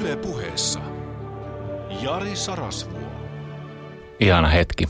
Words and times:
Yle 0.00 0.16
puheessa 0.16 0.80
Jari 2.02 2.36
Sarasvuo. 2.36 3.00
Ihana 4.20 4.48
hetki. 4.48 4.88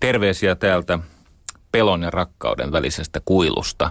Terveisiä 0.00 0.54
täältä 0.54 0.98
pelon 1.72 2.02
ja 2.02 2.10
rakkauden 2.10 2.72
välisestä 2.72 3.20
kuilusta. 3.24 3.90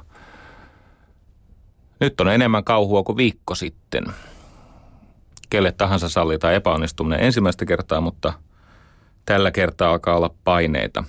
Nyt 2.00 2.22
on 2.22 2.28
enemmän 2.28 2.64
kauhua 2.64 3.04
kuin 3.04 3.18
viikko 3.18 3.56
sitten. 3.56 4.06
Kelle 5.50 5.72
tahansa 5.72 6.10
sallitaan 6.10 6.54
epäonnistuminen 6.54 7.20
ensimmäistä 7.20 7.66
kertaa, 7.66 8.02
mutta 8.02 8.34
tällä 9.26 9.52
kertaa 9.52 9.92
alkaa 9.92 10.16
olla 10.16 10.34
paineita. 10.44 11.04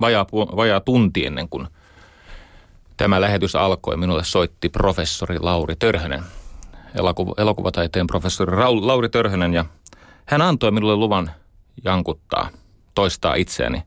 Vajaa, 0.00 0.26
vajaa 0.32 0.80
tunti 0.80 1.26
ennen 1.26 1.48
kuin 1.48 1.68
tämä 2.96 3.20
lähetys 3.20 3.56
alkoi, 3.56 3.96
minulle 3.96 4.24
soitti 4.24 4.68
professori 4.68 5.38
Lauri 5.38 5.76
Törhönen, 5.76 6.22
elokuva, 6.94 7.34
elokuvataiteen 7.38 8.06
professori 8.06 8.56
Lauri 8.80 9.08
Törhönen, 9.08 9.54
ja 9.54 9.64
hän 10.26 10.42
antoi 10.42 10.70
minulle 10.70 10.96
luvan 10.96 11.30
jankuttaa, 11.84 12.48
toistaa 12.94 13.34
itseäni. 13.34 13.82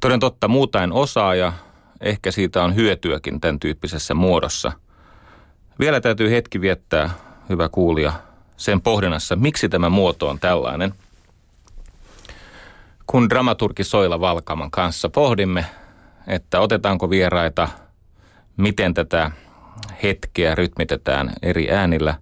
Toden 0.00 0.20
totta, 0.20 0.48
muuta 0.48 0.82
en 0.82 0.92
osaa 0.92 1.34
ja 1.34 1.52
ehkä 2.00 2.30
siitä 2.30 2.64
on 2.64 2.74
hyötyäkin 2.74 3.40
tämän 3.40 3.60
tyyppisessä 3.60 4.14
muodossa. 4.14 4.72
Vielä 5.80 6.00
täytyy 6.00 6.30
hetki 6.30 6.60
viettää, 6.60 7.10
hyvä 7.48 7.68
kuulija, 7.68 8.12
sen 8.56 8.80
pohdinnassa, 8.80 9.36
miksi 9.36 9.68
tämä 9.68 9.88
muoto 9.88 10.28
on 10.28 10.38
tällainen. 10.38 10.94
Kun 13.06 13.30
dramaturgi 13.30 13.84
Soila 13.84 14.20
Valkaman 14.20 14.70
kanssa 14.70 15.08
pohdimme, 15.08 15.66
että 16.26 16.60
otetaanko 16.60 17.10
vieraita, 17.10 17.68
miten 18.56 18.94
tätä 18.94 19.30
hetkeä 20.02 20.54
rytmitetään 20.54 21.32
eri 21.42 21.70
äänillä, 21.70 22.14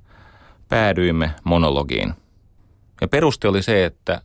päädyimme 0.69 1.31
monologiin. 1.45 2.15
Ja 3.01 3.09
peruste 3.09 3.49
oli 3.49 3.63
se, 3.63 3.85
että 3.85 4.23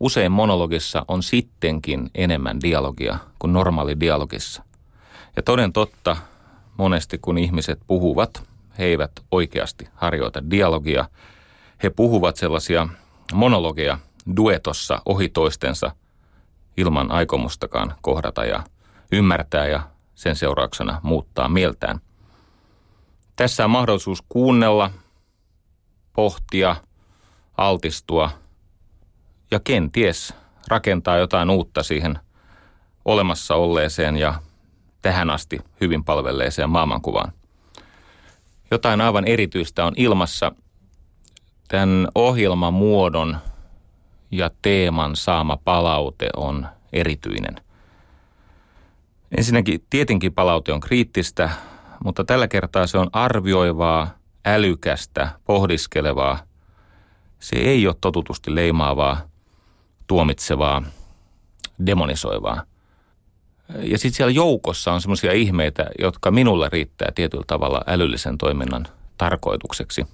usein 0.00 0.32
monologissa 0.32 1.04
on 1.08 1.22
sittenkin 1.22 2.10
enemmän 2.14 2.60
dialogia 2.62 3.18
kuin 3.38 3.52
normaali 3.52 4.00
dialogissa. 4.00 4.62
Ja 5.36 5.42
toden 5.42 5.72
totta, 5.72 6.16
monesti 6.76 7.18
kun 7.18 7.38
ihmiset 7.38 7.80
puhuvat, 7.86 8.42
he 8.78 8.84
eivät 8.84 9.10
oikeasti 9.30 9.88
harjoita 9.94 10.50
dialogia. 10.50 11.08
He 11.82 11.90
puhuvat 11.90 12.36
sellaisia 12.36 12.88
monologeja 13.32 13.98
duetossa 14.36 15.02
ohi 15.06 15.28
toistensa 15.28 15.90
ilman 16.76 17.10
aikomustakaan 17.10 17.94
kohdata 18.00 18.44
ja 18.44 18.62
ymmärtää 19.12 19.66
ja 19.66 19.82
sen 20.14 20.36
seurauksena 20.36 21.00
muuttaa 21.02 21.48
mieltään. 21.48 22.00
Tässä 23.40 23.64
on 23.64 23.70
mahdollisuus 23.70 24.22
kuunnella, 24.28 24.90
pohtia, 26.12 26.76
altistua 27.56 28.30
ja 29.50 29.60
kenties 29.60 30.34
rakentaa 30.68 31.16
jotain 31.16 31.50
uutta 31.50 31.82
siihen 31.82 32.18
olemassa 33.04 33.54
olleeseen 33.54 34.16
ja 34.16 34.34
tähän 35.02 35.30
asti 35.30 35.60
hyvin 35.80 36.04
palvelleeseen 36.04 36.70
maailmankuvaan. 36.70 37.32
Jotain 38.70 39.00
aivan 39.00 39.26
erityistä 39.26 39.84
on 39.84 39.92
ilmassa. 39.96 40.52
Tämän 41.68 42.08
ohjelman 42.14 42.74
muodon 42.74 43.36
ja 44.30 44.50
teeman 44.62 45.16
saama 45.16 45.56
palaute 45.56 46.30
on 46.36 46.66
erityinen. 46.92 47.56
Ensinnäkin 49.36 49.84
tietenkin 49.90 50.34
palaute 50.34 50.72
on 50.72 50.80
kriittistä, 50.80 51.50
mutta 52.04 52.24
tällä 52.24 52.48
kertaa 52.48 52.86
se 52.86 52.98
on 52.98 53.10
arvioivaa, 53.12 54.18
älykästä, 54.46 55.30
pohdiskelevaa. 55.44 56.38
Se 57.38 57.56
ei 57.56 57.86
ole 57.86 57.96
totutusti 58.00 58.54
leimaavaa, 58.54 59.20
tuomitsevaa, 60.06 60.82
demonisoivaa. 61.86 62.62
Ja 63.82 63.98
sitten 63.98 64.16
siellä 64.16 64.32
joukossa 64.32 64.92
on 64.92 65.00
semmoisia 65.00 65.32
ihmeitä, 65.32 65.90
jotka 65.98 66.30
minulle 66.30 66.68
riittää 66.72 67.12
tietyllä 67.14 67.44
tavalla 67.46 67.80
älyllisen 67.86 68.38
toiminnan 68.38 68.86
tarkoitukseksi. 69.18 70.06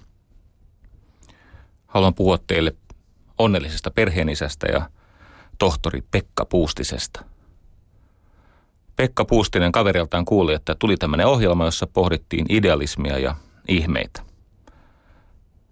Haluan 1.86 2.14
puhua 2.14 2.38
teille 2.46 2.74
onnellisesta 3.38 3.90
perheenisästä 3.90 4.66
ja 4.72 4.90
tohtori 5.58 6.02
Pekka 6.10 6.44
Puustisesta– 6.44 7.24
Pekka 8.96 9.24
Puustinen 9.24 9.72
kaveriltaan 9.72 10.24
kuuli, 10.24 10.54
että 10.54 10.76
tuli 10.78 10.96
tämmöinen 10.96 11.26
ohjelma, 11.26 11.64
jossa 11.64 11.86
pohdittiin 11.86 12.46
idealismia 12.48 13.18
ja 13.18 13.34
ihmeitä. 13.68 14.22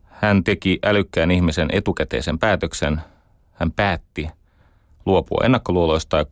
Hän 0.05 0.45
teki 0.45 0.79
älykkään 0.85 1.31
ihmisen 1.31 1.69
etukäteisen 1.73 2.39
päätöksen. 2.39 3.01
Hän 3.53 3.73
päätti 3.73 4.29
luopua 5.07 5.45
ennakkoluuloista 5.45 6.17
ja 6.17 6.25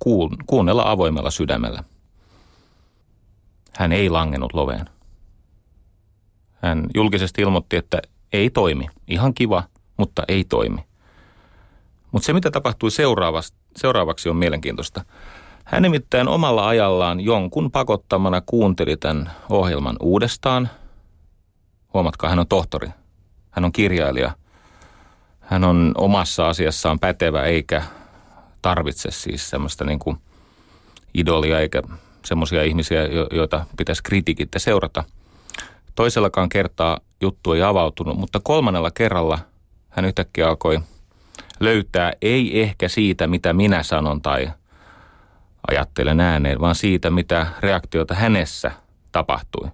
kuunnella 0.47 0.91
avoimella 0.91 1.31
sydämellä. 1.31 1.85
Hän 3.77 3.93
ei 3.93 4.11
langenut 4.11 4.55
loveen. 4.55 4.87
Hän 6.63 6.87
julkisesti 6.95 7.43
ilmoitti, 7.43 7.77
että 7.77 8.03
ei 8.33 8.51
toimi. 8.51 8.87
Ihan 9.09 9.35
kiva, 9.35 9.65
mutta 9.97 10.23
ei 10.29 10.45
toimi. 10.45 10.85
Mutta 12.13 12.27
se, 12.27 12.33
mitä 12.33 12.51
tapahtui 12.51 12.91
seuraavaksi, 13.77 14.29
on 14.29 14.37
mielenkiintoista. 14.37 15.05
Hän 15.65 15.83
nimittäin 15.83 16.29
omalla 16.29 16.69
ajallaan 16.69 17.21
jonkun 17.21 17.71
pakottamana 17.71 18.43
kuunteli 18.47 18.97
tämän 18.97 19.31
ohjelman 19.49 19.97
uudestaan. 20.01 20.69
Huomatkaa, 21.95 22.31
hän 22.31 22.39
on 22.39 22.47
tohtori. 22.47 22.89
Hän 23.51 23.65
on 23.65 23.73
kirjailija. 23.73 24.33
Hän 25.41 25.65
on 25.65 25.93
omassa 25.99 26.49
asiassaan 26.49 26.99
pätevä 26.99 27.43
eikä 27.43 27.83
tarvitse 28.63 29.11
siis 29.11 29.51
semmoista 29.51 29.85
niin 29.85 29.99
kuin 29.99 30.17
idolia 31.15 31.61
eikä 31.61 31.83
semmoisia 32.25 32.63
ihmisiä, 32.63 33.03
joita 33.33 33.67
pitäisi 33.77 34.03
kritiikittä 34.03 34.59
seurata. 34.59 35.05
Toisellakaan 35.95 36.49
kertaa 36.49 36.99
juttu 37.21 37.53
ei 37.53 37.63
avautunut, 37.63 38.19
mutta 38.19 38.41
kolmannella 38.43 38.91
kerralla 38.91 39.39
hän 39.89 40.05
yhtäkkiä 40.05 40.49
alkoi 40.49 40.81
löytää 41.61 42.13
ei 42.23 42.61
ehkä 42.63 42.89
siitä, 42.89 43.27
mitä 43.27 43.53
minä 43.53 43.83
sanon 43.83 44.23
tai– 44.23 44.51
ajattelen 45.71 46.21
ääneen, 46.21 46.61
vaan 46.61 46.75
siitä, 46.75 47.11
mitä 47.11 47.47
reaktiota 47.61 48.15
hänessä 48.15 48.71
tapahtui. 49.13 49.69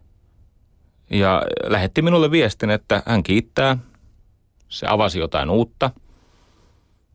Ja 1.11 1.43
lähetti 1.67 2.03
minulle 2.03 2.31
viestin, 2.31 2.71
että 2.71 3.03
hän 3.07 3.23
kiittää, 3.23 3.77
se 4.69 4.87
avasi 4.89 5.19
jotain 5.19 5.51
uutta. 5.51 5.91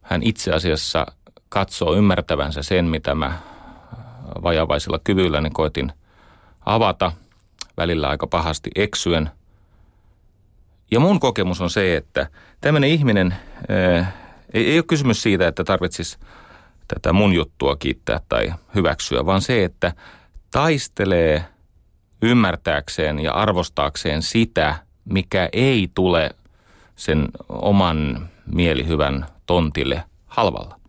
Hän 0.01 0.23
itse 0.23 0.51
asiassa 0.51 1.05
katsoo 1.49 1.95
ymmärtävänsä 1.95 2.63
sen, 2.63 2.85
mitä 2.85 3.15
mä 3.15 3.37
vajavaisilla 4.43 4.99
kyvyilläni 5.03 5.49
koitin 5.49 5.91
avata, 6.65 7.11
välillä 7.77 8.09
aika 8.09 8.27
pahasti 8.27 8.69
eksyen. 8.75 9.29
Ja 10.91 10.99
mun 10.99 11.19
kokemus 11.19 11.61
on 11.61 11.69
se, 11.69 11.97
että 11.97 12.27
tämmöinen 12.61 12.89
ihminen, 12.89 13.35
ää, 13.69 14.11
ei, 14.53 14.71
ei 14.71 14.77
ole 14.77 14.83
kysymys 14.83 15.21
siitä, 15.21 15.47
että 15.47 15.63
tarvitsisi 15.63 16.17
tätä 16.87 17.13
mun 17.13 17.33
juttua 17.33 17.75
kiittää 17.75 18.19
tai 18.29 18.53
hyväksyä, 18.75 19.25
vaan 19.25 19.41
se, 19.41 19.63
että 19.63 19.93
taistelee 20.51 21.45
ymmärtääkseen 22.21 23.19
ja 23.19 23.33
arvostaakseen 23.33 24.21
sitä, 24.21 24.75
mikä 25.05 25.49
ei 25.53 25.89
tule 25.95 26.35
sen 26.95 27.27
oman 27.49 28.29
mielihyvän 28.45 29.25
tontille 29.45 30.03
halvalla. 30.25 30.79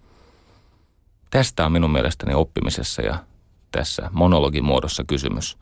Tästä 1.30 1.66
on 1.66 1.72
minun 1.72 1.90
mielestäni 1.90 2.34
oppimisessa 2.34 3.02
ja 3.02 3.18
tässä 3.70 4.10
monologin 4.12 4.64
muodossa 4.64 5.04
kysymys. 5.06 5.58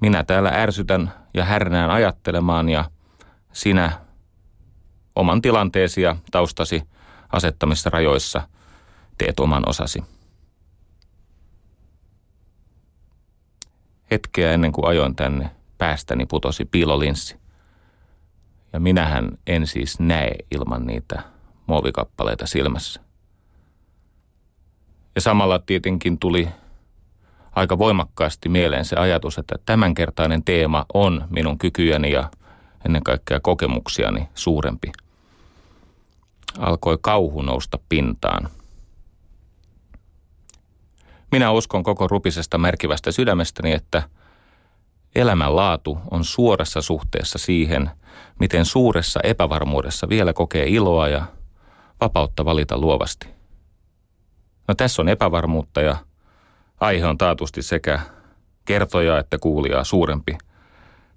Minä 0.00 0.24
täällä 0.24 0.48
ärsytän 0.48 1.12
ja 1.34 1.44
härnään 1.44 1.90
ajattelemaan 1.90 2.68
ja 2.68 2.84
sinä 3.52 3.92
oman 5.16 5.42
tilanteesi 5.42 6.02
ja 6.02 6.16
taustasi– 6.30 6.82
asettamissa 7.32 7.90
rajoissa 7.90 8.42
teet 9.18 9.40
oman 9.40 9.68
osasi. 9.68 10.02
Hetkeä 14.10 14.52
ennen 14.52 14.72
kuin 14.72 14.86
ajoin 14.86 15.16
tänne, 15.16 15.50
päästäni 15.78 16.26
putosi 16.26 16.64
piilolinssi. 16.64 17.36
Ja 18.72 18.80
minähän 18.80 19.30
en 19.46 19.66
siis 19.66 20.00
näe 20.00 20.34
ilman 20.50 20.86
niitä 20.86 21.22
muovikappaleita 21.66 22.46
silmässä. 22.46 23.00
Ja 25.14 25.20
samalla 25.20 25.58
tietenkin 25.58 26.18
tuli 26.18 26.48
aika 27.52 27.78
voimakkaasti 27.78 28.48
mieleen 28.48 28.84
se 28.84 28.96
ajatus, 28.96 29.38
että 29.38 29.56
tämänkertainen 29.66 30.44
teema 30.44 30.86
on 30.94 31.24
minun 31.30 31.58
kykyjäni 31.58 32.12
ja 32.12 32.30
ennen 32.86 33.02
kaikkea 33.02 33.40
kokemuksiani 33.40 34.28
suurempi– 34.34 34.92
alkoi 36.58 36.98
kauhu 37.00 37.42
nousta 37.42 37.78
pintaan. 37.88 38.48
Minä 41.32 41.50
uskon 41.50 41.82
koko 41.82 42.08
rupisesta 42.08 42.58
merkivästä 42.58 43.12
sydämestäni, 43.12 43.72
että 43.72 44.02
elämänlaatu 45.14 45.98
on 46.10 46.24
suorassa 46.24 46.82
suhteessa 46.82 47.38
siihen, 47.38 47.90
miten 48.40 48.64
suuressa 48.64 49.20
epävarmuudessa 49.24 50.08
vielä 50.08 50.32
kokee 50.32 50.68
iloa 50.68 51.08
ja 51.08 51.24
vapautta 52.00 52.44
valita 52.44 52.78
luovasti. 52.78 53.28
No 54.68 54.74
tässä 54.74 55.02
on 55.02 55.08
epävarmuutta 55.08 55.80
ja 55.80 55.96
aihe 56.80 57.06
on 57.06 57.18
taatusti 57.18 57.62
sekä 57.62 58.00
kertoja 58.64 59.18
että 59.18 59.38
kuulijaa 59.38 59.84
suurempi. 59.84 60.38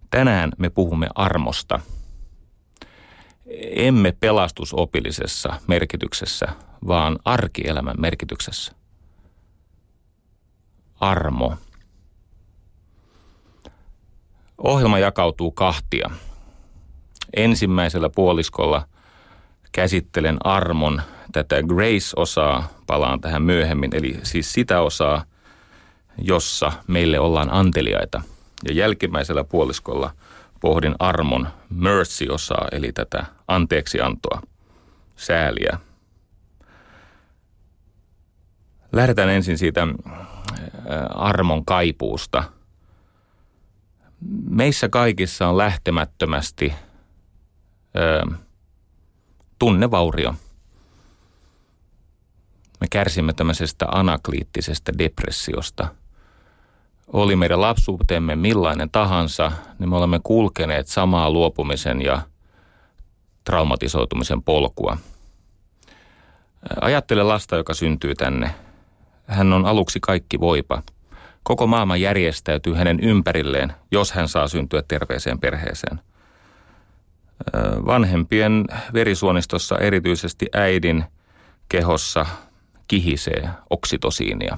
Tänään 0.09 0.51
me 0.57 0.69
puhumme 0.69 1.07
armosta. 1.15 1.79
Emme 3.61 4.11
pelastusopillisessa 4.19 5.53
merkityksessä, 5.67 6.47
vaan 6.87 7.19
arkielämän 7.25 7.95
merkityksessä. 7.99 8.73
Armo. 10.99 11.57
Ohjelma 14.57 14.99
jakautuu 14.99 15.51
kahtia. 15.51 16.09
Ensimmäisellä 17.35 18.09
puoliskolla 18.09 18.87
käsittelen 19.71 20.37
armon 20.43 21.01
tätä 21.31 21.55
grace-osaa, 21.63 22.67
palaan 22.87 23.21
tähän 23.21 23.41
myöhemmin, 23.41 23.95
eli 23.95 24.19
siis 24.23 24.53
sitä 24.53 24.81
osaa, 24.81 25.25
jossa 26.17 26.71
meille 26.87 27.19
ollaan 27.19 27.49
anteliaita. 27.53 28.21
Ja 28.67 28.73
jälkimmäisellä 28.73 29.43
puoliskolla 29.43 30.11
pohdin 30.59 30.95
armon 30.99 31.47
mercy-osaa, 31.69 32.67
eli 32.71 32.91
tätä 32.91 33.25
anteeksiantoa, 33.55 34.41
sääliä. 35.15 35.77
Lähdetään 38.91 39.29
ensin 39.29 39.57
siitä 39.57 39.87
armon 41.15 41.65
kaipuusta. 41.65 42.43
Meissä 44.49 44.89
kaikissa 44.89 45.47
on 45.47 45.57
lähtemättömästi 45.57 46.73
ö, 47.95 48.35
tunnevaurio. 49.59 50.35
Me 52.81 52.87
kärsimme 52.89 53.33
tämmöisestä 53.33 53.85
anakliittisestä 53.91 54.91
depressiosta. 54.97 55.87
Oli 57.07 57.35
meidän 57.35 57.61
lapsuutemme 57.61 58.35
millainen 58.35 58.89
tahansa, 58.89 59.51
niin 59.79 59.89
me 59.89 59.95
olemme 59.97 60.19
kulkeneet 60.23 60.87
samaa 60.87 61.29
luopumisen 61.29 62.01
ja 62.01 62.21
traumatisoitumisen 63.43 64.43
polkua. 64.43 64.97
Ajattele 66.81 67.23
lasta, 67.23 67.55
joka 67.55 67.73
syntyy 67.73 68.15
tänne. 68.15 68.55
Hän 69.27 69.53
on 69.53 69.65
aluksi 69.65 69.99
kaikki 69.99 70.39
voipa. 70.39 70.81
Koko 71.43 71.67
maailma 71.67 71.97
järjestäytyy 71.97 72.73
hänen 72.73 72.99
ympärilleen, 72.99 73.73
jos 73.91 74.11
hän 74.11 74.27
saa 74.27 74.47
syntyä 74.47 74.83
terveeseen 74.87 75.39
perheeseen– 75.39 75.99
vanhempien 77.85 78.65
verisuonistossa 78.93 79.77
erityisesti 79.77 80.45
äidin 80.53 81.03
kehossa 81.69 82.25
kihisee 82.87 83.49
oksitosiinia. 83.69 84.57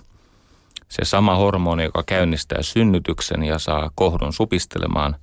Se 0.89 1.05
sama 1.05 1.35
hormoni, 1.35 1.83
joka 1.83 2.03
käynnistää 2.05 2.61
synnytyksen 2.61 3.43
ja 3.43 3.59
saa 3.59 3.91
kohdun 3.95 4.33
supistelemaan 4.33 5.15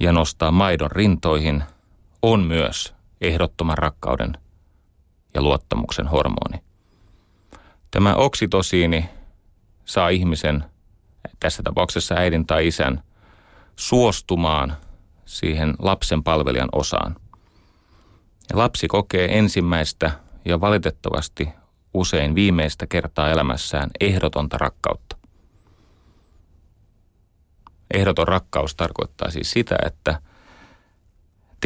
ja 0.00 0.12
nostaa 0.12 0.50
maidon 0.50 0.90
rintoihin, 0.90 1.62
on 2.22 2.40
myös 2.40 2.94
ehdottoman 3.20 3.78
rakkauden 3.78 4.32
ja 5.34 5.42
luottamuksen 5.42 6.06
hormoni. 6.06 6.62
Tämä 7.90 8.14
oksitosiini 8.14 9.08
saa 9.84 10.08
ihmisen, 10.08 10.64
tässä 11.40 11.62
tapauksessa 11.62 12.14
äidin 12.14 12.46
tai 12.46 12.66
isän, 12.66 13.02
suostumaan 13.76 14.76
siihen 15.24 15.74
lapsen 15.78 16.22
palvelijan 16.22 16.68
osaan. 16.72 17.16
Ja 18.50 18.58
lapsi 18.58 18.88
kokee 18.88 19.38
ensimmäistä 19.38 20.10
ja 20.44 20.60
valitettavasti 20.60 21.48
usein 21.94 22.34
viimeistä 22.34 22.86
kertaa 22.86 23.30
elämässään 23.30 23.90
ehdotonta 24.00 24.58
rakkautta. 24.58 25.16
Ehdoton 27.94 28.28
rakkaus 28.28 28.74
tarkoittaa 28.74 29.30
siis 29.30 29.50
sitä, 29.50 29.76
että 29.86 30.20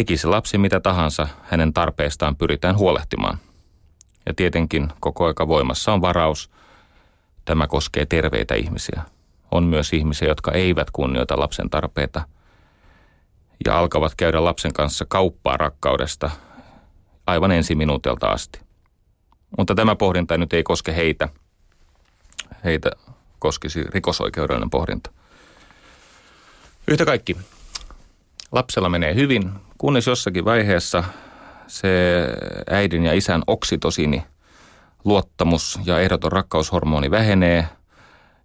tekisi 0.00 0.26
lapsi 0.26 0.58
mitä 0.58 0.80
tahansa, 0.80 1.28
hänen 1.42 1.72
tarpeestaan 1.72 2.36
pyritään 2.36 2.76
huolehtimaan. 2.78 3.38
Ja 4.26 4.34
tietenkin 4.34 4.88
koko 5.00 5.26
aika 5.26 5.48
voimassa 5.48 5.92
on 5.92 6.00
varaus. 6.00 6.50
Tämä 7.44 7.66
koskee 7.66 8.06
terveitä 8.06 8.54
ihmisiä. 8.54 9.02
On 9.50 9.64
myös 9.64 9.92
ihmisiä, 9.92 10.28
jotka 10.28 10.52
eivät 10.52 10.90
kunnioita 10.90 11.40
lapsen 11.40 11.70
tarpeita– 11.70 12.22
ja 13.66 13.78
alkavat 13.78 14.14
käydä 14.16 14.44
lapsen 14.44 14.72
kanssa 14.72 15.04
kauppaa 15.08 15.56
rakkaudesta 15.56 16.30
aivan 17.26 17.52
ensi 17.52 17.74
minuutilta 17.74 18.26
asti. 18.28 18.60
Mutta 19.58 19.74
tämä 19.74 19.96
pohdinta 19.96 20.38
nyt 20.38 20.52
ei 20.52 20.62
koske 20.62 20.96
heitä. 20.96 21.28
Heitä 22.64 22.90
koskisi 23.38 23.84
rikosoikeudellinen 23.84 24.70
pohdinta. 24.70 25.10
Yhtä 26.88 27.04
kaikki. 27.04 27.36
Lapsella 28.52 28.88
menee 28.88 29.14
hyvin, 29.14 29.50
kunnes 29.78 30.06
jossakin 30.06 30.44
vaiheessa 30.44 31.04
se 31.66 31.88
äidin 32.70 33.04
ja 33.04 33.12
isän 33.12 33.42
oksitosini, 33.46 34.22
luottamus 35.04 35.80
ja 35.84 36.00
ehdoton 36.00 36.32
rakkaushormoni 36.32 37.10
vähenee 37.10 37.68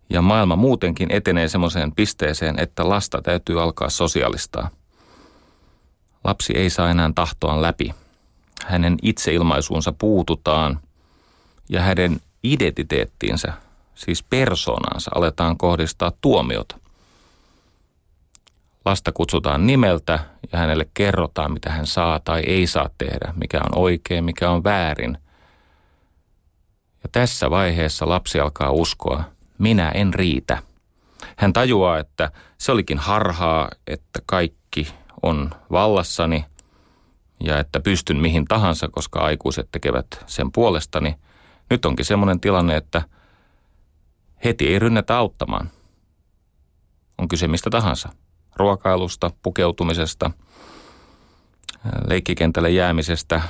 ja 0.10 0.22
maailma 0.22 0.56
muutenkin 0.56 1.12
etenee 1.12 1.48
semmoiseen 1.48 1.92
pisteeseen, 1.96 2.60
että 2.60 2.90
lasta 2.90 3.22
täytyy 3.22 3.62
alkaa 3.62 3.90
sosiaalistaa– 3.90 4.70
Lapsi 6.26 6.54
ei 6.58 6.70
saa 6.70 6.90
enää 6.90 7.12
tahtoaan 7.16 7.62
läpi. 7.62 7.94
Hänen 8.66 8.98
itseilmaisuunsa 9.02 9.92
puututaan 9.92 10.80
ja 11.70 11.82
hänen 11.82 12.20
identiteettiinsä, 12.44 13.54
siis 13.96 14.24
persoonansa, 14.24 15.12
aletaan 15.16 15.58
kohdistaa 15.58 16.12
tuomiota. 16.22 16.78
Lasta 18.86 19.12
kutsutaan 19.12 19.68
nimeltä 19.68 20.20
ja 20.52 20.60
hänelle 20.60 20.88
kerrotaan, 20.94 21.52
mitä 21.52 21.70
hän 21.70 21.88
saa 21.88 22.20
tai 22.20 22.42
ei 22.48 22.68
saa 22.68 22.90
tehdä, 22.98 23.34
mikä 23.36 23.58
on 23.58 23.80
oikein, 23.82 24.24
mikä 24.24 24.50
on 24.50 24.64
väärin. 24.64 25.18
Ja 27.04 27.10
tässä 27.12 27.50
vaiheessa 27.50 28.10
lapsi 28.10 28.40
alkaa 28.40 28.72
uskoa, 28.72 29.24
minä 29.58 29.90
en 29.90 30.14
riitä. 30.14 30.58
Hän 31.38 31.54
tajuaa, 31.54 32.00
että 32.00 32.32
se 32.58 32.72
olikin 32.72 32.98
harhaa, 32.98 33.70
että 33.88 34.20
kaikki 34.26 34.94
on 35.24 35.52
vallassani 35.72 36.46
ja 37.44 37.60
että 37.60 37.80
pystyn 37.80 38.18
mihin 38.18 38.46
tahansa, 38.46 38.90
koska 38.92 39.20
aikuiset 39.20 39.68
tekevät 39.72 40.08
sen 40.26 40.52
puolestani. 40.52 41.16
Nyt 41.70 41.86
onkin 41.86 42.06
semmoinen 42.06 42.40
tilanne, 42.40 42.78
että 42.78 43.02
heti 44.44 44.68
ei 44.68 44.80
rynnetä 44.80 45.18
auttamaan. 45.18 45.70
On 47.18 47.28
kyse 47.28 47.48
mistä 47.48 47.70
tahansa. 47.70 48.10
Ruokailusta, 48.56 49.32
pukeutumisesta, 49.44 50.32
leikkikentälle 52.08 52.70
jäämisestä. 52.70 53.42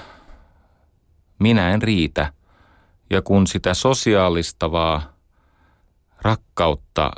Minä 1.40 1.72
en 1.72 1.82
riitä. 1.82 2.34
Ja 3.10 3.22
kun 3.22 3.48
sitä 3.48 3.74
sosiaalistavaa, 3.74 5.14
rakkautta, 6.22 7.12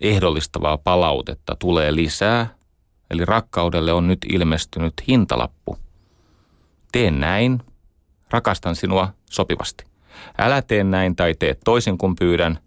ehdollistavaa 0.00 0.78
palautetta 0.78 1.56
tulee 1.56 1.94
lisää– 1.94 2.46
Eli 3.12 3.24
rakkaudelle 3.24 3.92
on 3.92 4.08
nyt 4.08 4.18
ilmestynyt 4.32 4.94
hintalappu. 5.08 5.78
Tee 6.92 7.10
näin, 7.10 7.62
rakastan 8.30 8.76
sinua 8.76 9.08
sopivasti. 9.30 9.84
Älä 10.38 10.62
tee 10.62 10.84
näin 10.84 11.16
tai 11.16 11.34
tee 11.34 11.56
toisin 11.64 11.98
kuin 11.98 12.16
pyydän, 12.16 12.58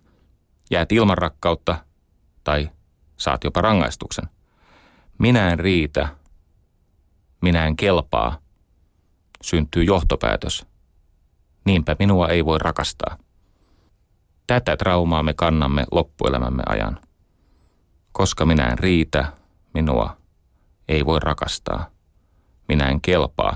jäät 0.72 0.92
ilman 0.92 1.18
rakkautta 1.18 1.78
tai 2.44 2.70
saat 3.18 3.44
jopa 3.44 3.62
rangaistuksen. 3.62 4.30
Minä 5.18 5.50
en 5.50 5.60
riitä, 5.60 6.08
minä 7.42 7.66
en 7.66 7.76
kelpaa, 7.76 8.38
syntyy 9.42 9.84
johtopäätös. 9.84 10.66
Niinpä 11.66 11.96
minua 12.00 12.28
ei 12.28 12.46
voi 12.46 12.60
rakastaa. 12.60 13.18
Tätä 14.48 14.78
traumaa 14.78 15.24
me 15.24 15.34
kannamme 15.34 15.86
loppuelämämme 15.92 16.64
ajan. 16.70 17.00
Koska 18.12 18.46
minä 18.46 18.68
en 18.68 18.80
riitä, 18.80 19.32
minua 19.74 20.18
ei 20.88 21.06
voi 21.06 21.20
rakastaa. 21.20 21.90
Minä 22.68 22.86
en 22.86 23.02
kelpaa. 23.02 23.56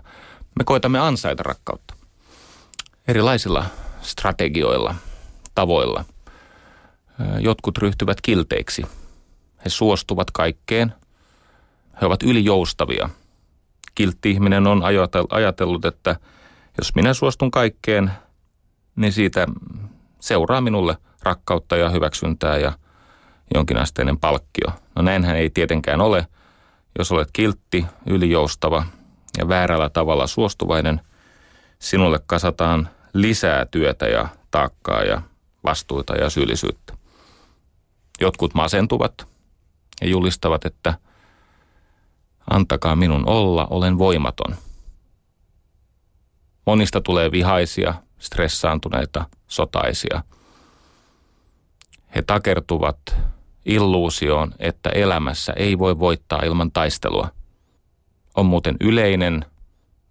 Me 0.60 0.64
koitamme 0.64 1.00
ansaita 1.00 1.44
rakkautta. 1.44 1.94
Erilaisilla 3.08 3.66
strategioilla, 4.02 4.96
tavoilla. 5.56 6.06
Jotkut 7.40 7.78
ryhtyvät 7.78 8.22
kilteiksi. 8.22 8.86
He 9.66 9.70
suostuvat 9.70 10.32
kaikkeen. 10.32 10.94
He 12.02 12.06
ovat 12.06 12.24
ylijoustavia. 12.24 13.10
Kiltti 13.96 14.32
ihminen 14.32 14.68
on 14.68 14.82
ajatellut, 15.30 15.86
että 15.86 16.16
jos 16.78 16.96
minä 16.96 17.14
suostun 17.14 17.52
kaikkeen, 17.52 18.12
niin 18.96 19.12
siitä 19.12 19.48
seuraa 20.20 20.62
minulle 20.62 20.98
rakkautta 21.24 21.78
ja 21.78 21.90
hyväksyntää 21.90 22.58
ja, 22.58 22.72
jonkinasteinen 23.54 24.20
palkkio. 24.20 24.68
No 24.96 25.02
näinhän 25.02 25.36
ei 25.36 25.50
tietenkään 25.50 26.02
ole. 26.02 26.28
Jos 27.00 27.12
olet 27.12 27.30
kiltti, 27.34 27.86
ylijoustava 28.06 28.86
ja 29.38 29.48
väärällä 29.48 29.90
tavalla 29.90 30.28
suostuvainen, 30.28 31.02
sinulle 31.80 32.20
kasataan 32.26 32.90
lisää 33.14 33.66
työtä 33.66 34.08
ja 34.08 34.28
taakkaa 34.52 35.04
ja 35.04 35.22
vastuuta 35.64 36.16
ja 36.16 36.30
syyllisyyttä. 36.30 36.94
Jotkut 38.22 38.54
masentuvat 38.54 39.28
ja 40.02 40.08
julistavat, 40.08 40.66
että 40.66 40.94
antakaa 42.50 42.96
minun 42.96 43.30
olla, 43.30 43.68
olen 43.70 43.98
voimaton. 43.98 44.56
Monista 46.66 47.02
tulee 47.02 47.32
vihaisia, 47.32 47.94
stressaantuneita, 48.20 49.26
sotaisia. 49.48 50.24
He 52.16 52.22
takertuvat 52.22 52.98
illuusioon, 53.66 54.54
että 54.60 54.90
elämässä 54.90 55.54
ei 55.54 55.80
voi 55.80 56.00
voittaa 56.00 56.40
ilman 56.40 56.72
taistelua. 56.72 57.30
On 58.36 58.46
muuten 58.46 58.78
yleinen, 58.80 59.46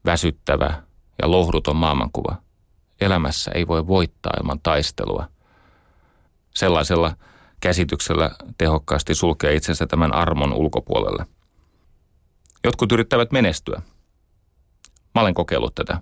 väsyttävä 0.04 0.82
ja 1.22 1.30
lohduton 1.30 1.76
maailmankuva. 1.76 2.36
Elämässä 3.00 3.50
ei 3.54 3.66
voi 3.66 3.86
voittaa 3.86 4.32
ilman 4.40 4.60
taistelua. 4.62 5.28
Sellaisella 6.54 7.16
käsityksellä 7.60 8.30
tehokkaasti 8.58 9.14
sulkee 9.14 9.54
itsensä 9.54 9.86
tämän 9.86 10.14
armon 10.14 10.52
ulkopuolelle. 10.52 11.26
Jotkut 12.68 12.92
yrittävät 12.92 13.32
menestyä. 13.32 13.82
Mä 15.14 15.20
olen 15.20 15.34
kokeillut 15.34 15.74
tätä. 15.74 16.00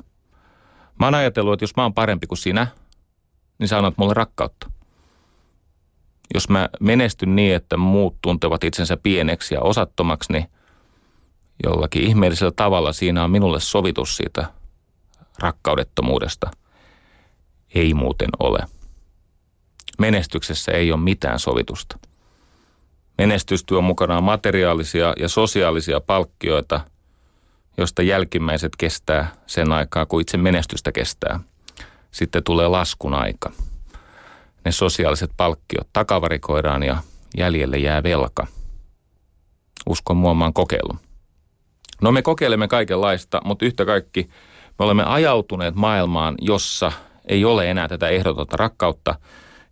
Mä 1.01 1.07
oon 1.07 1.15
ajatellut, 1.15 1.53
että 1.53 1.63
jos 1.63 1.77
mä 1.77 1.83
oon 1.83 1.95
parempi 1.95 2.27
kuin 2.27 2.39
sinä, 2.39 2.67
niin 3.59 3.69
sä 3.69 3.79
annat 3.79 3.99
mulle 3.99 4.15
rakkautta. 4.15 4.71
Jos 6.35 6.49
mä 6.49 6.69
menestyn 6.81 7.37
niin, 7.37 7.55
että 7.55 7.77
muut 7.77 8.17
tuntevat 8.23 8.65
itsensä 8.65 8.97
pieneksi 8.97 9.55
ja 9.55 9.61
osattomaksi, 9.61 10.33
niin 10.33 10.51
jollakin 11.65 12.03
ihmeellisellä 12.03 12.53
tavalla 12.57 12.93
siinä 12.93 13.25
on 13.25 13.31
minulle 13.31 13.61
sovitus 13.61 14.17
siitä 14.17 14.47
rakkaudettomuudesta. 15.39 16.51
Ei 17.75 17.95
muuten 17.95 18.31
ole. 18.39 18.59
Menestyksessä 19.99 20.73
ei 20.73 20.93
ole 20.93 21.01
mitään 21.01 21.39
sovitusta. 21.39 21.99
Menestys 23.19 23.65
tuo 23.65 23.81
mukanaan 23.81 24.25
materiaalisia 24.25 25.15
ja 25.19 25.29
sosiaalisia 25.29 26.01
palkkioita, 26.01 26.81
josta 27.79 28.03
jälkimmäiset 28.03 28.73
kestää 28.79 29.35
sen 29.47 29.73
aikaa, 29.73 30.07
kun 30.07 30.21
itse 30.21 30.37
menestystä 30.37 30.93
kestää. 30.93 31.41
Sitten 32.11 32.45
tulee 32.45 32.69
laskun 32.69 33.15
aika. 33.15 33.53
Ne 34.65 34.73
sosiaaliset 34.73 35.31
palkkiot 35.37 35.89
takavarikoidaan 35.93 36.83
ja 36.83 36.97
jäljelle 37.37 37.79
jää 37.79 38.03
velka. 38.03 38.47
Uskon 39.89 40.17
muomaan 40.17 40.53
kokeilu. 40.53 40.97
No 42.03 42.13
me 42.13 42.23
kokeilemme 42.23 42.69
kaikenlaista, 42.69 43.41
mutta 43.45 43.65
yhtä 43.65 43.85
kaikki 43.85 44.29
me 44.79 44.85
olemme 44.85 45.05
ajautuneet 45.05 45.75
maailmaan, 45.75 46.35
jossa 46.41 46.93
ei 47.29 47.45
ole 47.45 47.71
enää 47.71 47.89
tätä 47.89 48.09
ehdotonta 48.09 48.57
rakkautta, 48.57 49.15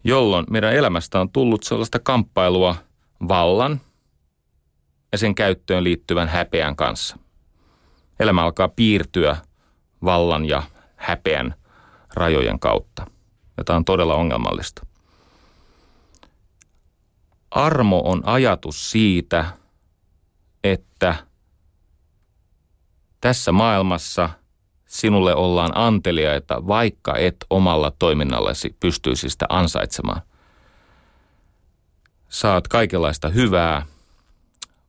jolloin 0.04 0.46
meidän 0.50 0.72
elämästä 0.72 1.20
on 1.20 1.30
tullut 1.30 1.62
sellaista 1.62 1.98
kamppailua 1.98 2.76
vallan 3.28 3.80
ja 5.12 5.18
sen 5.18 5.34
käyttöön 5.34 5.84
liittyvän 5.84 6.28
häpeän 6.28 6.76
kanssa. 6.76 7.18
Elämä 8.20 8.42
alkaa 8.42 8.68
piirtyä 8.68 9.36
vallan 10.04 10.44
ja 10.44 10.62
häpeän 10.96 11.54
rajojen 12.14 12.58
kautta. 12.58 13.06
Ja 13.56 13.64
tämä 13.64 13.76
on 13.76 13.84
todella 13.84 14.14
ongelmallista. 14.14 14.86
Armo 17.50 18.02
on 18.04 18.22
ajatus 18.24 18.90
siitä, 18.90 19.44
että 20.64 21.14
tässä 23.20 23.52
maailmassa 23.52 24.30
sinulle 24.86 25.34
ollaan 25.34 25.70
anteliaita, 25.74 26.66
vaikka 26.66 27.16
et 27.16 27.36
omalla 27.50 27.90
toiminnallesi 27.90 28.76
pystyisi 28.80 29.30
sitä 29.30 29.46
ansaitsemaan. 29.48 30.22
Saat 32.34 32.68
kaikenlaista 32.68 33.28
hyvää, 33.28 33.86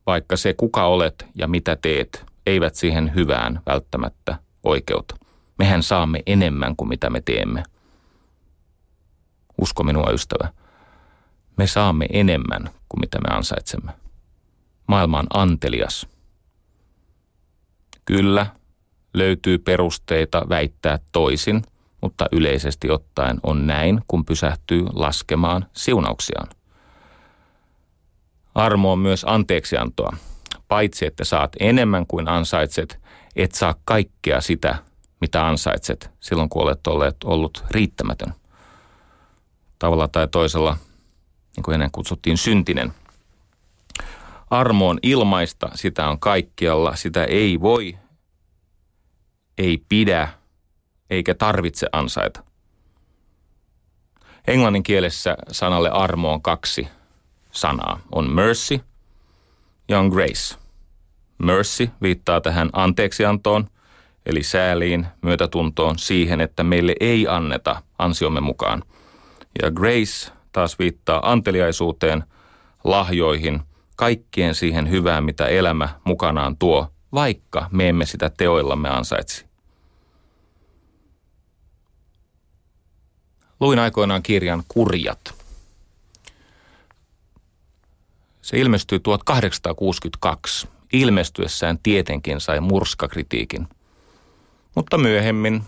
vaikka 0.06 0.36
se 0.36 0.54
kuka 0.54 0.86
olet 0.86 1.26
ja 1.34 1.48
mitä 1.48 1.76
teet 1.76 2.24
eivät 2.46 2.74
siihen 2.74 3.14
hyvään 3.14 3.60
välttämättä 3.66 4.38
oikeuta. 4.62 5.16
Mehän 5.58 5.82
saamme 5.82 6.22
enemmän 6.26 6.76
kuin 6.76 6.88
mitä 6.88 7.10
me 7.10 7.20
teemme. 7.20 7.62
Usko 9.60 9.82
minua, 9.82 10.10
ystävä. 10.12 10.52
Me 11.56 11.66
saamme 11.66 12.06
enemmän 12.10 12.70
kuin 12.88 13.00
mitä 13.00 13.18
me 13.18 13.36
ansaitsemme. 13.36 13.92
Maailma 14.86 15.18
on 15.18 15.26
antelias. 15.34 16.06
Kyllä, 18.04 18.46
löytyy 19.14 19.58
perusteita 19.58 20.46
väittää 20.48 20.98
toisin, 21.12 21.62
mutta 22.00 22.26
yleisesti 22.32 22.90
ottaen 22.90 23.40
on 23.42 23.66
näin, 23.66 24.00
kun 24.08 24.24
pysähtyy 24.24 24.86
laskemaan 24.92 25.66
siunauksiaan. 25.72 26.55
Armo 28.56 28.92
on 28.92 28.98
myös 28.98 29.24
anteeksiantoa. 29.28 30.16
Paitsi 30.68 31.06
että 31.06 31.24
saat 31.24 31.52
enemmän 31.60 32.06
kuin 32.06 32.28
ansaitset, 32.28 33.00
et 33.36 33.52
saa 33.52 33.74
kaikkea 33.84 34.40
sitä, 34.40 34.78
mitä 35.20 35.46
ansaitset 35.46 36.10
silloin, 36.20 36.48
kun 36.48 36.62
olet 36.62 36.86
olleet, 36.86 37.16
ollut 37.24 37.64
riittämätön. 37.70 38.34
Tavalla 39.78 40.08
tai 40.08 40.28
toisella, 40.28 40.76
niin 41.56 41.64
kuin 41.64 41.74
ennen 41.74 41.90
kutsuttiin, 41.90 42.36
syntinen. 42.38 42.92
Armo 44.50 44.88
on 44.88 44.98
ilmaista, 45.02 45.70
sitä 45.74 46.08
on 46.08 46.20
kaikkialla, 46.20 46.96
sitä 46.96 47.24
ei 47.24 47.60
voi, 47.60 47.98
ei 49.58 49.84
pidä, 49.88 50.28
eikä 51.10 51.34
tarvitse 51.34 51.86
ansaita. 51.92 52.44
Englannin 54.46 54.82
kielessä 54.82 55.36
sanalle 55.52 55.90
armo 55.90 56.32
on 56.32 56.42
kaksi 56.42 56.88
sanaa. 57.56 58.00
On 58.12 58.30
mercy 58.30 58.80
ja 59.88 59.98
on 59.98 60.08
grace. 60.08 60.56
Mercy 61.38 61.90
viittaa 62.02 62.40
tähän 62.40 62.70
anteeksiantoon, 62.72 63.66
eli 64.26 64.42
sääliin, 64.42 65.06
myötätuntoon, 65.22 65.98
siihen, 65.98 66.40
että 66.40 66.64
meille 66.64 66.94
ei 67.00 67.26
anneta 67.28 67.82
ansiomme 67.98 68.40
mukaan. 68.40 68.82
Ja 69.62 69.70
grace 69.70 70.32
taas 70.52 70.78
viittaa 70.78 71.30
anteliaisuuteen, 71.32 72.24
lahjoihin, 72.84 73.60
kaikkien 73.96 74.54
siihen 74.54 74.90
hyvään, 74.90 75.24
mitä 75.24 75.46
elämä 75.46 75.88
mukanaan 76.04 76.56
tuo, 76.56 76.90
vaikka 77.14 77.68
me 77.72 77.88
emme 77.88 78.06
sitä 78.06 78.30
teoillamme 78.30 78.88
ansaitsi. 78.88 79.46
Luin 83.60 83.78
aikoinaan 83.78 84.22
kirjan 84.22 84.62
Kurjat. 84.68 85.35
Se 88.46 88.58
ilmestyi 88.58 89.00
1862. 89.00 90.68
Ilmestyessään 90.92 91.78
tietenkin 91.82 92.40
sai 92.40 92.60
murskakritiikin. 92.60 93.68
Mutta 94.74 94.98
myöhemmin 94.98 95.62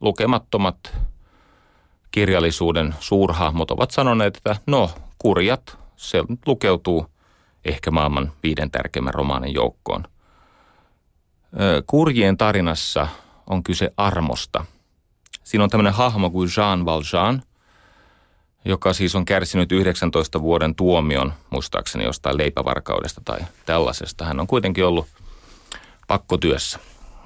lukemattomat 0.00 0.76
kirjallisuuden 2.10 2.94
suurhahmot 3.00 3.70
ovat 3.70 3.90
sanoneet, 3.90 4.36
että 4.36 4.56
no, 4.66 4.90
kurjat, 5.18 5.78
se 5.96 6.24
lukeutuu 6.46 7.06
ehkä 7.64 7.90
maailman 7.90 8.32
viiden 8.42 8.70
tärkeimmän 8.70 9.14
romaanin 9.14 9.54
joukkoon. 9.54 10.04
Kurjien 11.86 12.36
tarinassa 12.36 13.08
on 13.46 13.62
kyse 13.62 13.92
armosta. 13.96 14.64
Siinä 15.44 15.64
on 15.64 15.70
tämmöinen 15.70 15.94
hahmo 15.94 16.30
kuin 16.30 16.48
Jean 16.56 16.84
Valjean, 16.84 17.42
joka 18.64 18.92
siis 18.92 19.14
on 19.14 19.24
kärsinyt 19.24 19.72
19 19.72 20.42
vuoden 20.42 20.74
tuomion, 20.74 21.32
muistaakseni 21.50 22.04
jostain 22.04 22.38
leipävarkaudesta 22.38 23.20
tai 23.24 23.40
tällaisesta. 23.66 24.24
Hän 24.24 24.40
on 24.40 24.46
kuitenkin 24.46 24.84
ollut 24.84 25.06
pakkotyössä. 26.08 26.78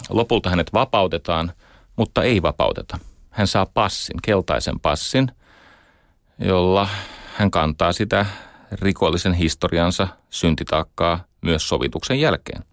Lopulta 0.08 0.50
hänet 0.50 0.72
vapautetaan, 0.72 1.52
mutta 1.96 2.22
ei 2.22 2.42
vapauteta. 2.42 2.98
Hän 3.30 3.46
saa 3.46 3.66
passin, 3.66 4.16
keltaisen 4.22 4.80
passin, 4.80 5.32
jolla 6.38 6.88
hän 7.34 7.50
kantaa 7.50 7.92
sitä 7.92 8.26
rikollisen 8.72 9.34
historiansa 9.34 10.08
syntitaakkaa 10.30 11.24
myös 11.40 11.68
sovituksen 11.68 12.20
jälkeen. 12.20 12.64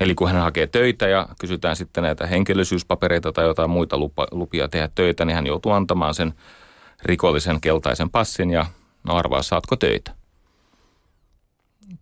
Eli 0.00 0.14
kun 0.14 0.28
hän 0.30 0.42
hakee 0.42 0.66
töitä 0.66 1.08
ja 1.08 1.28
kysytään 1.40 1.76
sitten 1.76 2.02
näitä 2.02 2.26
henkilöisyyspapereita 2.26 3.32
tai 3.32 3.44
jotain 3.44 3.70
muita 3.70 3.96
lupia 4.32 4.68
tehdä 4.68 4.88
töitä, 4.94 5.24
niin 5.24 5.34
hän 5.34 5.46
joutuu 5.46 5.72
antamaan 5.72 6.14
sen 6.14 6.34
rikollisen 7.02 7.60
keltaisen 7.60 8.10
passin 8.10 8.50
ja 8.50 8.66
no 9.04 9.14
arvaa 9.14 9.42
saatko 9.42 9.76
töitä. 9.76 10.14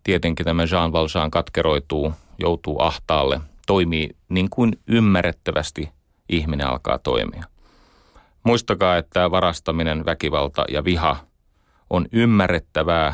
Tietenkin 0.03 0.45
tämä 0.45 0.63
Jean 0.71 0.91
Valjean 0.91 1.31
katkeroituu, 1.31 2.13
joutuu 2.39 2.81
ahtaalle, 2.81 3.41
toimii 3.67 4.09
niin 4.29 4.49
kuin 4.49 4.79
ymmärrettävästi 4.87 5.89
ihminen 6.29 6.67
alkaa 6.67 6.99
toimia. 6.99 7.43
Muistakaa, 8.43 8.97
että 8.97 9.31
varastaminen, 9.31 10.05
väkivalta 10.05 10.65
ja 10.69 10.83
viha 10.83 11.17
on 11.89 12.05
ymmärrettävää 12.11 13.13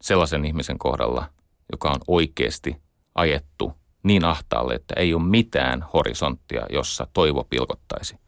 sellaisen 0.00 0.44
ihmisen 0.44 0.78
kohdalla, 0.78 1.26
joka 1.72 1.90
on 1.90 2.00
oikeasti 2.08 2.76
ajettu 3.14 3.72
niin 4.02 4.24
ahtaalle, 4.24 4.74
että 4.74 4.94
ei 4.96 5.14
ole 5.14 5.22
mitään 5.22 5.84
horisonttia, 5.94 6.66
jossa 6.70 7.06
toivo 7.12 7.44
pilkottaisi. 7.44 8.23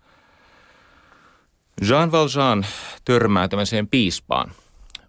Jean 1.83 2.13
Valjean 2.13 2.67
törmää 3.05 3.49
tämmöiseen 3.49 3.89
piispaan, 3.89 4.53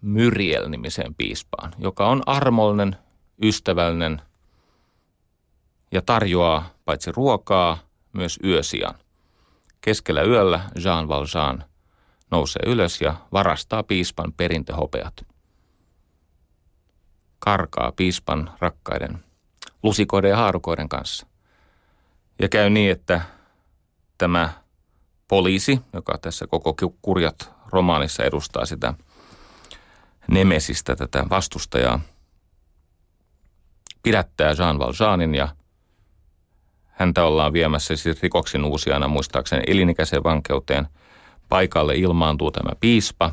Myriel-nimiseen 0.02 1.14
piispaan, 1.14 1.74
joka 1.78 2.08
on 2.08 2.22
armollinen, 2.26 2.96
ystävällinen 3.42 4.22
ja 5.92 6.02
tarjoaa 6.02 6.70
paitsi 6.84 7.12
ruokaa, 7.12 7.78
myös 8.12 8.38
yösijan. 8.44 8.94
Keskellä 9.80 10.22
yöllä 10.22 10.60
Jean 10.84 11.08
Valjean 11.08 11.64
nousee 12.30 12.62
ylös 12.66 13.00
ja 13.00 13.14
varastaa 13.32 13.82
piispan 13.82 14.32
perintöhopeat. 14.32 15.26
Karkaa 17.38 17.92
piispan 17.92 18.50
rakkaiden 18.58 19.24
lusikoiden 19.82 20.30
ja 20.30 20.36
haarukoiden 20.36 20.88
kanssa. 20.88 21.26
Ja 22.42 22.48
käy 22.48 22.70
niin, 22.70 22.90
että 22.90 23.20
tämä 24.18 24.52
poliisi, 25.28 25.80
joka 25.92 26.18
tässä 26.18 26.46
koko 26.46 26.74
kurjat 27.02 27.52
romaanissa 27.72 28.24
edustaa 28.24 28.66
sitä 28.66 28.94
Nemesistä, 30.28 30.96
tätä 30.96 31.26
vastustajaa, 31.30 32.00
pidättää 34.02 34.54
Jean 34.58 34.78
Valjeanin 34.78 35.34
ja 35.34 35.48
häntä 36.86 37.24
ollaan 37.24 37.52
viemässä 37.52 37.96
siis 37.96 38.22
rikoksen 38.22 38.64
uusijana 38.64 39.08
muistaakseni 39.08 39.62
elinikäiseen 39.66 40.24
vankeuteen. 40.24 40.88
Paikalle 41.48 41.94
ilmaantuu 41.94 42.50
tämä 42.50 42.70
piispa, 42.80 43.32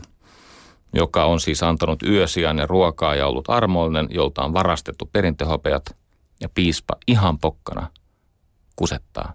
joka 0.93 1.25
on 1.25 1.39
siis 1.39 1.63
antanut 1.63 2.03
yösijan 2.03 2.57
ja 2.57 2.65
ruokaa 2.65 3.15
ja 3.15 3.27
ollut 3.27 3.49
armollinen, 3.49 4.07
jolta 4.09 4.43
on 4.43 4.53
varastettu 4.53 5.09
perintöhopeat– 5.13 5.83
ja 6.41 6.49
piispa 6.49 6.95
ihan 7.07 7.39
pokkana 7.39 7.89
kusettaa. 8.75 9.33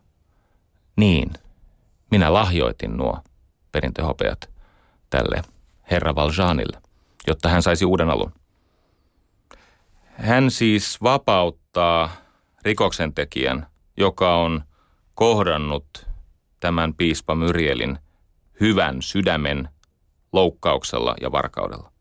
Niin, 0.97 1.31
minä 2.11 2.33
lahjoitin 2.33 2.97
nuo 2.97 3.19
perintöhopeat 3.73 4.51
tälle 5.11 5.43
herra 5.91 6.15
Valjeanille, 6.15 6.83
jotta 7.27 7.49
hän 7.49 7.63
saisi 7.63 7.85
uuden 7.85 8.11
alun. 8.11 8.33
Hän 10.03 10.51
siis 10.51 11.03
vapauttaa 11.03 12.11
rikoksentekijän, 12.63 13.67
joka 13.97 14.37
on 14.37 14.65
kohdannut 15.15 16.07
tämän 16.61 16.95
piispa 16.95 17.35
Myrielin 17.35 17.99
hyvän 18.61 19.03
sydämen 19.03 19.69
loukkauksella 20.33 21.15
ja 21.21 21.33
varkaudella. 21.33 21.93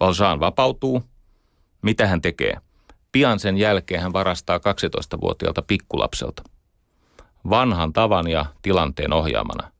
Valjean 0.00 0.40
vapautuu. 0.40 1.02
Mitä 1.82 2.06
hän 2.06 2.20
tekee? 2.20 2.56
Pian 3.12 3.38
sen 3.38 3.56
jälkeen 3.56 4.02
hän 4.02 4.12
varastaa 4.12 4.58
12-vuotiaalta 4.58 5.62
pikkulapselta. 5.62 6.42
Vanhan 7.50 7.92
tavan 7.92 8.28
ja 8.28 8.46
tilanteen 8.62 9.12
ohjaamana. 9.12 9.72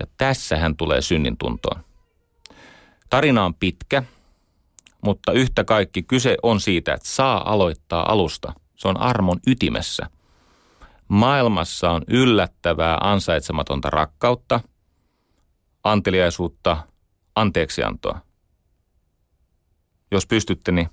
Ja 0.00 0.06
tässä 0.18 0.56
hän 0.56 0.76
tulee 0.76 1.02
synnin 1.02 1.36
tuntoon. 1.38 1.84
Tarina 3.10 3.44
on 3.44 3.54
pitkä, 3.54 4.02
mutta 5.02 5.32
yhtä 5.32 5.64
kaikki 5.64 6.02
kyse 6.02 6.36
on 6.42 6.60
siitä, 6.60 6.94
että 6.94 7.08
saa 7.08 7.52
aloittaa 7.52 8.12
alusta. 8.12 8.52
Se 8.76 8.88
on 8.88 9.00
armon 9.00 9.38
ytimessä. 9.46 10.10
Maailmassa 11.08 11.90
on 11.90 12.02
yllättävää 12.08 12.98
ansaitsematonta 13.00 13.90
rakkautta, 13.90 14.60
anteliaisuutta, 15.84 16.76
anteeksiantoa. 17.34 18.20
Jos 20.10 20.26
pystytte, 20.26 20.72
niin 20.72 20.88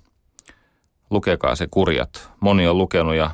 lukekaa 1.09 1.55
se 1.55 1.67
kurjat. 1.71 2.31
Moni 2.39 2.67
on 2.67 2.77
lukenut 2.77 3.15
ja 3.15 3.31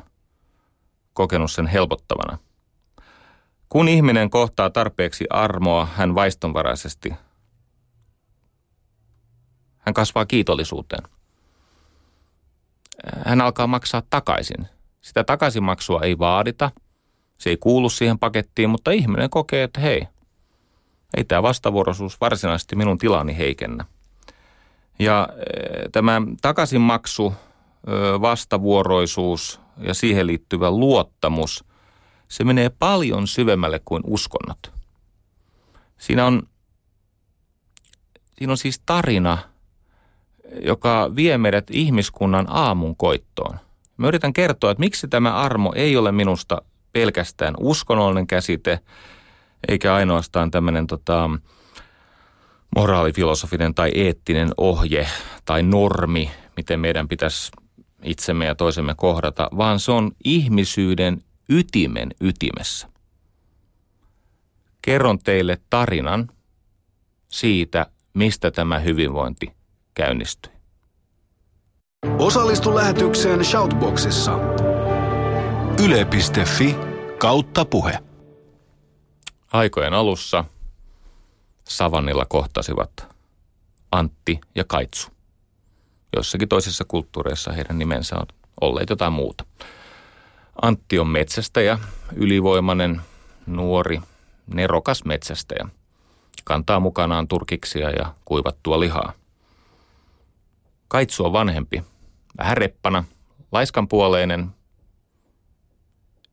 kokenut 1.14 1.50
sen 1.50 1.66
helpottavana. 1.66 2.38
Kun 3.68 3.88
ihminen 3.88 4.30
kohtaa 4.30 4.70
tarpeeksi 4.70 5.24
armoa, 5.30 5.88
hän 5.96 6.14
vaistonvaraisesti, 6.14 7.14
hän 9.78 9.94
kasvaa 9.94 10.26
kiitollisuuteen. 10.26 11.02
Hän 13.24 13.40
alkaa 13.40 13.66
maksaa 13.66 14.02
takaisin. 14.10 14.66
Sitä 15.00 15.24
takaisinmaksua 15.24 16.00
ei 16.02 16.18
vaadita, 16.18 16.70
se 17.38 17.50
ei 17.50 17.56
kuulu 17.56 17.90
siihen 17.90 18.18
pakettiin, 18.18 18.70
mutta 18.70 18.90
ihminen 18.90 19.30
kokee, 19.30 19.62
että 19.62 19.80
hei, 19.80 20.08
ei 21.16 21.24
tämä 21.24 21.42
vastavuoroisuus 21.42 22.20
varsinaisesti 22.20 22.76
minun 22.76 22.98
tilani 22.98 23.36
heikennä. 23.36 23.84
Ja 24.98 25.28
tämä 25.92 26.22
takaisinmaksu 26.42 27.34
vastavuoroisuus 28.20 29.60
ja 29.80 29.94
siihen 29.94 30.26
liittyvä 30.26 30.70
luottamus, 30.70 31.64
se 32.28 32.44
menee 32.44 32.68
paljon 32.68 33.26
syvemmälle 33.26 33.80
kuin 33.84 34.02
uskonnot. 34.06 34.72
Siinä 35.98 36.26
on, 36.26 36.42
siinä 38.38 38.52
on 38.52 38.58
siis 38.58 38.82
tarina, 38.86 39.38
joka 40.64 41.10
vie 41.16 41.38
meidät 41.38 41.66
ihmiskunnan 41.70 42.46
aamun 42.48 42.96
koittoon. 42.96 43.58
Mä 43.96 44.08
yritän 44.08 44.32
kertoa, 44.32 44.70
että 44.70 44.80
miksi 44.80 45.08
tämä 45.08 45.34
armo 45.34 45.72
ei 45.76 45.96
ole 45.96 46.12
minusta 46.12 46.62
pelkästään 46.92 47.54
uskonnollinen 47.60 48.26
käsite, 48.26 48.80
eikä 49.68 49.94
ainoastaan 49.94 50.50
tämmöinen 50.50 50.86
tota, 50.86 51.30
moraalifilosofinen 52.76 53.74
tai 53.74 53.90
eettinen 53.94 54.48
ohje 54.56 55.08
tai 55.44 55.62
normi, 55.62 56.30
miten 56.56 56.80
meidän 56.80 57.08
pitäisi 57.08 57.52
itsemme 58.04 58.46
ja 58.46 58.54
toisemme 58.54 58.94
kohdata, 58.96 59.48
vaan 59.56 59.80
se 59.80 59.92
on 59.92 60.10
ihmisyyden 60.24 61.22
ytimen 61.48 62.10
ytimessä. 62.20 62.88
Kerron 64.82 65.18
teille 65.18 65.58
tarinan 65.70 66.28
siitä, 67.28 67.86
mistä 68.14 68.50
tämä 68.50 68.78
hyvinvointi 68.78 69.52
käynnistyi. 69.94 70.52
Osallistu 72.18 72.74
lähetykseen 72.74 73.44
Shoutboxissa. 73.44 74.38
Yle.fi 75.84 76.76
kautta 77.18 77.64
puhe. 77.64 77.98
Aikojen 79.52 79.94
alussa 79.94 80.44
Savannilla 81.68 82.24
kohtasivat 82.28 82.90
Antti 83.92 84.40
ja 84.54 84.64
Kaitsu. 84.64 85.19
Jossakin 86.16 86.48
toisissa 86.48 86.84
kulttuureissa 86.88 87.52
heidän 87.52 87.78
nimensä 87.78 88.16
on 88.16 88.26
olleet 88.60 88.90
jotain 88.90 89.12
muuta. 89.12 89.44
Antti 90.62 90.98
on 90.98 91.08
metsästäjä, 91.08 91.78
ylivoimainen, 92.16 93.00
nuori, 93.46 94.00
nerokas 94.46 95.04
metsästäjä. 95.04 95.68
Kantaa 96.44 96.80
mukanaan 96.80 97.28
turkiksia 97.28 97.90
ja 97.90 98.14
kuivattua 98.24 98.80
lihaa. 98.80 99.12
Kaitsu 100.88 101.24
on 101.24 101.32
vanhempi, 101.32 101.84
vähän 102.38 102.56
reppana, 102.56 103.04
laiskanpuoleinen, 103.52 104.50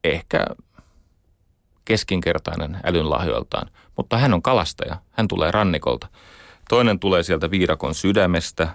ehkä 0.03 0.45
keskinkertainen 1.85 2.79
älynlahjoiltaan, 2.83 3.69
mutta 3.97 4.17
hän 4.17 4.33
on 4.33 4.41
kalastaja, 4.41 4.97
hän 5.11 5.27
tulee 5.27 5.51
rannikolta. 5.51 6.07
Toinen 6.69 6.99
tulee 6.99 7.23
sieltä 7.23 7.51
viidakon 7.51 7.95
sydämestä, 7.95 8.69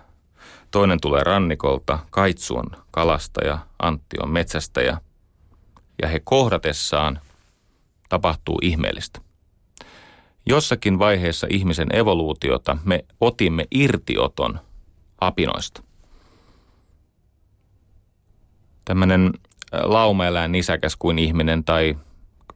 Toinen 0.73 1.01
tulee 1.01 1.25
rannikolta, 1.25 1.99
Kaitsu 2.11 2.57
on 2.57 2.67
kalastaja, 2.91 3.59
Antti 3.79 4.17
on 4.23 4.31
metsästäjä. 4.31 4.99
Ja 6.03 6.09
he 6.09 6.21
kohdatessaan 6.25 7.21
tapahtuu 8.09 8.59
ihmeellistä. 8.63 9.21
Jossakin 10.47 10.99
vaiheessa 10.99 11.47
ihmisen 11.51 11.97
evoluutiota 11.97 12.77
me 12.85 13.05
otimme 13.21 13.67
irtioton 13.71 14.61
apinoista. 15.21 15.83
Tämmöinen 18.85 19.33
laumaeläin 19.73 20.53
nisäkäs 20.53 20.97
kuin 20.97 21.19
ihminen 21.19 21.65
tai 21.65 21.97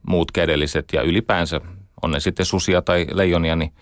muut 0.03 0.33
kädelliset 0.33 0.85
ja 0.93 1.03
ylipäänsä, 1.03 1.61
on 2.03 2.11
ne 2.11 2.21
sitten 2.21 2.47
susia 2.47 2.83
tai 2.83 3.07
leijonia, 3.13 3.57
niin 3.57 3.73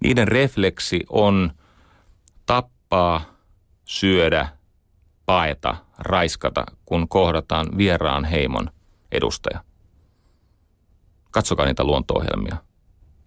niiden 0.00 0.28
refleksi 0.28 1.00
on 1.08 1.52
tappaa 2.46 3.39
syödä, 3.90 4.48
paeta, 5.26 5.76
raiskata, 5.98 6.64
kun 6.84 7.08
kohdataan 7.08 7.66
vieraan 7.76 8.24
heimon 8.24 8.70
edustaja. 9.12 9.64
Katsokaa 11.30 11.66
niitä 11.66 11.84
luonto-ohjelmia. 11.84 12.56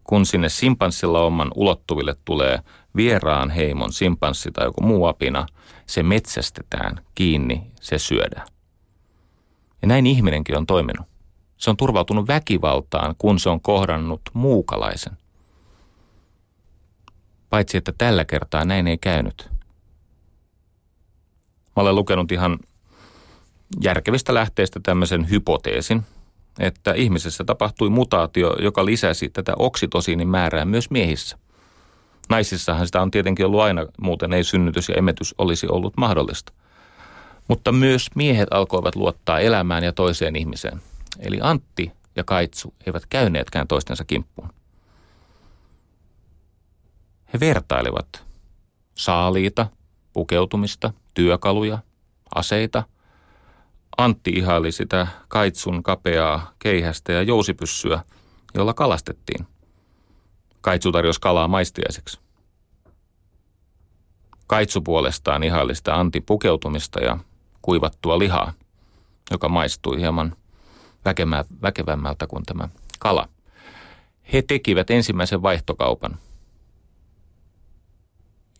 Kun 0.03 0.25
sinne 0.25 0.49
simpanssilla 0.49 1.21
oman 1.21 1.51
ulottuville 1.55 2.15
tulee 2.25 2.59
vieraan 2.95 3.49
heimon 3.49 3.93
simpanssi 3.93 4.51
tai 4.51 4.65
joku 4.65 4.81
muu 4.81 5.05
apina, 5.05 5.45
se 5.85 6.03
metsästetään 6.03 7.05
kiinni, 7.15 7.71
se 7.81 7.97
syödään. 7.97 8.47
Ja 9.81 9.87
näin 9.87 10.05
ihminenkin 10.05 10.57
on 10.57 10.65
toiminut. 10.65 11.07
Se 11.57 11.69
on 11.69 11.77
turvautunut 11.77 12.27
väkivaltaan, 12.27 13.15
kun 13.17 13.39
se 13.39 13.49
on 13.49 13.61
kohdannut 13.61 14.21
muukalaisen. 14.33 15.17
Paitsi 17.49 17.77
että 17.77 17.93
tällä 17.97 18.25
kertaa 18.25 18.65
näin 18.65 18.87
ei 18.87 18.97
käynyt– 18.97 19.49
Mä 21.75 21.81
olen 21.81 21.95
lukenut 21.95 22.31
ihan 22.31 22.59
järkevistä 23.83 24.33
lähteistä 24.33 24.79
tämmöisen 24.83 25.29
hypoteesin, 25.29 26.03
että 26.59 26.93
ihmisessä 26.93 27.43
tapahtui 27.43 27.89
mutaatio, 27.89 28.55
joka 28.59 28.85
lisäsi 28.85 29.29
tätä 29.29 29.53
oksitosiinin 29.59 30.27
määrää 30.27 30.65
myös 30.65 30.89
miehissä. 30.89 31.37
Naisissahan 32.29 32.85
sitä 32.85 33.01
on 33.01 33.11
tietenkin 33.11 33.45
ollut 33.45 33.61
aina, 33.61 33.85
muuten 34.01 34.33
ei 34.33 34.43
synnytys 34.43 34.89
ja 34.89 34.95
emetys 34.95 35.35
olisi 35.37 35.67
ollut 35.67 35.93
mahdollista. 35.97 36.53
Mutta 37.47 37.71
myös 37.71 38.07
miehet 38.15 38.47
alkoivat 38.51 38.95
luottaa 38.95 39.39
elämään 39.39 39.83
ja 39.83 39.91
toiseen 39.91 40.35
ihmiseen. 40.35 40.81
Eli 41.19 41.39
Antti 41.41 41.91
ja 42.15 42.23
Kaitsu 42.23 42.73
eivät 42.85 43.03
käyneetkään 43.09 43.67
toistensa 43.67 44.03
kimppuun. 44.05 44.49
He 47.33 47.39
vertailivat 47.39 48.23
saaliita, 48.95 49.67
pukeutumista, 50.13 50.93
työkaluja, 51.13 51.77
aseita. 52.35 52.83
Antti 53.97 54.31
ihaili 54.31 54.71
sitä 54.71 55.07
kaitsun 55.27 55.83
kapeaa 55.83 56.51
keihästä 56.59 57.11
ja 57.11 57.21
jousipyssyä, 57.21 57.99
jolla 58.53 58.73
kalastettiin. 58.73 59.47
Kaitsu 60.61 60.91
tarjosi 60.91 61.21
kalaa 61.21 61.47
maistiaiseksi. 61.47 62.19
Kaitsu 64.47 64.81
puolestaan 64.81 65.43
ihaili 65.43 65.75
sitä 65.75 65.95
Antin 65.95 66.23
pukeutumista 66.25 66.99
ja 66.99 67.17
kuivattua 67.61 68.19
lihaa, 68.19 68.53
joka 69.31 69.49
maistui 69.49 69.99
hieman 69.99 70.35
väkevämmältä 71.61 72.27
kuin 72.27 72.43
tämä 72.45 72.69
kala. 72.99 73.29
He 74.33 74.41
tekivät 74.41 74.89
ensimmäisen 74.89 75.41
vaihtokaupan– 75.41 76.17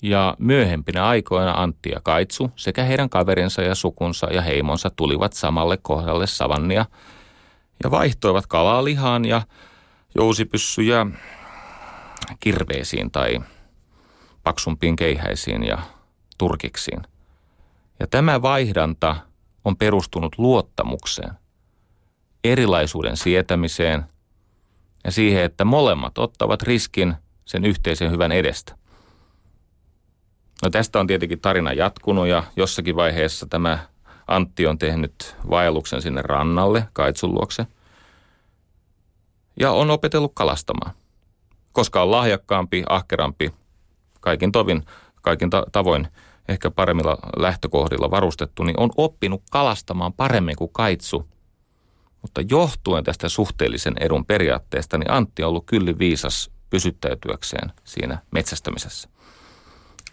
ja 0.03 0.35
myöhempinä 0.39 1.05
aikoina 1.05 1.51
Antti 1.51 1.89
ja 1.89 2.01
Kaitsu 2.03 2.51
sekä 2.55 2.83
heidän 2.83 3.09
kaverinsa 3.09 3.61
ja 3.61 3.75
sukunsa 3.75 4.27
ja 4.27 4.41
heimonsa 4.41 4.89
tulivat 4.95 5.33
samalle 5.33 5.77
kohdalle 5.81 6.27
savannia 6.27 6.85
ja 7.83 7.91
vaihtoivat 7.91 8.47
kalaa 8.47 8.83
lihaan 8.83 9.25
ja 9.25 9.41
jousipyssyjä 10.15 11.05
kirveisiin 12.39 13.11
tai 13.11 13.39
paksumpiin 14.43 14.95
keihäisiin 14.95 15.63
ja 15.63 15.77
turkiksiin. 16.37 17.01
Ja 17.99 18.07
tämä 18.07 18.41
vaihdanta 18.41 19.15
on 19.65 19.77
perustunut 19.77 20.35
luottamukseen, 20.37 21.31
erilaisuuden 22.43 23.17
sietämiseen 23.17 24.03
ja 25.03 25.11
siihen, 25.11 25.43
että 25.43 25.65
molemmat 25.65 26.17
ottavat 26.17 26.61
riskin 26.61 27.15
sen 27.45 27.65
yhteisen 27.65 28.11
hyvän 28.11 28.31
edestä. 28.31 28.82
No 30.61 30.69
tästä 30.69 30.99
on 30.99 31.07
tietenkin 31.07 31.39
tarina 31.39 31.73
jatkunut 31.73 32.27
ja 32.27 32.43
jossakin 32.55 32.95
vaiheessa 32.95 33.45
tämä 33.45 33.79
Antti 34.27 34.67
on 34.67 34.77
tehnyt 34.77 35.35
vaelluksen 35.49 36.01
sinne 36.01 36.21
rannalle 36.21 36.87
Kaitsun 36.93 37.33
luokse 37.33 37.67
ja 39.59 39.71
on 39.71 39.91
opetellut 39.91 40.31
kalastamaan. 40.35 40.91
Koska 41.71 42.01
on 42.01 42.11
lahjakkaampi, 42.11 42.83
ahkerampi, 42.89 43.53
kaikin 44.19 44.51
tovin, 44.51 44.85
kaikin 45.21 45.49
ta- 45.49 45.65
tavoin 45.71 46.07
ehkä 46.47 46.71
paremmilla 46.71 47.17
lähtökohdilla 47.37 48.11
varustettu, 48.11 48.63
niin 48.63 48.79
on 48.79 48.89
oppinut 48.97 49.43
kalastamaan 49.51 50.13
paremmin 50.13 50.55
kuin 50.55 50.73
Kaitsu. 50.73 51.27
Mutta 52.21 52.41
johtuen 52.49 53.03
tästä 53.03 53.29
suhteellisen 53.29 53.93
edun 53.99 54.25
periaatteesta, 54.25 54.97
niin 54.97 55.11
Antti 55.11 55.43
on 55.43 55.49
ollut 55.49 55.65
kyllä 55.65 55.99
viisas 55.99 56.51
pysyttäytyäkseen 56.69 57.71
siinä 57.83 58.17
metsästämisessä. 58.31 59.09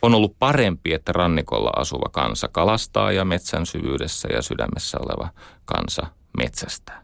On 0.02 0.14
ollut 0.14 0.36
parempi, 0.38 0.92
että 0.92 1.12
rannikolla 1.12 1.70
asuva 1.76 2.08
kansa 2.12 2.48
kalastaa 2.48 3.12
ja 3.12 3.24
metsän 3.24 3.66
syvyydessä 3.66 4.28
ja 4.32 4.42
sydämessä 4.42 4.98
oleva 5.00 5.28
kansa 5.64 6.06
metsästää. 6.36 7.02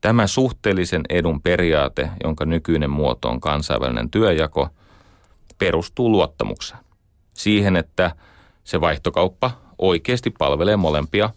Tämä 0.00 0.26
suhteellisen 0.26 1.02
edun 1.08 1.42
periaate, 1.42 2.10
jonka 2.24 2.44
nykyinen 2.44 2.90
muoto 2.90 3.28
on 3.28 3.40
kansainvälinen 3.40 4.10
työjako, 4.10 4.68
perustuu 5.58 6.10
luottamukseen. 6.10 6.80
Siihen, 7.34 7.76
että 7.76 8.16
se 8.64 8.80
vaihtokauppa 8.80 9.50
oikeasti 9.78 10.30
palvelee 10.30 10.76
molempia, 10.76 11.30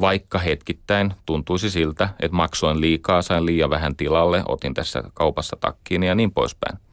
vaikka 0.00 0.38
hetkittäin 0.38 1.14
tuntuisi 1.26 1.70
siltä, 1.70 2.08
että 2.20 2.36
maksoin 2.36 2.80
liikaa, 2.80 3.22
sain 3.22 3.46
liian 3.46 3.70
vähän 3.70 3.96
tilalle, 3.96 4.42
otin 4.48 4.74
tässä 4.74 5.02
kaupassa 5.14 5.56
takkiin 5.60 6.02
ja 6.02 6.14
niin 6.14 6.32
poispäin. 6.32 6.83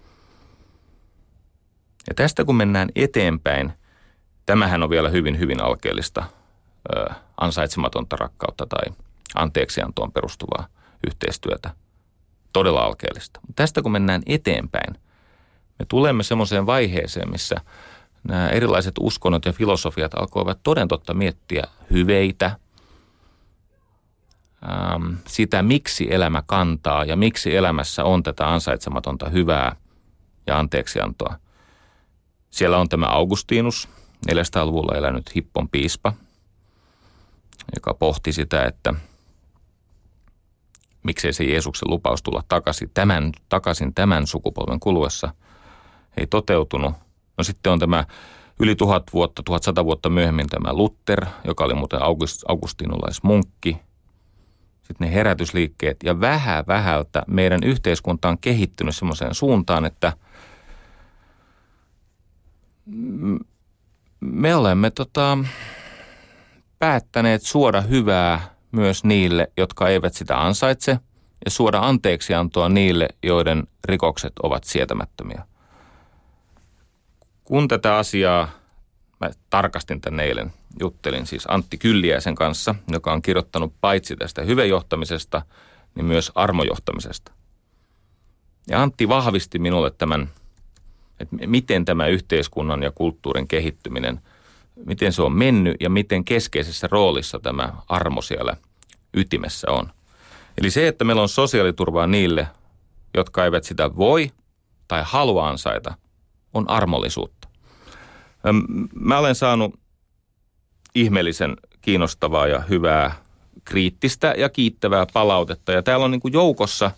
Ja 2.08 2.14
tästä 2.16 2.46
kun 2.46 2.56
mennään 2.56 2.90
eteenpäin, 2.96 3.74
tämähän 4.46 4.84
on 4.84 4.90
vielä 4.90 5.10
hyvin, 5.10 5.40
hyvin 5.40 5.64
alkeellista 5.64 6.24
ö, 6.96 7.14
ansaitsematonta 7.38 8.16
rakkautta 8.16 8.66
tai 8.66 8.94
anteeksiantoon 9.36 10.12
perustuvaa 10.12 10.68
yhteistyötä. 11.08 11.70
Todella 12.54 12.82
alkeellista. 12.82 13.40
Tästä 13.56 13.82
kun 13.82 13.92
mennään 13.92 14.22
eteenpäin, 14.26 14.96
me 15.80 15.86
tulemme 15.88 16.24
semmoiseen 16.24 16.66
vaiheeseen, 16.66 17.32
missä 17.32 17.56
nämä 18.24 18.50
erilaiset 18.50 18.96
uskonnot 19.00 19.46
ja 19.46 19.54
filosofiat 19.54 20.14
alkoivat 20.14 20.60
toden 20.64 20.88
totta 20.88 21.14
miettiä 21.14 21.64
hyveitä, 21.92 22.56
ähm, 24.70 25.14
sitä 25.28 25.64
miksi 25.64 26.14
elämä 26.14 26.44
kantaa 26.46 27.06
ja 27.06 27.16
miksi 27.16 27.56
elämässä 27.56 28.04
on 28.04 28.24
tätä 28.24 28.50
ansaitsematonta 28.50 29.30
hyvää 29.30 29.76
ja 30.48 30.60
anteeksiantoa– 30.60 31.36
siellä 32.52 32.78
on 32.78 32.90
tämä 32.90 33.06
Augustinus, 33.06 33.90
400-luvulla 34.32 34.98
elänyt 34.98 35.36
Hippon 35.36 35.70
piispa, 35.70 36.14
joka 37.76 37.94
pohti 37.94 38.34
sitä, 38.34 38.66
että 38.66 38.94
miksei 41.04 41.34
se 41.34 41.44
Jeesuksen 41.44 41.90
lupaus 41.90 42.24
tulla 42.24 42.44
takaisin 42.48 42.92
tämän, 42.94 43.32
takaisin 43.50 43.94
tämän 43.94 44.28
sukupolven 44.28 44.80
kuluessa 44.80 45.34
ei 46.18 46.28
toteutunut. 46.28 46.94
No 47.38 47.44
sitten 47.44 47.72
on 47.72 47.80
tämä 47.80 48.06
yli 48.60 48.76
tuhat 48.76 49.04
vuotta, 49.14 49.44
tuhat 49.44 49.64
sata 49.64 49.86
vuotta 49.86 50.10
myöhemmin 50.10 50.48
tämä 50.48 50.74
Luther, 50.74 51.26
joka 51.44 51.64
oli 51.64 51.74
muuten 51.74 52.02
august, 52.02 52.44
augustinulaismunkki. 52.48 53.78
Sitten 54.84 55.08
ne 55.08 55.14
herätysliikkeet 55.14 55.98
ja 56.04 56.20
vähän 56.20 56.64
vähältä 56.68 57.24
meidän 57.28 57.64
yhteiskunta 57.64 58.30
on 58.30 58.38
kehittynyt 58.38 58.96
semmoiseen 58.96 59.36
suuntaan, 59.36 59.86
että– 59.86 60.14
me 64.20 64.56
olemme 64.56 64.92
tota, 64.92 65.38
päättäneet 66.80 67.42
suoda 67.42 67.82
hyvää 67.82 68.56
myös 68.72 69.04
niille, 69.04 69.52
jotka 69.58 69.90
eivät 69.90 70.14
sitä 70.14 70.46
ansaitse, 70.46 71.00
ja 71.46 71.52
suoda 71.52 71.80
anteeksiantoa 71.80 72.70
niille, 72.70 73.10
joiden 73.24 73.68
rikokset 73.86 74.34
ovat 74.44 74.64
sietämättömiä. 74.64 75.46
Kun 77.44 77.68
tätä 77.68 77.98
asiaa, 77.98 78.50
mä 79.20 79.30
tarkastin 79.50 80.02
tänne 80.02 80.24
eilen, 80.24 80.54
juttelin 80.80 81.26
siis 81.26 81.46
Antti 81.48 81.78
Kylliäisen 81.78 82.36
kanssa, 82.36 82.76
joka 82.92 83.14
on 83.14 83.22
kirjoittanut 83.22 83.74
paitsi 83.82 84.16
tästä 84.16 84.42
hyvejohtamisesta, 84.42 85.42
niin 85.96 86.06
myös 86.06 86.32
armojohtamisesta. 86.36 87.32
Ja 88.70 88.82
Antti 88.82 89.10
vahvisti 89.10 89.60
minulle 89.60 89.92
tämän 89.92 90.30
että 91.22 91.36
miten 91.46 91.86
tämä 91.86 92.08
yhteiskunnan 92.08 92.84
ja 92.84 92.92
kulttuurin 92.92 93.48
kehittyminen, 93.48 94.22
miten 94.86 95.14
se 95.14 95.22
on 95.22 95.34
mennyt 95.34 95.76
ja 95.80 95.90
miten 95.90 96.26
keskeisessä 96.26 96.88
roolissa 96.92 97.40
tämä 97.40 97.74
armo 97.88 98.22
siellä 98.22 98.58
ytimessä 99.14 99.72
on. 99.72 99.92
Eli 100.58 100.72
se, 100.72 100.88
että 100.88 101.04
meillä 101.04 101.22
on 101.22 101.30
sosiaaliturvaa 101.30 102.08
niille, 102.08 102.48
jotka 103.14 103.46
eivät 103.46 103.64
sitä 103.64 103.96
voi 103.96 104.32
tai 104.88 105.02
halua 105.06 105.50
ansaita, 105.50 105.94
on 106.54 106.70
armollisuutta. 106.70 107.48
Mä 108.94 109.18
olen 109.18 109.36
saanut 109.36 109.80
ihmeellisen 110.96 111.58
kiinnostavaa 111.82 112.48
ja 112.48 112.60
hyvää 112.60 113.16
kriittistä 113.66 114.34
ja 114.38 114.50
kiittävää 114.50 115.06
palautetta. 115.14 115.72
Ja 115.72 115.84
täällä 115.84 116.06
on 116.06 116.12
niin 116.12 116.22
kuin 116.22 116.34
joukossa 116.34 116.92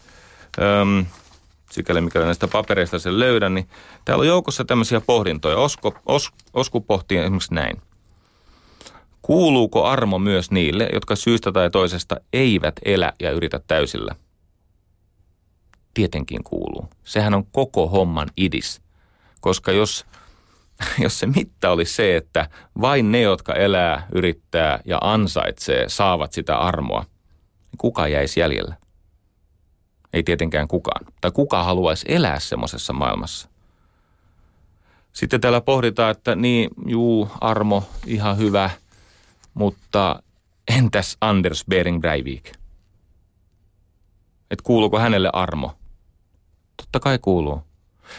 sikäli 1.74 2.02
mikäli 2.02 2.26
näistä 2.26 2.48
papereista 2.48 3.00
sen 3.00 3.20
löydän, 3.20 3.54
niin 3.54 3.68
täällä 4.06 4.22
on 4.22 4.28
joukossa 4.28 4.66
tämmöisiä 4.66 5.02
pohdintoja. 5.02 5.58
Osko, 5.58 5.96
Os, 6.06 6.30
Osku 6.54 6.82
pohtii 6.82 7.18
esimerkiksi 7.18 7.54
näin. 7.54 7.82
Kuuluuko 9.22 9.86
armo 9.86 10.20
myös 10.20 10.52
niille, 10.52 10.90
jotka 10.94 11.16
syystä 11.16 11.52
tai 11.52 11.70
toisesta 11.70 12.16
eivät 12.34 12.76
elä 12.86 13.14
ja 13.20 13.32
yritä 13.32 13.60
täysillä? 13.68 14.16
Tietenkin 15.94 16.44
kuuluu. 16.44 16.90
Sehän 17.04 17.34
on 17.34 17.46
koko 17.52 17.88
homman 17.88 18.30
idis. 18.38 18.82
Koska 19.42 19.72
jos, 19.72 20.06
jos 21.04 21.20
se 21.20 21.26
mitta 21.26 21.70
oli 21.70 21.86
se, 21.86 22.16
että 22.16 22.50
vain 22.82 23.12
ne, 23.12 23.22
jotka 23.22 23.54
elää, 23.54 24.08
yrittää 24.16 24.80
ja 24.86 24.98
ansaitsee, 25.02 25.90
saavat 25.90 26.34
sitä 26.34 26.58
armoa, 26.58 27.02
niin 27.02 27.78
kuka 27.78 28.08
jäisi 28.08 28.40
jäljellä? 28.40 28.76
Ei 30.14 30.24
tietenkään 30.24 30.68
kukaan. 30.68 31.06
Tai 31.22 31.32
kuka 31.32 31.64
haluaisi 31.64 32.06
elää 32.10 32.40
semmoisessa 32.40 32.94
maailmassa. 32.94 33.50
Sitten 35.14 35.42
täällä 35.42 35.62
pohditaan, 35.62 36.12
että 36.12 36.36
niin, 36.36 36.70
juu, 36.86 37.30
armo, 37.42 37.84
ihan 38.06 38.38
hyvä, 38.38 38.70
mutta 39.54 40.24
entäs 40.78 41.18
Anders 41.22 41.66
Bering 41.70 42.02
Breivik? 42.02 42.52
Et 44.52 44.62
kuuluuko 44.62 45.00
hänelle 45.00 45.30
armo? 45.34 45.76
Totta 46.78 47.00
kai 47.00 47.20
kuuluu. 47.20 47.62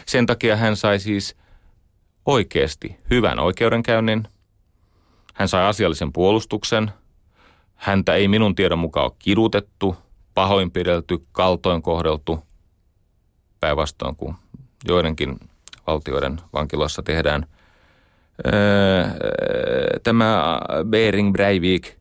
Sen 0.05 0.25
takia 0.25 0.55
hän 0.55 0.75
sai 0.75 0.99
siis 0.99 1.35
oikeasti 2.25 2.97
hyvän 3.09 3.39
oikeudenkäynnin. 3.39 4.27
Hän 5.33 5.47
sai 5.47 5.65
asiallisen 5.65 6.13
puolustuksen. 6.13 6.91
Häntä 7.75 8.15
ei 8.15 8.27
minun 8.27 8.55
tiedon 8.55 8.79
mukaan 8.79 9.05
ole 9.05 9.15
kidutettu, 9.19 9.97
pahoinpidelty, 10.35 11.25
kaltoin 11.31 11.81
kohdeltu. 11.81 12.43
Päinvastoin 13.59 14.15
kuin 14.15 14.35
joidenkin 14.87 15.39
valtioiden 15.87 16.41
vankiloissa 16.53 17.03
tehdään. 17.03 17.45
Öö, 18.45 19.05
tämä 20.03 20.59
Bering 20.89 21.31
Breivik 21.31 21.95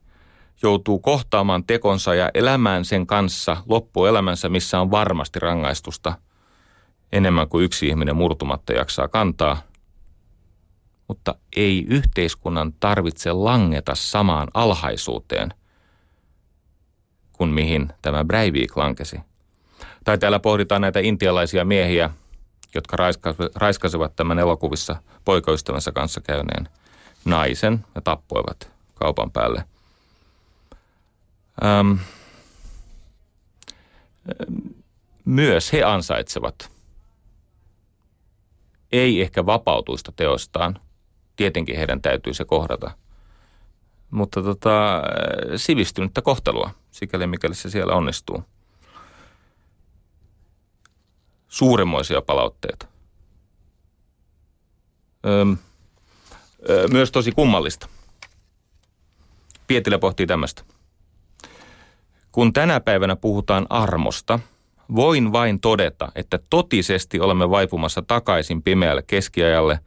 joutuu 0.63 0.99
kohtaamaan 0.99 1.65
tekonsa 1.65 2.15
ja 2.15 2.31
elämään 2.35 2.85
sen 2.85 3.07
kanssa 3.07 3.57
loppuelämänsä, 3.69 4.49
missä 4.49 4.81
on 4.81 4.91
varmasti 4.91 5.39
rangaistusta 5.39 6.15
enemmän 7.13 7.49
kuin 7.49 7.65
yksi 7.65 7.89
ihminen 7.89 8.17
murtumatta 8.17 8.73
jaksaa 8.73 9.09
kantaa. 9.09 9.63
Mutta 11.09 11.35
ei 11.57 11.87
yhteiskunnan 11.89 12.73
tarvitse 12.81 13.33
langeta 13.33 13.95
samaan 13.95 14.49
alhaisuuteen 14.55 15.49
kuin 17.35 17.51
mihin 17.51 17.89
tämä 18.03 18.25
Breivik 18.25 18.77
lankesi. 18.77 19.21
Tai 20.05 20.19
täällä 20.19 20.39
pohditaan 20.39 20.81
näitä 20.81 21.01
intialaisia 21.01 21.65
miehiä– 21.65 22.11
jotka 22.75 22.97
raiskasivat 23.55 24.17
tämän 24.17 24.39
elokuvissa 24.39 24.97
poikaystävänsä 25.25 25.93
kanssa 25.93 26.21
käyneen 26.21 26.69
naisen 27.25 27.85
ja 27.95 28.01
tappoivat 28.01 28.71
kaupan 28.95 29.31
päälle. 29.31 29.65
Öm, 31.65 31.99
myös 35.25 35.73
he 35.73 35.83
ansaitsevat 35.83 36.71
ei 38.93 39.23
ehkä 39.23 39.47
vapautuista 39.47 40.13
teostaan. 40.13 40.79
Tietenkin 41.37 41.77
heidän 41.77 42.03
täytyy 42.03 42.35
se 42.35 42.45
kohdata. 42.45 42.91
Mutta 44.11 44.43
tota, 44.43 45.03
sivistynyttä 45.57 46.23
kohtelua, 46.23 46.71
sikäli 46.95 47.27
mikäli 47.27 47.55
se 47.55 47.71
siellä 47.71 47.95
onnistuu 47.95 48.45
suuremmoisia 51.49 52.23
palautteita. 52.23 52.87
Öm, 55.27 55.57
ö, 56.71 56.89
myös 56.89 57.13
tosi 57.13 57.33
kummallista. 57.33 57.89
Pietilä 59.67 59.99
pohtii 59.99 60.27
tämmöistä. 60.27 60.63
Kun 62.33 62.53
tänä 62.53 62.81
päivänä 62.81 63.17
puhutaan 63.17 63.67
armosta, 63.71 64.39
voin 64.95 65.33
vain 65.33 65.61
todeta, 65.61 66.13
että 66.15 66.39
totisesti 66.51 67.21
olemme 67.21 67.51
vaipumassa 67.51 68.03
takaisin 68.03 68.63
pimeälle 68.63 69.03
keskiajalle, 69.07 69.81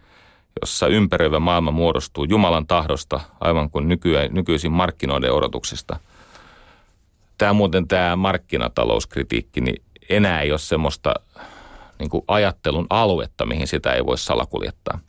jossa 0.61 0.87
ympäröivä 0.87 1.39
maailma 1.39 1.71
muodostuu 1.71 2.23
Jumalan 2.23 2.67
tahdosta, 2.67 3.19
aivan 3.39 3.69
kuin 3.69 3.87
nykyisin 4.31 4.71
markkinoiden 4.71 5.33
odotuksista. 5.33 5.99
Tämä 7.37 7.53
muuten 7.53 7.87
tämä 7.87 8.15
markkinatalouskritiikki, 8.15 9.61
niin 9.61 9.83
enää 10.09 10.41
ei 10.41 10.51
ole 10.51 10.59
semmoista 10.59 11.13
niin 11.99 12.09
kuin 12.09 12.23
ajattelun 12.27 12.87
aluetta, 12.89 13.45
mihin 13.45 13.67
sitä 13.67 13.93
ei 13.93 14.05
voi 14.05 14.17
salakuljettaa. 14.17 14.99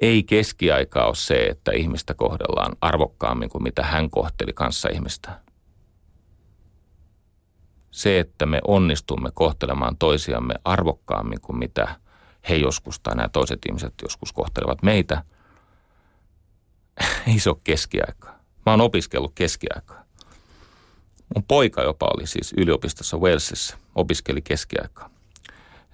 Ei 0.00 0.22
keskiaika 0.22 1.06
ole 1.06 1.14
se, 1.14 1.44
että 1.44 1.72
ihmistä 1.72 2.14
kohdellaan 2.14 2.76
arvokkaammin 2.80 3.50
kuin 3.50 3.62
mitä 3.62 3.82
hän 3.82 4.10
kohteli 4.10 4.52
kanssa 4.52 4.88
ihmistä. 4.88 5.40
Se, 7.90 8.18
että 8.18 8.46
me 8.46 8.60
onnistumme 8.66 9.30
kohtelemaan 9.34 9.96
toisiamme 9.96 10.54
arvokkaammin 10.64 11.40
kuin 11.40 11.58
mitä 11.58 11.94
he 12.48 12.54
joskus 12.54 13.00
tai 13.00 13.16
nämä 13.16 13.28
toiset 13.28 13.58
ihmiset 13.68 13.94
joskus 14.02 14.32
kohtelevat 14.32 14.82
meitä, 14.82 15.24
ei 17.28 17.38
se 17.38 17.50
ole 17.50 17.58
keskiaikaa. 17.64 18.31
Mä 18.66 18.72
oon 18.72 18.80
opiskellut 18.80 19.32
keskiaikaa. 19.34 20.04
Mun 21.34 21.44
poika 21.48 21.82
jopa 21.82 22.10
oli 22.16 22.26
siis 22.26 22.54
yliopistossa 22.56 23.16
Walesissa, 23.16 23.76
opiskeli 23.94 24.42
keskiaikaa. 24.42 25.10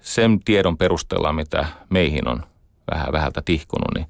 Sen 0.01 0.39
tiedon 0.39 0.77
perusteella, 0.77 1.33
mitä 1.33 1.67
meihin 1.89 2.27
on 2.27 2.43
vähän 2.91 3.11
vähältä 3.11 3.41
tihkunut, 3.41 3.93
niin 3.95 4.07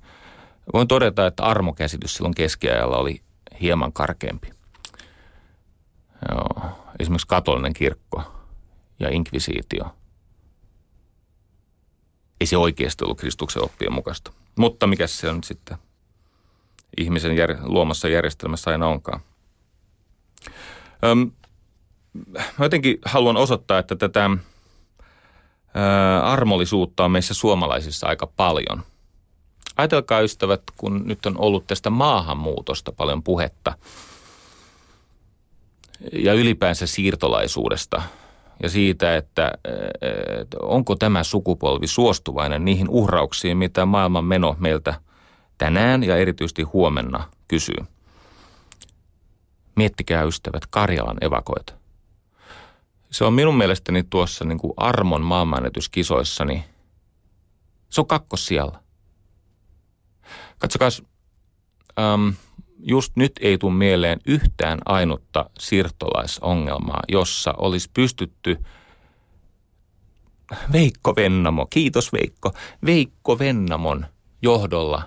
voin 0.73 0.87
todeta, 0.87 1.27
että 1.27 1.43
armokäsitys 1.43 2.13
silloin 2.13 2.35
keskiajalla 2.35 2.97
oli 2.97 3.21
hieman 3.61 3.93
karkeampi. 3.93 4.49
Joo. 6.31 6.71
Esimerkiksi 6.99 7.27
katolinen 7.27 7.73
kirkko 7.73 8.23
ja 8.99 9.09
inkvisiitio. 9.09 9.95
Ei 12.41 12.47
se 12.47 12.57
oikeasti 12.57 13.03
ollut 13.03 13.19
Kristuksen 13.19 13.63
oppien 13.63 13.93
mukaista. 13.93 14.31
Mutta 14.57 14.87
mikä 14.87 15.07
se 15.07 15.29
on 15.29 15.43
sitten 15.43 15.77
ihmisen 16.97 17.37
jär, 17.37 17.57
luomassa 17.61 18.07
järjestelmässä 18.07 18.71
aina 18.71 18.87
onkaan. 18.87 19.19
Öm, 21.05 21.31
mä 22.57 22.65
jotenkin 22.65 22.97
haluan 23.05 23.37
osoittaa, 23.37 23.79
että 23.79 23.95
tätä 23.95 24.29
ää, 25.73 26.21
armollisuutta 26.23 27.05
on 27.05 27.11
meissä 27.11 27.33
suomalaisissa 27.33 28.07
aika 28.07 28.27
paljon. 28.27 28.83
Ajatelkaa 29.77 30.19
ystävät, 30.19 30.61
kun 30.77 31.01
nyt 31.05 31.25
on 31.25 31.35
ollut 31.37 31.67
tästä 31.67 31.89
maahanmuutosta 31.89 32.91
paljon 32.91 33.23
puhetta 33.23 33.73
ja 36.13 36.33
ylipäänsä 36.33 36.87
siirtolaisuudesta 36.87 38.01
ja 38.63 38.69
siitä, 38.69 39.17
että, 39.17 39.51
että 40.41 40.57
onko 40.61 40.95
tämä 40.95 41.23
sukupolvi 41.23 41.87
suostuvainen 41.87 42.65
niihin 42.65 42.89
uhrauksiin, 42.89 43.57
mitä 43.57 43.85
maailman 43.85 44.25
meno 44.25 44.55
meiltä 44.59 44.93
tänään 45.59 46.03
ja 46.03 46.17
erityisesti 46.17 46.61
huomenna 46.63 47.29
kysyy– 47.47 47.77
Miettikää 49.79 50.23
ystävät 50.23 50.65
Karjalan 50.69 51.17
evakoita. 51.21 51.73
Se 53.11 53.25
on 53.25 53.33
minun 53.33 53.57
mielestäni 53.57 54.03
tuossa 54.03 54.45
niin 54.45 54.57
kuin 54.57 54.73
armon 54.77 55.21
maailmanennätyskisoissa, 55.21 56.45
niin 56.45 56.63
se 57.89 58.01
on 58.01 58.07
kakkos 58.07 58.45
siellä. 58.45 58.79
Katsokaa, 60.57 60.89
äm, 61.99 62.33
just 62.79 63.15
nyt 63.15 63.31
ei 63.41 63.57
tule 63.57 63.73
mieleen 63.73 64.19
yhtään 64.25 64.79
ainutta 64.85 65.49
siirtolaisongelmaa, 65.59 67.01
jossa 67.07 67.53
olisi 67.57 67.89
pystytty 67.93 68.57
Veikko 70.71 71.15
Vennamo, 71.15 71.65
kiitos 71.69 72.13
Veikko, 72.13 72.53
Veikko 72.85 73.39
Vennamon 73.39 74.05
johdolla 74.41 75.03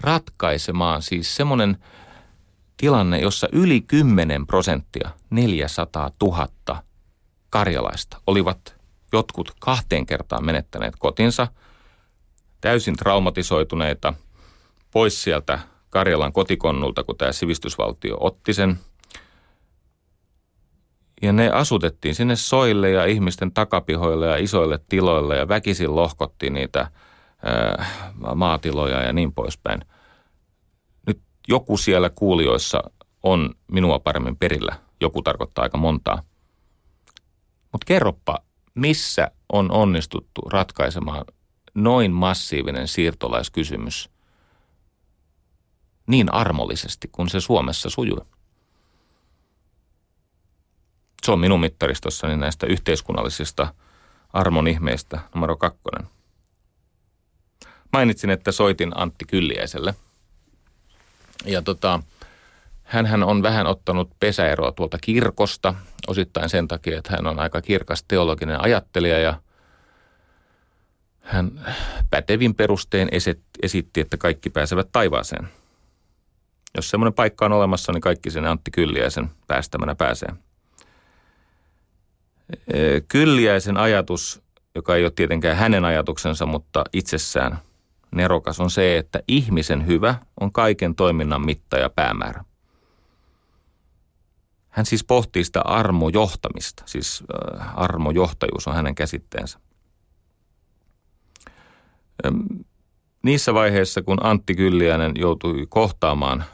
ratkaisemaan 0.00 1.02
siis 1.02 1.36
semmoinen– 1.36 1.76
tilanne, 2.76 3.18
jossa 3.18 3.48
yli 3.52 3.80
10 3.80 4.46
prosenttia, 4.46 5.10
400 5.30 6.10
000 6.22 6.48
karjalaista, 7.50 8.20
olivat 8.26 8.76
jotkut 9.12 9.52
kahteen 9.60 10.06
kertaan 10.06 10.44
menettäneet 10.44 10.94
kotinsa, 10.98 11.48
täysin 12.60 12.96
traumatisoituneita, 12.96 14.14
pois 14.90 15.22
sieltä 15.22 15.58
Karjalan 15.90 16.32
kotikonnulta, 16.32 17.04
kun 17.04 17.16
tämä 17.16 17.32
sivistysvaltio 17.32 18.16
otti 18.20 18.54
sen. 18.54 18.78
Ja 21.22 21.32
ne 21.32 21.50
asutettiin 21.50 22.14
sinne 22.14 22.36
soille 22.36 22.90
ja 22.90 23.04
ihmisten 23.04 23.52
takapihoille 23.52 24.26
ja 24.26 24.36
isoille 24.36 24.78
tiloille 24.88 25.36
ja 25.36 25.48
väkisin 25.48 25.96
lohkottiin 25.96 26.52
niitä 26.52 26.90
maatiloja 28.34 29.02
ja 29.02 29.12
niin 29.12 29.32
poispäin– 29.32 29.80
joku 31.48 31.76
siellä 31.76 32.10
kuulijoissa 32.10 32.82
on 33.22 33.54
minua 33.72 33.98
paremmin 33.98 34.36
perillä. 34.36 34.78
Joku 35.00 35.22
tarkoittaa 35.22 35.62
aika 35.62 35.78
montaa. 35.78 36.22
Mutta 37.72 37.84
kerroppa, 37.84 38.38
missä 38.74 39.30
on 39.52 39.70
onnistuttu 39.70 40.40
ratkaisemaan 40.40 41.24
noin 41.74 42.12
massiivinen 42.12 42.88
siirtolaiskysymys 42.88 44.10
niin 46.06 46.34
armollisesti 46.34 47.08
kuin 47.12 47.28
se 47.28 47.40
Suomessa 47.40 47.90
sujui. 47.90 48.26
Se 51.24 51.32
on 51.32 51.40
minun 51.40 51.60
mittaristossani 51.60 52.36
näistä 52.36 52.66
yhteiskunnallisista 52.66 53.74
armon 54.32 54.68
ihmeistä 54.68 55.20
numero 55.34 55.56
kakkonen. 55.56 56.15
Mainitsin, 57.92 58.30
että 58.30 58.52
soitin 58.52 58.92
Antti 58.94 59.24
Kylliäiselle– 59.24 59.94
ja 61.44 61.62
tota, 61.62 62.02
hän 62.82 63.22
on 63.22 63.42
vähän 63.42 63.66
ottanut 63.66 64.10
pesäeroa 64.20 64.72
tuolta 64.72 64.98
kirkosta, 65.00 65.74
osittain 66.08 66.48
sen 66.48 66.68
takia, 66.68 66.98
että 66.98 67.10
hän 67.16 67.26
on 67.26 67.38
aika 67.38 67.62
kirkas 67.62 68.04
teologinen 68.08 68.60
ajattelija 68.60 69.18
ja 69.18 69.40
Hän 71.26 71.66
pätevin 72.10 72.54
perustein 72.54 73.08
esitti, 73.62 74.00
että 74.00 74.16
kaikki 74.16 74.50
pääsevät 74.50 74.88
taivaaseen. 74.92 75.48
Jos 76.76 76.90
semmoinen 76.90 77.12
paikka 77.12 77.44
on 77.44 77.52
olemassa, 77.52 77.92
niin 77.92 78.00
kaikki 78.00 78.30
sen 78.30 78.46
Antti 78.46 78.70
Kylliäisen 78.70 79.30
päästämänä 79.46 79.94
pääsee. 79.94 80.28
Kylliäisen 83.08 83.76
ajatus, 83.76 84.42
joka 84.74 84.96
ei 84.96 85.04
ole 85.04 85.12
tietenkään 85.16 85.56
hänen 85.56 85.84
ajatuksensa, 85.84 86.46
mutta 86.46 86.84
itsessään 86.92 87.58
nerokas, 88.16 88.60
on 88.60 88.70
se, 88.70 88.98
että 88.98 89.20
ihmisen 89.28 89.86
hyvä 89.86 90.14
on 90.40 90.52
kaiken 90.52 90.94
toiminnan 90.94 91.46
mitta 91.46 91.78
ja 91.78 91.90
päämäärä. 91.90 92.44
Hän 94.68 94.86
siis 94.86 95.04
pohtii 95.04 95.44
sitä 95.44 95.60
armojohtamista, 95.60 96.82
siis 96.86 97.24
armojohtajuus 97.74 98.68
on 98.68 98.74
hänen 98.74 98.94
käsitteensä. 98.94 99.58
Niissä 103.22 103.54
vaiheissa, 103.54 104.02
kun 104.02 104.26
Antti 104.26 104.54
Kylliäinen 104.54 105.12
joutui 105.14 105.66
kohtaamaan 105.68 106.44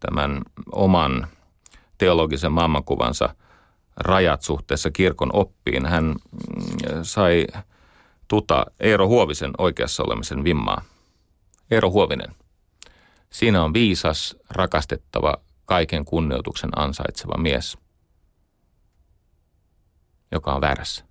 tämän 0.00 0.42
oman 0.72 1.26
teologisen 1.98 2.52
maailmankuvansa 2.52 3.34
rajat 3.96 4.42
suhteessa 4.42 4.90
kirkon 4.90 5.30
oppiin, 5.32 5.86
hän 5.86 6.04
mm, 6.04 6.16
sai 7.02 7.46
tuta 8.28 8.66
Eero 8.80 9.08
Huovisen 9.08 9.50
oikeassa 9.58 10.02
olemisen 10.02 10.44
vimmaa. 10.44 10.82
Eero 11.72 11.90
Huovinen. 11.90 12.34
Siinä 13.30 13.64
on 13.64 13.74
viisas, 13.74 14.36
rakastettava, 14.50 15.34
kaiken 15.64 16.04
kunnioituksen 16.04 16.70
ansaitseva 16.76 17.38
mies, 17.38 17.78
joka 20.32 20.54
on 20.54 20.60
väärässä. 20.60 21.04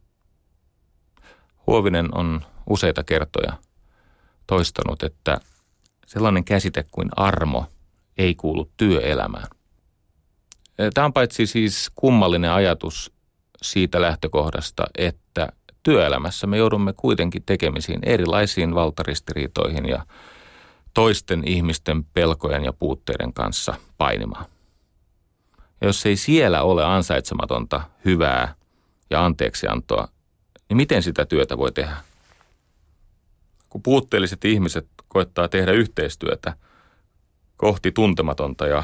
Huovinen 1.68 2.18
on 2.18 2.42
useita 2.70 3.04
kertoja– 3.04 3.58
toistanut, 4.48 5.04
että 5.04 5.40
sellainen 6.06 6.44
käsite 6.44 6.84
kuin 6.92 7.10
armo 7.16 7.66
ei 8.18 8.36
kuulu 8.36 8.72
työelämään. 8.78 9.48
Tämä 10.94 11.06
on 11.06 11.14
paitsi 11.14 11.46
siis 11.46 11.92
kummallinen 11.96 12.52
ajatus 12.52 13.12
siitä 13.62 14.02
lähtökohdasta, 14.02 14.84
että 14.98 15.50
työelämässä 15.84 16.48
me 16.48 16.58
joudumme 16.58 16.94
kuitenkin 16.94 17.44
tekemisiin 17.46 18.00
erilaisiin 18.04 18.76
valtaristiriitoihin 18.76 19.86
ja 19.86 20.06
toisten 20.94 21.48
ihmisten 21.48 22.04
pelkojen 22.04 22.64
ja 22.64 22.74
puutteiden 22.74 23.34
kanssa 23.34 23.74
painimaan. 23.98 24.46
Ja 25.82 25.88
jos 25.88 26.06
ei 26.06 26.16
siellä 26.16 26.62
ole 26.62 26.86
ansaitsematonta 26.86 27.82
hyvää 28.06 28.56
ja 29.10 29.26
anteeksiantoa, 29.26 30.08
niin 30.70 30.78
miten 30.78 31.04
sitä 31.04 31.26
työtä 31.26 31.58
voi 31.58 31.72
tehdä? 31.72 31.98
kun 33.72 33.84
puutteelliset 33.84 34.46
ihmiset 34.46 34.88
koettaa 35.08 35.48
tehdä 35.48 35.72
yhteistyötä 35.72 36.54
kohti 37.58 37.92
tuntematonta 37.92 38.68
ja 38.68 38.84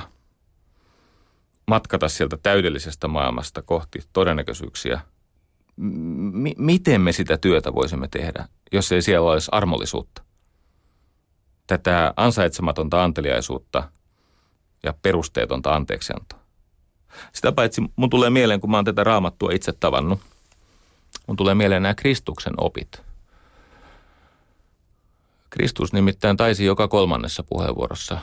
matkata 1.68 2.10
sieltä 2.10 2.38
täydellisestä 2.44 3.08
maailmasta 3.08 3.62
kohti 3.62 4.00
todennäköisyyksiä, 4.14 5.02
m- 5.76 6.58
miten 6.58 7.02
me 7.02 7.12
sitä 7.12 7.38
työtä 7.38 7.74
voisimme 7.74 8.08
tehdä, 8.08 8.48
jos 8.72 8.92
ei 8.92 9.02
siellä 9.02 9.32
olisi 9.32 9.50
armollisuutta? 9.52 10.27
Tätä 11.68 12.14
ansaitsematonta 12.16 13.04
anteliaisuutta 13.04 13.90
ja 14.84 14.94
perusteetonta 15.02 15.76
anteeksiantoa. 15.76 16.40
Sitä 17.34 17.52
paitsi 17.52 17.82
mun 17.96 18.10
tulee 18.10 18.30
mieleen, 18.30 18.60
kun 18.62 18.72
mä 18.72 18.78
oon 18.78 18.86
tätä 18.86 19.04
raamattua 19.04 19.52
itse 19.52 19.74
tavannut, 19.74 20.20
mun 21.28 21.38
tulee 21.38 21.56
mieleen 21.56 21.82
nämä 21.82 21.96
Kristuksen 21.96 22.54
opit– 22.58 23.02
Kristus 25.50 25.94
nimittäin 25.94 26.38
taisi 26.38 26.66
joka 26.66 26.88
kolmannessa 26.88 27.44
puheenvuorossa 27.44 28.18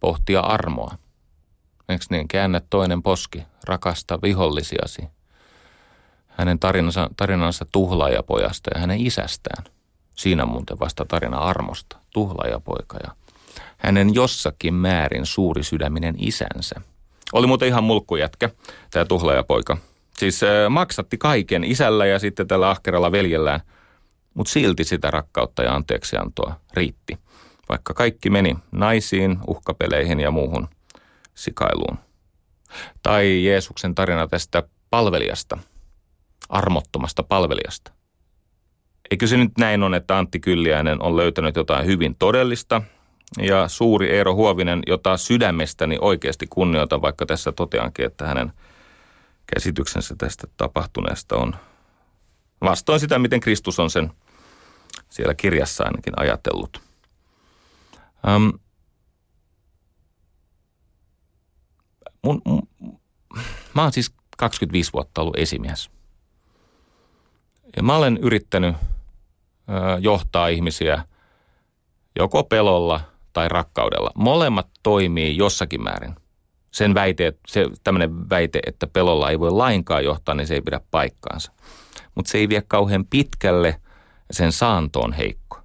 pohtia 0.00 0.40
armoa. 0.40 0.94
Eikö 1.88 2.04
niin, 2.10 2.28
käännä 2.28 2.60
toinen 2.70 3.02
poski, 3.02 3.42
rakasta 3.64 4.22
vihollisiasi. 4.22 5.02
Hänen 6.28 6.58
tarinansa, 6.58 7.10
tarinansa 7.16 7.66
tuhlaajapojasta 7.72 8.70
ja 8.74 8.80
hänen 8.80 9.00
isästään. 9.00 9.64
Siinä 10.18 10.46
muuten 10.46 10.78
vasta 10.78 11.04
tarina 11.04 11.38
armosta, 11.38 11.96
tuhlaajapoika 12.12 12.98
ja 13.02 13.12
hänen 13.76 14.14
jossakin 14.14 14.74
määrin 14.74 15.26
suuri 15.26 15.62
sydäminen 15.62 16.14
isänsä. 16.18 16.80
Oli 17.32 17.46
muuten 17.46 17.68
ihan 17.68 17.84
mulkkujätkä, 17.84 18.50
tämä 18.90 19.04
tuhlaajapoika. 19.04 19.76
Siis 20.18 20.42
äh, 20.42 20.70
maksatti 20.70 21.18
kaiken 21.18 21.64
isällä 21.64 22.06
ja 22.06 22.18
sitten 22.18 22.48
tällä 22.48 22.70
ahkeralla 22.70 23.12
veljellään– 23.12 23.60
mutta 24.38 24.52
silti 24.52 24.84
sitä 24.84 25.10
rakkautta 25.10 25.62
ja 25.62 25.74
anteeksiantoa 25.74 26.60
riitti, 26.74 27.18
vaikka 27.68 27.94
kaikki 27.94 28.30
meni 28.30 28.56
naisiin, 28.72 29.38
uhkapeleihin 29.46 30.20
ja 30.20 30.30
muuhun 30.30 30.68
sikailuun. 31.34 31.98
Tai 33.02 33.44
Jeesuksen 33.44 33.94
tarina 33.94 34.28
tästä 34.28 34.62
palvelijasta, 34.90 35.58
armottomasta 36.48 37.22
palvelijasta. 37.22 37.92
Eikö 39.10 39.26
se 39.26 39.36
nyt 39.36 39.58
näin 39.58 39.82
on, 39.82 39.94
että 39.94 40.18
Antti 40.18 40.40
Kylliäinen 40.40 41.02
on 41.02 41.16
löytänyt 41.16 41.56
jotain 41.56 41.86
hyvin 41.86 42.16
todellista 42.18 42.82
ja 43.38 43.68
suuri 43.68 44.10
Eero 44.10 44.34
Huovinen, 44.34 44.82
jota 44.86 45.16
sydämestäni 45.16 45.96
oikeasti 46.00 46.46
kunnioitan, 46.46 47.02
vaikka 47.02 47.26
tässä 47.26 47.52
toteankin, 47.52 48.06
että 48.06 48.26
hänen 48.26 48.52
käsityksensä 49.54 50.14
tästä 50.18 50.46
tapahtuneesta 50.56 51.36
on 51.36 51.56
vastoin 52.60 53.00
sitä, 53.00 53.18
miten 53.18 53.40
Kristus 53.40 53.80
on 53.80 53.90
sen 53.90 54.10
siellä 55.08 55.34
kirjassa 55.34 55.84
ainakin 55.84 56.14
ajatellut. 56.16 56.80
Ähm, 58.28 58.48
mun, 62.24 62.42
mun, 62.44 62.68
mä 63.74 63.82
oon 63.82 63.92
siis 63.92 64.12
25 64.36 64.92
vuotta 64.92 65.20
ollut 65.20 65.36
esimies. 65.36 65.90
Ja 67.76 67.82
mä 67.82 67.96
olen 67.96 68.16
yrittänyt 68.16 68.76
johtaa 70.00 70.48
ihmisiä 70.48 71.04
joko 72.18 72.44
pelolla 72.44 73.00
tai 73.32 73.48
rakkaudella. 73.48 74.10
Molemmat 74.14 74.68
toimii 74.82 75.36
jossakin 75.36 75.82
määrin. 75.82 76.14
Sen 76.70 76.94
väite, 76.94 77.32
se 77.46 77.66
tämmöinen 77.84 78.30
väite, 78.30 78.60
että 78.66 78.86
pelolla 78.86 79.30
ei 79.30 79.40
voi 79.40 79.50
lainkaan 79.50 80.04
johtaa, 80.04 80.34
niin 80.34 80.46
se 80.46 80.54
ei 80.54 80.60
pidä 80.60 80.80
paikkaansa. 80.90 81.52
Mutta 82.14 82.30
se 82.30 82.38
ei 82.38 82.48
vie 82.48 82.62
kauhean 82.68 83.04
pitkälle– 83.10 83.80
sen 84.30 84.52
saanto 84.52 85.00
on 85.00 85.12
heikko. 85.12 85.58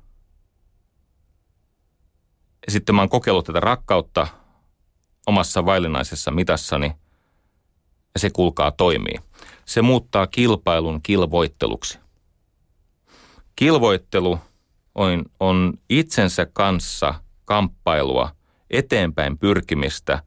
Sitten 2.67 2.95
mä 2.95 3.01
oon 3.01 3.09
kokeillut 3.09 3.45
tätä 3.45 3.59
rakkautta 3.59 4.27
omassa 5.27 5.65
vaillinaisessa 5.65 6.31
mitassani 6.31 6.91
ja 8.13 8.19
se 8.19 8.29
kulkaa 8.29 8.71
toimii. 8.71 9.15
Se 9.65 9.81
muuttaa 9.81 10.27
kilpailun 10.27 11.01
kilvoitteluksi. 11.01 11.99
Kilvoittelu 13.55 14.39
on, 14.95 15.25
on 15.39 15.73
itsensä 15.89 16.47
kanssa 16.53 17.13
kamppailua, 17.45 18.31
eteenpäin 18.69 19.37
pyrkimistä, 19.37 20.23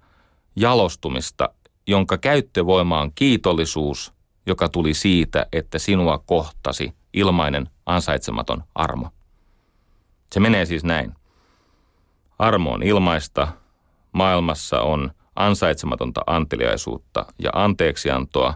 jalostumista, 0.57 1.49
jonka 1.87 2.19
käyttövoima 2.19 3.01
on 3.01 3.13
kiitollisuus, 3.15 4.13
joka 4.47 4.69
tuli 4.69 4.95
siitä, 4.95 5.47
että 5.53 5.79
sinua 5.79 6.19
kohtasi 6.27 6.93
ilmainen 7.13 7.69
ansaitsematon 7.87 8.65
armo. 8.75 9.09
Se 10.33 10.41
menee 10.41 10.67
siis 10.67 10.85
näin. 10.85 11.15
Armo 12.39 12.73
on 12.73 12.83
ilmaista, 12.83 13.49
maailmassa 14.13 14.81
on 14.81 15.11
ansaitsematonta 15.37 16.21
anteliaisuutta 16.27 17.27
ja 17.39 17.51
anteeksiantoa 17.55 18.55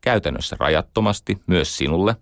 käytännössä 0.00 0.56
rajattomasti 0.60 1.42
myös 1.46 1.76
sinulle. 1.76 2.16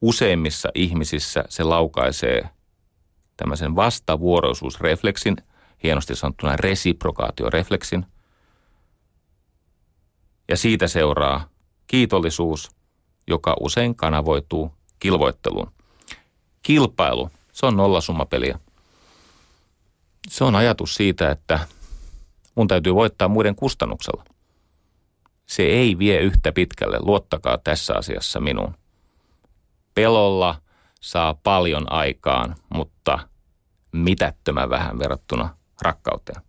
Useimmissa 0.00 0.68
ihmisissä 0.74 1.44
se 1.48 1.62
laukaisee 1.62 2.48
tämmöisen 3.36 3.76
vastavuoroisuusrefleksin, 3.76 5.36
hienosti 5.82 6.16
sanottuna 6.16 6.56
resiprokaatiorefleksin. 6.56 8.06
Ja 10.48 10.56
siitä 10.56 10.88
seuraa 10.88 11.48
kiitollisuus 11.86 12.78
joka 13.28 13.56
usein 13.60 13.94
kanavoituu 13.94 14.74
kilvoitteluun. 14.98 15.72
Kilpailu, 16.62 17.30
se 17.52 17.66
on 17.66 17.76
nollasummapeliä. 17.76 18.58
Se 20.28 20.44
on 20.44 20.56
ajatus 20.56 20.94
siitä, 20.94 21.30
että 21.30 21.58
mun 22.54 22.68
täytyy 22.68 22.94
voittaa 22.94 23.28
muiden 23.28 23.54
kustannuksella. 23.54 24.24
Se 25.46 25.62
ei 25.62 25.98
vie 25.98 26.20
yhtä 26.20 26.52
pitkälle, 26.52 26.98
luottakaa 27.00 27.58
tässä 27.58 27.94
asiassa 27.94 28.40
minuun. 28.40 28.74
Pelolla 29.98 30.60
saa 31.00 31.34
paljon 31.34 31.92
aikaan, 31.92 32.56
mutta 32.74 33.18
mitättömän 33.92 34.70
vähän 34.70 34.98
verrattuna 34.98 35.56
rakkauteen. 35.82 36.42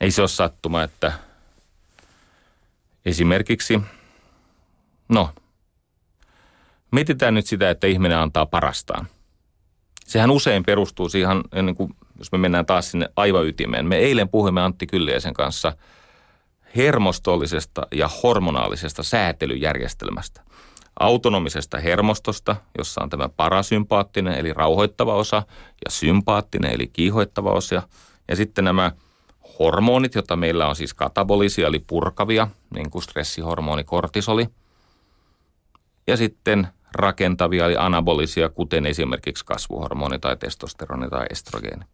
Ei 0.00 0.10
se 0.10 0.22
ole 0.22 0.28
sattuma, 0.28 0.82
että 0.82 1.12
esimerkiksi 3.04 3.80
No, 5.08 5.30
Mietitään 6.92 7.34
nyt 7.34 7.46
sitä, 7.46 7.70
että 7.70 7.86
ihminen 7.86 8.18
antaa 8.18 8.46
parastaan. 8.46 9.06
Sehän 10.06 10.30
usein 10.30 10.64
perustuu 10.64 11.08
siihen, 11.08 11.42
niin 11.62 11.76
kuin, 11.76 11.96
jos 12.18 12.32
me 12.32 12.38
mennään 12.38 12.66
taas 12.66 12.90
sinne 12.90 13.08
aivaytimeen. 13.16 13.86
Me 13.86 13.96
eilen 13.96 14.28
puhuimme 14.28 14.62
Antti 14.62 14.86
Kylliäisen 14.86 15.34
kanssa 15.34 15.72
hermostollisesta 16.76 17.86
ja 17.92 18.10
hormonaalisesta 18.22 19.02
säätelyjärjestelmästä. 19.02 20.45
Autonomisesta 21.00 21.78
hermostosta, 21.78 22.56
jossa 22.78 23.02
on 23.02 23.10
tämä 23.10 23.28
parasympaattinen 23.28 24.34
eli 24.34 24.52
rauhoittava 24.52 25.14
osa 25.14 25.42
ja 25.84 25.90
sympaattinen 25.90 26.72
eli 26.72 26.86
kiihoittava 26.86 27.50
osa. 27.50 27.82
Ja 28.28 28.36
sitten 28.36 28.64
nämä 28.64 28.92
hormonit, 29.58 30.14
joita 30.14 30.36
meillä 30.36 30.68
on 30.68 30.76
siis 30.76 30.94
katabolisia 30.94 31.66
eli 31.66 31.78
purkavia, 31.78 32.48
niin 32.74 32.90
kuin 32.90 33.02
stressihormoni 33.02 33.84
kortisoli. 33.84 34.46
Ja 36.06 36.16
sitten 36.16 36.68
rakentavia 36.92 37.66
eli 37.66 37.76
anabolisia, 37.76 38.48
kuten 38.48 38.86
esimerkiksi 38.86 39.44
kasvuhormoni 39.44 40.18
tai 40.18 40.36
testosteroni 40.36 41.08
tai 41.08 41.26
estrogeeni. 41.30 41.84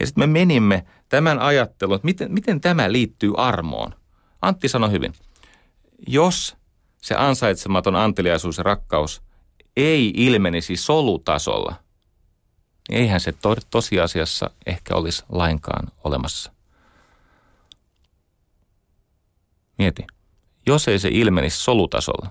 Ja 0.00 0.06
sitten 0.06 0.22
me 0.22 0.38
menimme 0.38 0.84
tämän 1.08 1.38
ajattelun, 1.38 1.94
että 1.96 2.06
miten, 2.06 2.32
miten 2.32 2.60
tämä 2.60 2.92
liittyy 2.92 3.32
armoon. 3.36 3.94
Antti 4.42 4.68
sanoi 4.68 4.90
hyvin, 4.90 5.12
jos 6.06 6.56
se 7.00 7.14
ansaitsematon 7.14 7.96
anteliaisuus 7.96 8.58
ja 8.58 8.64
rakkaus 8.64 9.22
ei 9.76 10.12
ilmenisi 10.16 10.76
solutasolla, 10.76 11.74
niin 12.88 13.00
eihän 13.00 13.20
se 13.20 13.32
to- 13.32 13.56
tosiasiassa 13.70 14.50
ehkä 14.66 14.94
olisi 14.94 15.24
lainkaan 15.28 15.88
olemassa. 16.04 16.52
Mieti, 19.78 20.06
jos 20.66 20.88
ei 20.88 20.98
se 20.98 21.08
ilmenisi 21.12 21.60
solutasolla, 21.60 22.30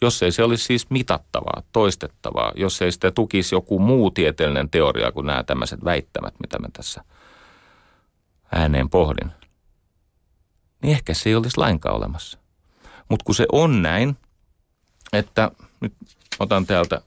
jos 0.00 0.22
ei 0.22 0.32
se 0.32 0.42
olisi 0.42 0.64
siis 0.64 0.90
mitattavaa, 0.90 1.62
toistettavaa, 1.72 2.52
jos 2.56 2.82
ei 2.82 2.92
sitä 2.92 3.10
tukisi 3.10 3.54
joku 3.54 3.78
muu 3.78 4.10
tieteellinen 4.10 4.70
teoria 4.70 5.12
kuin 5.12 5.26
nämä 5.26 5.42
tämmöiset 5.42 5.84
väittämät, 5.84 6.34
mitä 6.40 6.58
mä 6.58 6.68
tässä 6.72 7.04
ääneen 8.52 8.90
pohdin, 8.90 9.32
niin 10.82 10.92
ehkä 10.92 11.14
se 11.14 11.28
ei 11.28 11.34
olisi 11.34 11.58
lainkaan 11.58 11.96
olemassa. 11.96 12.37
Mutta 13.08 13.24
kun 13.24 13.34
se 13.34 13.46
on 13.52 13.82
näin, 13.82 14.16
että 15.12 15.50
nyt 15.80 15.92
otan 16.38 16.66
täältä 16.66 17.02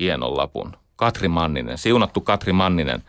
hienon 0.00 0.36
lapun. 0.36 0.76
Katri 0.96 1.28
Manninen, 1.28 1.78
siunattu 1.78 2.20
Katri 2.20 2.52
Manninen. 2.52 3.02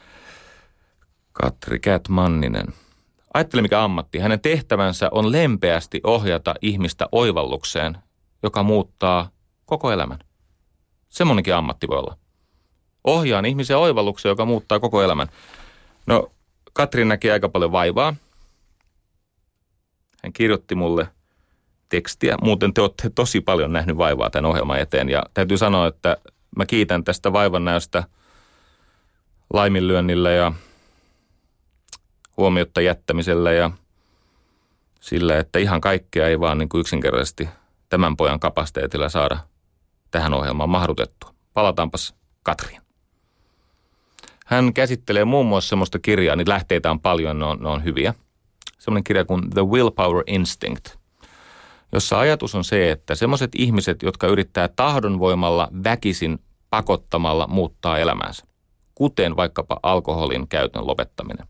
Katri 1.31 1.79
Kät 1.79 2.09
Manninen. 2.09 2.65
Ajattele 3.33 3.61
mikä 3.61 3.83
ammatti. 3.83 4.19
Hänen 4.19 4.39
tehtävänsä 4.39 5.09
on 5.11 5.31
lempeästi 5.31 6.01
ohjata 6.03 6.55
ihmistä 6.61 7.07
oivallukseen, 7.11 7.97
joka 8.43 8.63
muuttaa 8.63 9.29
koko 9.65 9.91
elämän. 9.91 10.19
Semmoinenkin 11.09 11.55
ammatti 11.55 11.87
voi 11.87 11.97
olla. 11.97 12.17
Ohjaan 13.03 13.45
ihmisen 13.45 13.77
oivallukseen, 13.77 14.31
joka 14.31 14.45
muuttaa 14.45 14.79
koko 14.79 15.03
elämän. 15.03 15.27
No, 16.07 16.31
Katri 16.73 17.05
näki 17.05 17.31
aika 17.31 17.49
paljon 17.49 17.71
vaivaa. 17.71 18.15
Hän 20.23 20.33
kirjoitti 20.33 20.75
mulle 20.75 21.07
tekstiä. 21.89 22.37
Muuten 22.41 22.73
te 22.73 22.81
olette 22.81 23.09
tosi 23.09 23.41
paljon 23.41 23.73
nähnyt 23.73 23.97
vaivaa 23.97 24.29
tämän 24.29 24.49
ohjelman 24.49 24.79
eteen. 24.79 25.09
Ja 25.09 25.23
täytyy 25.33 25.57
sanoa, 25.57 25.87
että 25.87 26.17
mä 26.55 26.65
kiitän 26.65 27.03
tästä 27.03 27.33
vaivan 27.33 27.65
näystä 27.65 28.03
laiminlyönnillä 29.53 30.31
ja 30.31 30.51
huomiotta 32.37 32.81
jättämisellä 32.81 33.51
ja 33.51 33.71
sillä, 34.99 35.37
että 35.37 35.59
ihan 35.59 35.81
kaikkea 35.81 36.27
ei 36.27 36.39
vaan 36.39 36.57
niin 36.57 36.69
kuin 36.69 36.81
yksinkertaisesti 36.81 37.49
tämän 37.89 38.17
pojan 38.17 38.39
kapasiteetilla 38.39 39.09
saada 39.09 39.37
tähän 40.11 40.33
ohjelmaan 40.33 40.69
mahdutettua. 40.69 41.33
Palataanpas 41.53 42.15
Katriin. 42.43 42.81
Hän 44.45 44.73
käsittelee 44.73 45.25
muun 45.25 45.45
muassa 45.45 45.69
semmoista 45.69 45.99
kirjaa, 45.99 46.35
niin 46.35 46.49
lähteitä 46.49 46.91
on 46.91 46.99
paljon, 46.99 47.39
ne 47.39 47.45
on, 47.45 47.59
ne 47.59 47.69
on 47.69 47.83
hyviä. 47.83 48.13
Semmoinen 48.77 49.03
kirja 49.03 49.25
kuin 49.25 49.49
The 49.49 49.61
Willpower 49.61 50.23
Instinct, 50.27 50.98
jossa 51.91 52.19
ajatus 52.19 52.55
on 52.55 52.63
se, 52.63 52.91
että 52.91 53.15
semmoiset 53.15 53.51
ihmiset, 53.55 54.03
jotka 54.03 54.27
yrittää 54.27 54.67
tahdonvoimalla 54.67 55.67
väkisin 55.83 56.39
pakottamalla 56.69 57.47
muuttaa 57.47 57.97
elämäänsä, 57.97 58.45
kuten 58.95 59.35
vaikkapa 59.35 59.79
alkoholin 59.83 60.47
käytön 60.47 60.87
lopettaminen, 60.87 61.47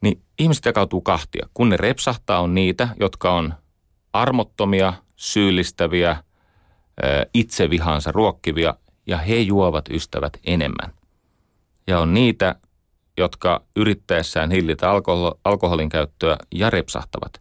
niin 0.00 0.22
ihmiset 0.38 0.64
jakautuu 0.64 1.00
kahtia. 1.00 1.48
Kun 1.54 1.68
ne 1.68 1.76
repsahtaa, 1.76 2.40
on 2.40 2.54
niitä, 2.54 2.88
jotka 3.00 3.32
on 3.32 3.54
armottomia, 4.12 4.92
syyllistäviä, 5.16 6.16
itsevihansa 7.34 8.12
ruokkivia 8.12 8.74
ja 9.06 9.18
he 9.18 9.36
juovat 9.36 9.84
ystävät 9.90 10.32
enemmän. 10.44 10.92
Ja 11.86 12.00
on 12.00 12.14
niitä, 12.14 12.54
jotka 13.18 13.62
yrittäessään 13.76 14.50
hillitä 14.50 14.90
alkoholin 15.44 15.88
käyttöä 15.88 16.36
ja 16.54 16.70
repsahtavat, 16.70 17.40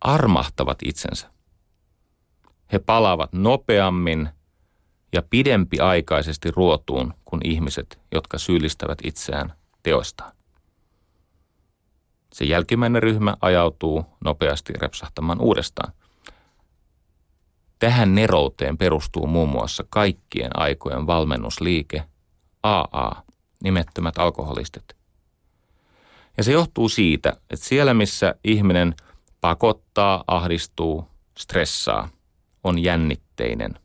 armahtavat 0.00 0.78
itsensä. 0.84 1.30
He 2.72 2.78
palaavat 2.78 3.32
nopeammin 3.32 4.28
ja 5.12 5.22
pidempiaikaisesti 5.22 6.50
ruotuun 6.50 7.14
kuin 7.24 7.40
ihmiset, 7.44 7.98
jotka 8.12 8.38
syyllistävät 8.38 8.98
itseään 9.04 9.52
teoistaan. 9.82 10.32
Se 12.32 12.44
jälkimmäinen 12.44 13.02
ryhmä 13.02 13.36
ajautuu 13.40 14.06
nopeasti 14.24 14.72
repsahtamaan 14.72 15.40
uudestaan. 15.40 15.92
Tähän 17.78 18.14
nerouteen 18.14 18.78
perustuu 18.78 19.26
muun 19.26 19.48
muassa 19.48 19.84
kaikkien 19.90 20.50
aikojen 20.54 21.06
valmennusliike 21.06 22.04
AA, 22.62 23.22
nimettömät 23.62 24.18
alkoholistit. 24.18 24.96
Ja 26.36 26.44
se 26.44 26.52
johtuu 26.52 26.88
siitä, 26.88 27.28
että 27.50 27.66
siellä 27.66 27.94
missä 27.94 28.34
ihminen 28.44 28.94
pakottaa, 29.40 30.24
ahdistuu, 30.26 31.08
stressaa, 31.38 32.08
on 32.64 32.78
jännitteinen, 32.78 33.78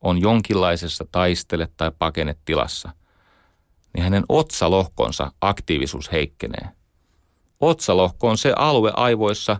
on 0.00 0.20
jonkinlaisessa 0.20 1.04
taistele- 1.04 1.72
tai 1.76 1.92
pakenetilassa, 1.98 2.90
niin 3.94 4.02
hänen 4.02 4.24
otsalohkonsa 4.28 5.32
aktiivisuus 5.40 6.12
heikkenee– 6.12 6.68
Otsalohko 7.62 8.28
on 8.28 8.38
se 8.38 8.52
alue 8.56 8.92
aivoissa, 8.96 9.56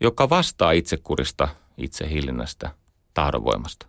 joka 0.00 0.30
vastaa 0.30 0.72
itsekurista, 0.72 1.48
itsehillinnästä, 1.76 2.70
tahdonvoimasta. 3.14 3.86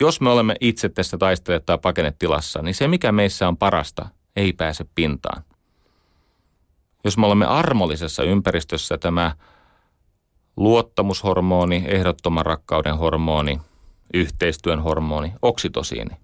Jos 0.00 0.20
me 0.20 0.30
olemme 0.30 0.54
itse 0.60 0.88
tässä 0.88 1.16
taistele- 1.16 1.62
tai 1.66 1.78
pakenetilassa, 1.78 2.62
niin 2.62 2.74
se 2.74 2.88
mikä 2.88 3.12
meissä 3.12 3.48
on 3.48 3.56
parasta, 3.56 4.08
ei 4.36 4.52
pääse 4.52 4.84
pintaan. 4.94 5.42
Jos 7.04 7.18
me 7.18 7.26
olemme 7.26 7.46
armollisessa 7.46 8.22
ympäristössä, 8.22 8.98
tämä 8.98 9.34
luottamushormoni, 10.56 11.84
ehdottoman 11.86 12.46
rakkauden 12.46 12.98
hormoni, 12.98 13.60
yhteistyön 14.14 14.82
hormoni, 14.82 15.32
oksitosiini, 15.42 16.16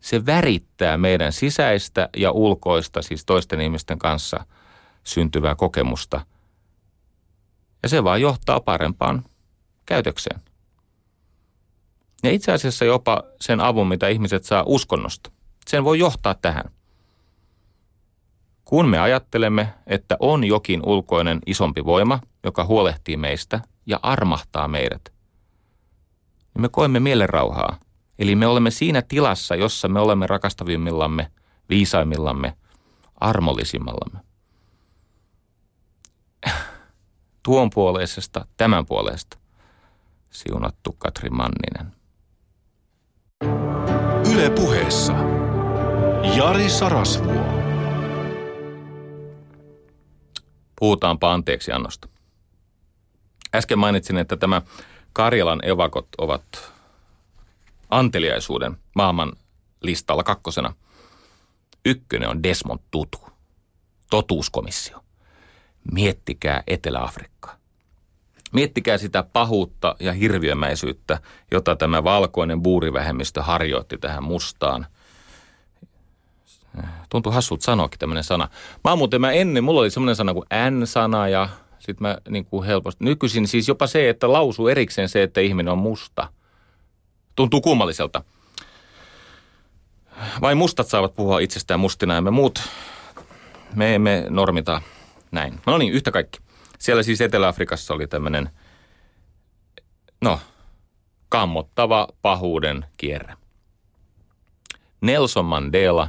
se 0.00 0.26
värittää 0.26 0.96
meidän 0.96 1.32
sisäistä 1.32 2.08
ja 2.16 2.32
ulkoista, 2.32 3.02
siis 3.02 3.24
toisten 3.24 3.60
ihmisten 3.60 3.98
kanssa– 3.98 4.44
syntyvää 5.04 5.54
kokemusta. 5.54 6.20
Ja 7.82 7.88
se 7.88 8.04
vaan 8.04 8.20
johtaa 8.20 8.60
parempaan 8.60 9.24
käytökseen. 9.86 10.40
Ja 12.22 12.30
itse 12.30 12.52
asiassa 12.52 12.84
jopa 12.84 13.22
sen 13.40 13.60
avun, 13.60 13.88
mitä 13.88 14.08
ihmiset 14.08 14.44
saa 14.44 14.64
uskonnosta, 14.66 15.30
sen 15.66 15.84
voi 15.84 15.98
johtaa 15.98 16.34
tähän. 16.34 16.70
Kun 18.64 18.88
me 18.88 18.98
ajattelemme, 18.98 19.74
että 19.86 20.16
on 20.20 20.44
jokin 20.44 20.80
ulkoinen 20.86 21.38
isompi 21.46 21.84
voima, 21.84 22.20
joka 22.44 22.64
huolehtii 22.64 23.16
meistä 23.16 23.60
ja 23.86 24.00
armahtaa 24.02 24.68
meidät, 24.68 25.12
me 26.58 26.68
koemme 26.68 27.00
mielenrauhaa. 27.00 27.78
Eli 28.18 28.34
me 28.34 28.46
olemme 28.46 28.70
siinä 28.70 29.02
tilassa, 29.02 29.54
jossa 29.54 29.88
me 29.88 30.00
olemme 30.00 30.26
rakastavimmillamme, 30.26 31.30
viisaimmillamme, 31.68 32.56
armollisimmallamme 33.16 34.20
tuon 37.42 37.70
puoleisesta, 37.74 38.46
tämän 38.56 38.86
puolesta. 38.86 39.38
Siunattu 40.30 40.96
Katri 40.98 41.30
Manninen. 41.30 41.92
Yle 44.32 44.50
puheessa. 44.50 45.12
Jari 46.36 46.70
Sarasvuo. 46.70 47.44
Puhutaanpa 50.80 51.32
anteeksi 51.32 51.72
annosta. 51.72 52.08
Äsken 53.54 53.78
mainitsin, 53.78 54.16
että 54.16 54.36
tämä 54.36 54.62
Karjalan 55.12 55.64
evakot 55.64 56.08
ovat 56.18 56.72
anteliaisuuden 57.90 58.76
maailman 58.94 59.32
listalla 59.80 60.22
kakkosena. 60.22 60.74
Ykkönen 61.84 62.28
on 62.28 62.42
Desmond 62.42 62.80
Tutu, 62.90 63.18
totuuskomissio. 64.10 65.04
Miettikää 65.92 66.62
Etelä-Afrikkaa. 66.66 67.56
Miettikää 68.52 68.98
sitä 68.98 69.22
pahuutta 69.22 69.96
ja 70.00 70.12
hirviömäisyyttä, 70.12 71.20
jota 71.50 71.76
tämä 71.76 72.04
valkoinen 72.04 72.62
buurivähemmistö 72.62 73.42
harjoitti 73.42 73.98
tähän 73.98 74.22
mustaan. 74.22 74.86
Tuntuu 77.08 77.32
hassulta 77.32 77.64
sanoakin 77.64 77.98
tämmöinen 77.98 78.24
sana. 78.24 78.48
Mä 78.84 78.96
muuten, 78.96 79.20
mä 79.20 79.32
ennen, 79.32 79.64
mulla 79.64 79.80
oli 79.80 79.90
semmoinen 79.90 80.16
sana 80.16 80.34
kuin 80.34 80.46
N-sana 80.70 81.28
ja 81.28 81.48
sitten 81.80 82.08
mä 82.08 82.18
niin 82.28 82.44
kuin 82.44 82.66
helposti. 82.66 83.04
Nykyisin 83.04 83.48
siis 83.48 83.68
jopa 83.68 83.86
se, 83.86 84.08
että 84.08 84.32
lausuu 84.32 84.68
erikseen 84.68 85.08
se, 85.08 85.22
että 85.22 85.40
ihminen 85.40 85.72
on 85.72 85.78
musta. 85.78 86.32
Tuntuu 87.36 87.60
kummalliselta. 87.60 88.24
Vain 90.40 90.58
mustat 90.58 90.88
saavat 90.88 91.14
puhua 91.14 91.38
itsestään 91.38 91.80
mustina 91.80 92.14
ja 92.14 92.20
me 92.20 92.30
muut, 92.30 92.62
me 93.74 93.94
emme 93.94 94.26
normita 94.28 94.82
näin. 95.30 95.60
No 95.66 95.78
niin, 95.78 95.92
yhtä 95.92 96.10
kaikki. 96.10 96.38
Siellä 96.78 97.02
siis 97.02 97.20
Etelä-Afrikassa 97.20 97.94
oli 97.94 98.06
tämmöinen, 98.06 98.50
no, 100.20 100.40
kammottava 101.28 102.08
pahuuden 102.22 102.84
kierre. 102.96 103.34
Nelson 105.00 105.44
Mandela 105.44 106.08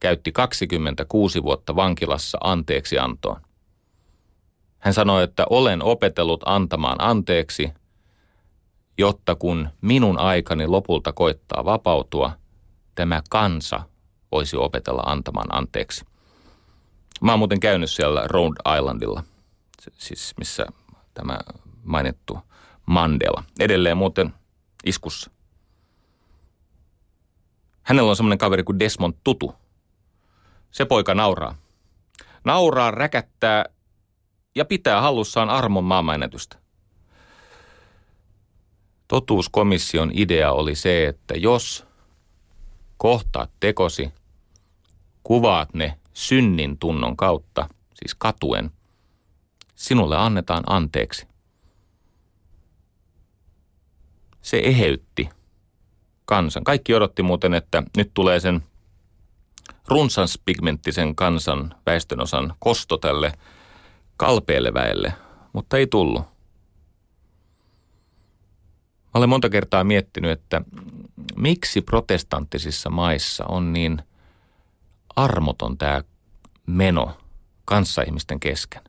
käytti 0.00 0.32
26 0.32 1.42
vuotta 1.42 1.76
vankilassa 1.76 2.38
anteeksi 2.40 2.98
antoon. 2.98 3.45
Hän 4.78 4.94
sanoi, 4.94 5.24
että 5.24 5.46
olen 5.50 5.82
opetellut 5.82 6.42
antamaan 6.46 6.96
anteeksi, 6.98 7.72
jotta 8.98 9.34
kun 9.34 9.68
minun 9.80 10.18
aikani 10.18 10.66
lopulta 10.66 11.12
koittaa 11.12 11.64
vapautua, 11.64 12.32
tämä 12.94 13.22
kansa 13.30 13.80
voisi 14.32 14.56
opetella 14.56 15.02
antamaan 15.06 15.54
anteeksi. 15.54 16.04
Mä 17.20 17.32
oon 17.32 17.38
muuten 17.38 17.60
käynyt 17.60 17.90
siellä 17.90 18.26
Rhode 18.26 18.76
Islandilla, 18.78 19.22
siis 19.92 20.34
missä 20.38 20.66
tämä 21.14 21.38
mainittu 21.84 22.38
Mandela. 22.86 23.44
Edelleen 23.60 23.96
muuten 23.96 24.34
iskussa. 24.84 25.30
Hänellä 27.82 28.10
on 28.10 28.16
semmoinen 28.16 28.38
kaveri 28.38 28.62
kuin 28.62 28.78
Desmond 28.78 29.14
Tutu. 29.24 29.54
Se 30.70 30.84
poika 30.84 31.14
nauraa. 31.14 31.54
Nauraa, 32.44 32.90
räkättää 32.90 33.64
ja 34.56 34.64
pitää 34.64 35.00
hallussaan 35.00 35.50
armon 35.50 35.84
maailmanennätystä. 35.84 36.56
Totuuskomission 39.08 40.10
idea 40.14 40.52
oli 40.52 40.74
se, 40.74 41.06
että 41.06 41.34
jos 41.34 41.86
kohtaat 42.96 43.50
tekosi, 43.60 44.12
kuvaat 45.22 45.74
ne 45.74 45.98
synnin 46.12 46.78
tunnon 46.78 47.16
kautta, 47.16 47.68
siis 47.94 48.14
katuen, 48.14 48.70
sinulle 49.74 50.16
annetaan 50.16 50.64
anteeksi. 50.66 51.26
Se 54.42 54.56
eheytti 54.58 55.28
kansan. 56.24 56.64
Kaikki 56.64 56.94
odotti 56.94 57.22
muuten, 57.22 57.54
että 57.54 57.82
nyt 57.96 58.10
tulee 58.14 58.40
sen 58.40 58.62
runsanspigmenttisen 59.88 61.16
kansan 61.16 61.74
väestönosan 61.86 62.54
kosto 62.58 62.96
tälle 62.96 63.32
kalpeelle 64.16 64.74
väelle, 64.74 65.12
mutta 65.52 65.76
ei 65.76 65.86
tullut. 65.86 66.20
Mä 66.20 66.28
olen 69.18 69.28
monta 69.28 69.48
kertaa 69.48 69.84
miettinyt, 69.84 70.30
että 70.30 70.62
miksi 71.36 71.80
protestanttisissa 71.80 72.90
maissa 72.90 73.44
on 73.48 73.72
niin 73.72 74.02
armoton 75.16 75.78
tämä 75.78 76.02
meno 76.66 77.16
kanssaihmisten 77.64 78.40
kesken. 78.40 78.82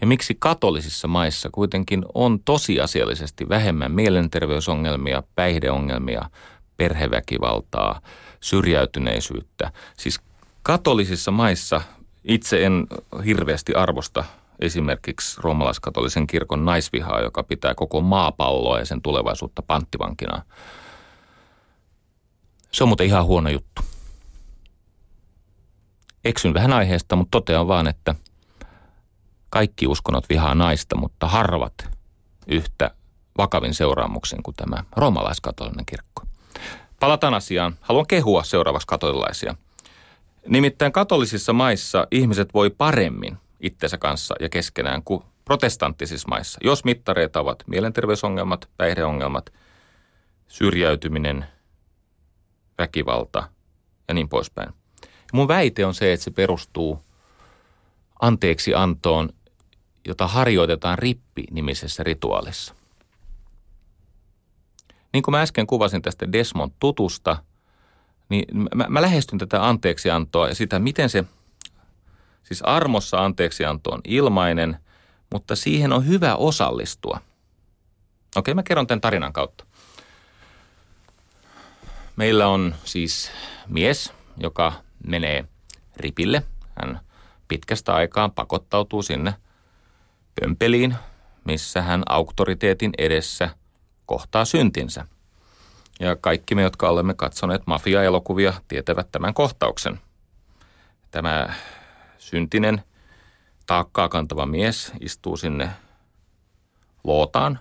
Ja 0.00 0.06
miksi 0.06 0.36
katolisissa 0.38 1.08
maissa 1.08 1.48
kuitenkin 1.52 2.04
on 2.14 2.40
tosiasiallisesti 2.40 3.48
vähemmän 3.48 3.92
mielenterveysongelmia, 3.92 5.22
päihdeongelmia, 5.34 6.30
perheväkivaltaa, 6.76 8.00
syrjäytyneisyyttä. 8.40 9.72
Siis 9.96 10.20
katolisissa 10.62 11.30
maissa 11.30 11.80
itse 12.24 12.66
en 12.66 12.86
hirveästi 13.24 13.74
arvosta 13.74 14.24
esimerkiksi 14.60 15.40
roomalaiskatolisen 15.42 16.26
kirkon 16.26 16.64
naisvihaa, 16.64 17.20
joka 17.20 17.42
pitää 17.42 17.74
koko 17.74 18.00
maapalloa 18.00 18.78
ja 18.78 18.84
sen 18.84 19.02
tulevaisuutta 19.02 19.62
panttivankina. 19.62 20.42
Se 22.72 22.84
on 22.84 22.88
muuten 22.88 23.06
ihan 23.06 23.24
huono 23.24 23.50
juttu. 23.50 23.82
Eksyn 26.24 26.54
vähän 26.54 26.72
aiheesta, 26.72 27.16
mutta 27.16 27.30
totean 27.30 27.68
vaan, 27.68 27.88
että 27.88 28.14
kaikki 29.50 29.86
uskonnot 29.86 30.28
vihaa 30.28 30.54
naista, 30.54 30.96
mutta 30.96 31.28
harvat 31.28 31.74
yhtä 32.46 32.90
vakavin 33.38 33.74
seuraamuksen 33.74 34.42
kuin 34.42 34.54
tämä 34.54 34.84
roomalaiskatolinen 34.96 35.86
kirkko. 35.86 36.22
Palataan 37.00 37.34
asiaan. 37.34 37.76
Haluan 37.80 38.06
kehua 38.06 38.42
seuraavaksi 38.42 38.86
katolilaisia. 38.86 39.54
Nimittäin 40.48 40.92
katolisissa 40.92 41.52
maissa 41.52 42.06
ihmiset 42.10 42.54
voi 42.54 42.70
paremmin 42.70 43.38
itsensä 43.66 43.98
kanssa 43.98 44.34
ja 44.40 44.48
keskenään 44.48 45.02
kuin 45.02 45.22
protestanttisissa 45.44 46.28
maissa. 46.28 46.58
Jos 46.64 46.84
mittareita 46.84 47.40
ovat 47.40 47.62
mielenterveysongelmat, 47.66 48.68
päihdeongelmat, 48.76 49.52
syrjäytyminen, 50.48 51.46
väkivalta 52.78 53.48
ja 54.08 54.14
niin 54.14 54.28
poispäin. 54.28 54.72
Mun 55.32 55.48
väite 55.48 55.86
on 55.86 55.94
se, 55.94 56.12
että 56.12 56.24
se 56.24 56.30
perustuu 56.30 57.04
anteeksi 58.20 58.74
antoon, 58.74 59.28
jota 60.08 60.26
harjoitetaan 60.26 60.98
rippi-nimisessä 60.98 62.02
rituaalissa. 62.02 62.74
Niin 65.12 65.22
kuin 65.22 65.32
mä 65.32 65.42
äsken 65.42 65.66
kuvasin 65.66 66.02
tästä 66.02 66.32
Desmond 66.32 66.72
Tutusta, 66.78 67.36
niin 68.28 68.44
mä, 68.74 68.86
mä 68.88 69.02
lähestyn 69.02 69.38
tätä 69.38 69.68
anteeksiantoa 69.68 70.48
ja 70.48 70.54
sitä, 70.54 70.78
miten 70.78 71.08
se– 71.08 71.24
Siis 72.46 72.62
armossa 72.62 73.24
anteeksianto 73.24 73.90
on 73.90 74.00
ilmainen, 74.04 74.78
mutta 75.32 75.56
siihen 75.56 75.92
on 75.92 76.06
hyvä 76.06 76.36
osallistua. 76.36 77.20
Okei, 78.36 78.54
mä 78.54 78.62
kerron 78.62 78.86
tämän 78.86 79.00
tarinan 79.00 79.32
kautta. 79.32 79.64
Meillä 82.16 82.48
on 82.48 82.74
siis 82.84 83.30
mies, 83.68 84.12
joka 84.36 84.72
menee 85.06 85.44
ripille. 85.96 86.42
Hän 86.80 87.00
pitkästä 87.48 87.94
aikaa 87.94 88.28
pakottautuu 88.28 89.02
sinne 89.02 89.34
pömpeliin, 90.40 90.94
missä 91.44 91.82
hän 91.82 92.02
auktoriteetin 92.08 92.92
edessä 92.98 93.50
kohtaa 94.06 94.44
syntinsä. 94.44 95.06
Ja 96.00 96.16
kaikki 96.16 96.54
me, 96.54 96.62
jotka 96.62 96.88
olemme 96.88 97.14
katsoneet 97.14 97.62
mafia-elokuvia, 97.66 98.52
tietävät 98.68 99.08
tämän 99.12 99.34
kohtauksen. 99.34 100.00
Tämä 101.10 101.54
syntinen, 102.26 102.82
taakkaa 103.66 104.08
kantava 104.08 104.46
mies 104.46 104.92
istuu 105.00 105.36
sinne 105.36 105.70
lootaan 107.04 107.58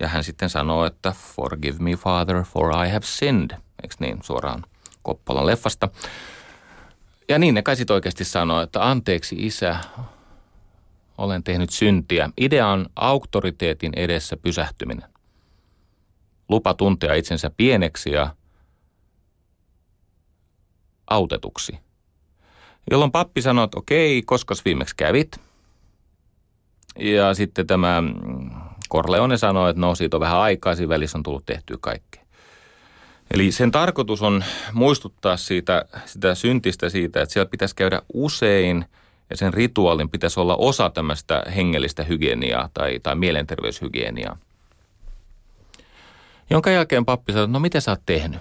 ja 0.00 0.08
hän 0.08 0.24
sitten 0.24 0.50
sanoo, 0.50 0.84
että 0.86 1.14
forgive 1.36 1.78
me 1.78 1.90
father 1.90 2.44
for 2.44 2.70
I 2.86 2.90
have 2.90 3.04
sinned, 3.04 3.50
eikö 3.82 3.94
niin 3.98 4.18
suoraan 4.22 4.62
Koppolan 5.02 5.46
leffasta. 5.46 5.88
Ja 7.28 7.38
niin 7.38 7.54
ne 7.54 7.62
kai 7.62 7.76
sitten 7.76 7.94
oikeasti 7.94 8.24
sanoo, 8.24 8.60
että 8.60 8.90
anteeksi 8.90 9.36
isä, 9.38 9.76
olen 11.18 11.44
tehnyt 11.44 11.70
syntiä. 11.70 12.30
Idea 12.36 12.68
on 12.68 12.86
auktoriteetin 12.96 13.92
edessä 13.96 14.36
pysähtyminen. 14.36 15.08
Lupa 16.48 16.74
tuntea 16.74 17.14
itsensä 17.14 17.50
pieneksi 17.56 18.10
ja 18.10 18.34
autetuksi– 21.10 21.78
jolloin 22.90 23.12
pappi 23.12 23.42
sanoi, 23.42 23.64
että 23.64 23.78
okei, 23.78 24.22
koska 24.22 24.54
viimeksi 24.64 24.96
kävit. 24.96 25.40
Ja 26.98 27.34
sitten 27.34 27.66
tämä 27.66 28.02
Corleone 28.92 29.36
sanoi, 29.36 29.70
että 29.70 29.80
no 29.80 29.94
siitä 29.94 30.16
on 30.16 30.20
vähän 30.20 30.38
aikaa, 30.38 30.74
siinä 30.74 30.88
välissä 30.88 31.18
on 31.18 31.22
tullut 31.22 31.46
tehtyä 31.46 31.76
kaikkea. 31.80 32.22
Eli 33.30 33.52
sen 33.52 33.70
tarkoitus 33.70 34.22
on 34.22 34.44
muistuttaa 34.72 35.36
siitä, 35.36 35.84
sitä 36.06 36.34
syntistä 36.34 36.88
siitä, 36.88 37.22
että 37.22 37.32
siellä 37.32 37.50
pitäisi 37.50 37.76
käydä 37.76 38.02
usein 38.12 38.84
ja 39.30 39.36
sen 39.36 39.54
rituaalin 39.54 40.10
pitäisi 40.10 40.40
olla 40.40 40.56
osa 40.56 40.90
tämmöistä 40.90 41.44
hengellistä 41.56 42.02
hygieniaa 42.02 42.68
tai, 42.74 43.00
tai 43.02 43.14
mielenterveyshygieniaa. 43.14 44.38
Jonka 46.50 46.70
jälkeen 46.70 47.04
pappi 47.04 47.32
sanoi, 47.32 47.44
että 47.44 47.52
no 47.52 47.60
mitä 47.60 47.80
sä 47.80 47.90
oot 47.90 48.00
tehnyt? 48.06 48.40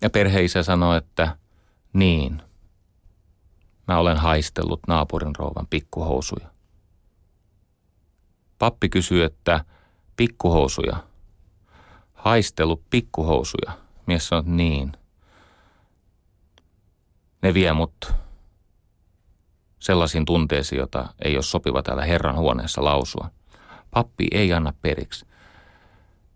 Ja 0.00 0.10
perheisä 0.10 0.62
sanoi, 0.62 0.98
että 0.98 1.36
niin. 1.92 2.42
Mä 3.88 3.98
olen 3.98 4.16
haistellut 4.16 4.80
naapurin 4.88 5.36
rouvan 5.38 5.66
pikkuhousuja. 5.70 6.48
Pappi 8.58 8.88
kysyy, 8.88 9.24
että 9.24 9.64
pikkuhousuja. 10.16 10.96
Haistellut 12.12 12.82
pikkuhousuja. 12.90 13.72
Mies 14.06 14.28
sanoo, 14.28 14.44
niin. 14.46 14.92
Ne 17.42 17.54
vie 17.54 17.72
mut 17.72 18.12
sellaisiin 19.78 20.24
tunteisiin, 20.24 20.78
jota 20.78 21.14
ei 21.24 21.36
ole 21.36 21.42
sopiva 21.42 21.82
täällä 21.82 22.04
Herran 22.04 22.36
huoneessa 22.36 22.84
lausua. 22.84 23.30
Pappi 23.90 24.26
ei 24.30 24.52
anna 24.52 24.72
periksi. 24.82 25.26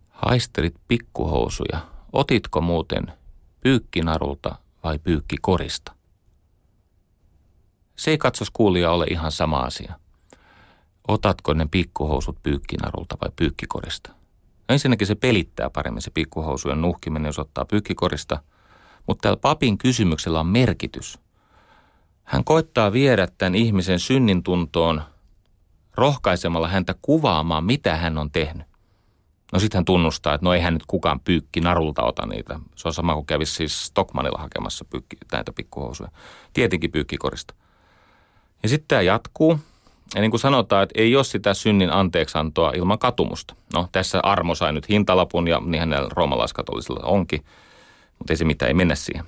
Haistelit 0.08 0.74
pikkuhousuja. 0.88 1.78
Otitko 2.12 2.60
muuten 2.60 3.12
pyykkinarulta 3.60 4.54
vai 4.86 4.98
pyykkikorista? 4.98 5.92
Se 7.96 8.10
ei 8.10 8.18
katsos 8.18 8.50
kuulija 8.50 8.90
ole 8.90 9.06
ihan 9.10 9.32
sama 9.32 9.58
asia. 9.58 9.94
Otatko 11.08 11.54
ne 11.54 11.66
pikkuhousut 11.70 12.42
pyykkinarulta 12.42 13.16
vai 13.20 13.30
pyykkikorista? 13.36 14.10
Ensinnäkin 14.68 15.06
se 15.06 15.14
pelittää 15.14 15.70
paremmin 15.70 16.02
se 16.02 16.10
pikkuhousujen 16.10 16.80
nuhkiminen, 16.80 17.26
jos 17.26 17.38
ottaa 17.38 17.64
pyykkikorista. 17.64 18.42
Mutta 19.06 19.22
täällä 19.22 19.40
papin 19.40 19.78
kysymyksellä 19.78 20.40
on 20.40 20.46
merkitys. 20.46 21.18
Hän 22.24 22.44
koittaa 22.44 22.92
viedä 22.92 23.28
tämän 23.38 23.54
ihmisen 23.54 24.00
synnin 24.00 24.42
tuntoon 24.42 25.02
rohkaisemalla 25.94 26.68
häntä 26.68 26.94
kuvaamaan, 27.02 27.64
mitä 27.64 27.96
hän 27.96 28.18
on 28.18 28.30
tehnyt. 28.30 28.66
No 29.52 29.58
sitten 29.58 29.78
hän 29.78 29.84
tunnustaa, 29.84 30.34
että 30.34 30.44
no 30.44 30.54
eihän 30.54 30.74
nyt 30.74 30.82
kukaan 30.86 31.20
pyykki 31.20 31.60
narulta 31.60 32.02
ota 32.02 32.26
niitä. 32.26 32.60
Se 32.76 32.88
on 32.88 32.94
sama 32.94 33.14
kuin 33.14 33.26
kävisi 33.26 33.52
siis 33.52 33.84
Stockmanilla 33.84 34.38
hakemassa 34.38 34.84
pyykki, 34.84 35.16
näitä 35.32 35.52
pikkuhousuja. 35.52 36.10
Tietenkin 36.52 36.92
pyykkikorista. 36.92 37.54
Ja 38.62 38.68
sitten 38.68 38.88
tämä 38.88 39.02
jatkuu. 39.02 39.60
Ja 40.14 40.20
niin 40.20 40.30
kuin 40.30 40.40
sanotaan, 40.40 40.82
että 40.82 41.00
ei 41.00 41.16
ole 41.16 41.24
sitä 41.24 41.54
synnin 41.54 41.92
anteeksantoa 41.92 42.72
ilman 42.76 42.98
katumusta. 42.98 43.54
No 43.74 43.88
tässä 43.92 44.20
Armo 44.22 44.54
sai 44.54 44.72
nyt 44.72 44.88
hintalapun 44.88 45.48
ja 45.48 45.60
niin 45.64 45.80
hänellä 45.80 46.08
roomalaiskatolisilla 46.12 47.00
onkin. 47.06 47.44
Mutta 48.18 48.32
ei 48.32 48.36
se 48.36 48.44
mitään, 48.44 48.68
ei 48.68 48.74
mennä 48.74 48.94
siihen. 48.94 49.24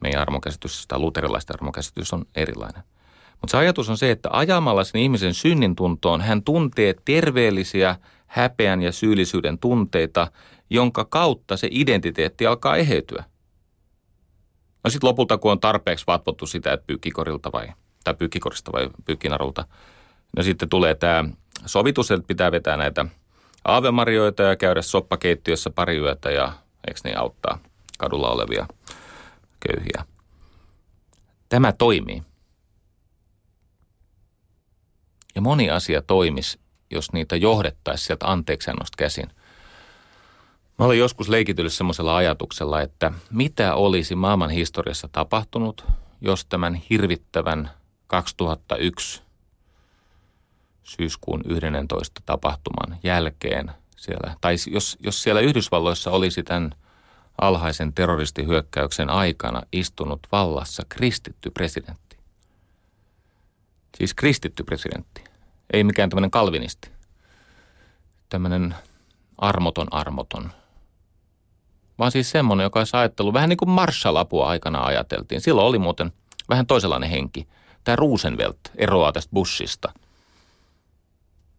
Meidän 0.00 0.20
armokäsitys 0.20 0.86
tai 0.86 0.98
luterilaisten 0.98 1.56
armokäsitys 1.56 2.12
on 2.12 2.24
erilainen. 2.34 2.82
Mutta 3.40 3.50
se 3.50 3.56
ajatus 3.56 3.90
on 3.90 3.98
se, 3.98 4.10
että 4.10 4.28
ajamalla 4.32 4.84
sen 4.84 5.00
ihmisen 5.00 5.34
synnin 5.34 5.76
tuntoon 5.76 6.20
hän 6.20 6.42
tuntee 6.42 6.94
terveellisiä 7.04 7.96
häpeän 8.32 8.82
ja 8.82 8.92
syyllisyyden 8.92 9.58
tunteita, 9.58 10.32
jonka 10.70 11.04
kautta 11.04 11.56
se 11.56 11.68
identiteetti 11.70 12.46
alkaa 12.46 12.76
eheytyä. 12.76 13.24
No 14.84 14.90
sitten 14.90 15.08
lopulta, 15.08 15.38
kun 15.38 15.52
on 15.52 15.60
tarpeeksi 15.60 16.06
vatvottu 16.06 16.46
sitä, 16.46 16.72
että 16.72 16.86
pyykkikorilta 16.86 17.52
vai, 17.52 17.68
tai 18.04 18.14
pyykkikorista 18.14 18.72
vai 18.72 18.90
pyykkinarulta, 19.04 19.64
no 20.36 20.42
sitten 20.42 20.68
tulee 20.68 20.94
tämä 20.94 21.24
sovitus, 21.66 22.10
että 22.10 22.26
pitää 22.26 22.52
vetää 22.52 22.76
näitä 22.76 23.06
aavemarjoita 23.64 24.42
ja 24.42 24.56
käydä 24.56 24.82
soppakeittiössä 24.82 25.70
pari 25.70 25.96
yötä 25.96 26.30
ja 26.30 26.52
eikö 26.88 27.00
niin 27.04 27.18
auttaa 27.18 27.58
kadulla 27.98 28.30
olevia 28.30 28.66
köyhiä. 29.60 30.04
Tämä 31.48 31.72
toimii. 31.72 32.22
Ja 35.34 35.40
moni 35.40 35.70
asia 35.70 36.02
toimisi, 36.02 36.58
jos 36.92 37.12
niitä 37.12 37.36
johdettaisiin 37.36 38.06
sieltä 38.06 38.26
anteeksiannosta 38.26 38.96
käsin. 38.96 39.30
Mä 40.78 40.84
olin 40.84 40.98
joskus 40.98 41.28
leikitynyt 41.28 41.72
semmoisella 41.72 42.16
ajatuksella, 42.16 42.80
että 42.80 43.12
mitä 43.30 43.74
olisi 43.74 44.14
maailman 44.14 44.50
historiassa 44.50 45.08
tapahtunut, 45.12 45.84
jos 46.20 46.44
tämän 46.44 46.74
hirvittävän 46.74 47.70
2001 48.06 49.22
syyskuun 50.82 51.42
11 51.48 52.20
tapahtuman 52.26 52.98
jälkeen 53.02 53.70
siellä, 53.96 54.36
tai 54.40 54.56
jos, 54.66 54.96
jos 55.00 55.22
siellä 55.22 55.40
Yhdysvalloissa 55.40 56.10
olisi 56.10 56.42
tämän 56.42 56.74
alhaisen 57.40 57.92
terroristihyökkäyksen 57.92 59.10
aikana 59.10 59.62
istunut 59.72 60.20
vallassa 60.32 60.82
kristitty 60.88 61.50
presidentti. 61.50 62.16
Siis 63.98 64.14
kristitty 64.14 64.64
presidentti. 64.64 65.31
Ei 65.72 65.84
mikään 65.84 66.10
tämmöinen 66.10 66.30
kalvinisti. 66.30 66.90
Tämmöinen 68.28 68.74
armoton 69.38 69.86
armoton. 69.90 70.52
Vaan 71.98 72.12
siis 72.12 72.30
semmoinen, 72.30 72.64
joka 72.64 72.80
olisi 72.80 72.96
ajatellut 72.96 73.34
vähän 73.34 73.48
niin 73.48 73.56
kuin 73.56 73.68
Marshall-apua 73.68 74.46
aikana 74.46 74.84
ajateltiin. 74.84 75.40
Silloin 75.40 75.66
oli 75.66 75.78
muuten 75.78 76.12
vähän 76.48 76.66
toisenlainen 76.66 77.10
henki. 77.10 77.48
Tämä 77.84 77.96
Roosevelt 77.96 78.58
eroaa 78.76 79.12
tästä 79.12 79.30
Bushista. 79.34 79.92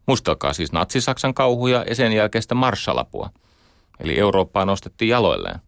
Muistelkaa 0.06 0.54
siis 0.54 0.72
Natsi-Saksan 0.72 1.34
kauhuja 1.34 1.86
ja 1.90 1.96
sen 1.96 2.14
jälkeistä 2.14 2.56
Marshall-apua. 2.56 3.30
Eli 4.00 4.20
Eurooppaa 4.20 4.66
nostettiin 4.66 5.10
jaloilleen. 5.10 5.60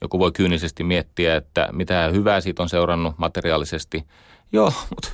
Joku 0.00 0.18
voi 0.18 0.32
kyynisesti 0.32 0.84
miettiä, 0.84 1.36
että 1.36 1.68
mitä 1.72 2.08
hyvää 2.12 2.40
siitä 2.40 2.62
on 2.62 2.68
seurannut 2.68 3.18
materiaalisesti. 3.18 4.06
Joo, 4.52 4.72
mutta 4.90 5.08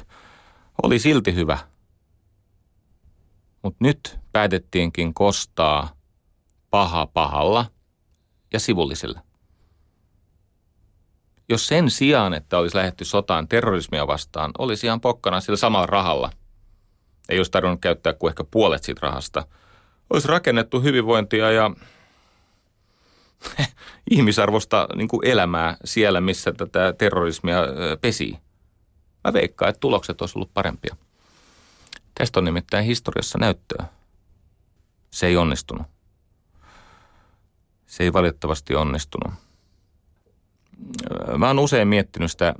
oli 0.82 0.98
silti 0.98 1.34
hyvä. 1.34 1.58
Mutta 3.64 3.78
nyt 3.80 4.18
päätettiinkin 4.32 5.14
kostaa 5.14 5.96
paha 6.70 7.06
pahalla 7.06 7.66
ja 8.52 8.60
sivullisilla. 8.60 9.20
Jos 11.48 11.66
sen 11.66 11.90
sijaan, 11.90 12.34
että 12.34 12.58
olisi 12.58 12.76
lähetty 12.76 13.04
sotaan 13.04 13.48
terrorismia 13.48 14.06
vastaan, 14.06 14.50
olisi 14.58 14.86
ihan 14.86 15.00
pokkana 15.00 15.40
sillä 15.40 15.56
samalla 15.56 15.86
rahalla. 15.86 16.30
Ei 17.28 17.38
olisi 17.38 17.50
tarvinnut 17.50 17.80
käyttää 17.80 18.12
kuin 18.12 18.30
ehkä 18.30 18.44
puolet 18.50 18.84
siitä 18.84 19.00
rahasta. 19.02 19.46
Olisi 20.10 20.28
rakennettu 20.28 20.80
hyvinvointia 20.80 21.50
ja 21.50 21.70
ihmisarvosta 24.10 24.88
niin 24.96 25.08
kuin 25.08 25.26
elämää 25.26 25.76
siellä, 25.84 26.20
missä 26.20 26.52
tätä 26.52 26.94
terrorismia 26.98 27.58
pesii. 28.00 28.38
Mä 29.24 29.32
veikkaan, 29.32 29.68
että 29.68 29.80
tulokset 29.80 30.20
olisi 30.20 30.38
ollut 30.38 30.54
parempia. 30.54 30.96
Tästä 32.14 32.40
on 32.40 32.44
nimittäin 32.44 32.84
historiassa 32.84 33.38
näyttöä. 33.38 33.84
Se 35.10 35.26
ei 35.26 35.36
onnistunut. 35.36 35.86
Se 37.86 38.04
ei 38.04 38.12
valitettavasti 38.12 38.74
onnistunut. 38.74 39.32
Mä 41.38 41.46
oon 41.46 41.58
usein 41.58 41.88
miettinyt 41.88 42.30
sitä, 42.30 42.54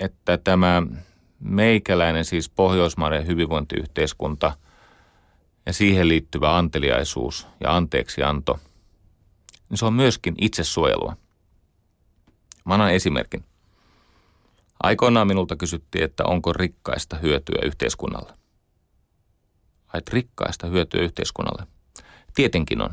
että 0.00 0.38
tämä 0.38 0.82
meikäläinen, 1.40 2.24
siis 2.24 2.48
Pohjoismaiden 2.48 3.26
hyvinvointiyhteiskunta 3.26 4.56
ja 5.66 5.72
siihen 5.72 6.08
liittyvä 6.08 6.56
anteliaisuus 6.56 7.46
ja 7.60 7.76
anteeksianto– 7.76 8.58
niin 9.72 9.78
se 9.78 9.86
on 9.86 9.94
myöskin 9.94 10.34
itsesuojelua. 10.40 11.16
Mä 12.64 12.74
annan 12.74 12.94
esimerkin. 12.94 13.44
Aikoinaan 14.82 15.26
minulta 15.26 15.56
kysyttiin, 15.56 16.04
että 16.04 16.24
onko 16.24 16.52
rikkaista 16.52 17.16
hyötyä 17.16 17.58
yhteiskunnalle. 17.64 18.32
Ai, 19.92 20.00
rikkaista 20.10 20.66
hyötyä 20.66 21.00
yhteiskunnalle. 21.02 21.66
Tietenkin 22.34 22.82
on. 22.82 22.90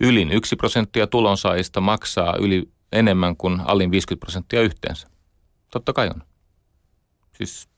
Ylin 0.00 0.32
yksi 0.32 0.56
prosenttia 0.56 1.06
tulonsaajista 1.06 1.80
maksaa 1.80 2.36
yli 2.36 2.68
enemmän 2.92 3.36
kuin 3.36 3.60
alin 3.64 3.90
50 3.90 4.20
prosenttia 4.20 4.60
yhteensä. 4.60 5.08
Totta 5.70 5.92
kai 5.92 6.08
on. 6.08 6.22
Siis 7.32 7.68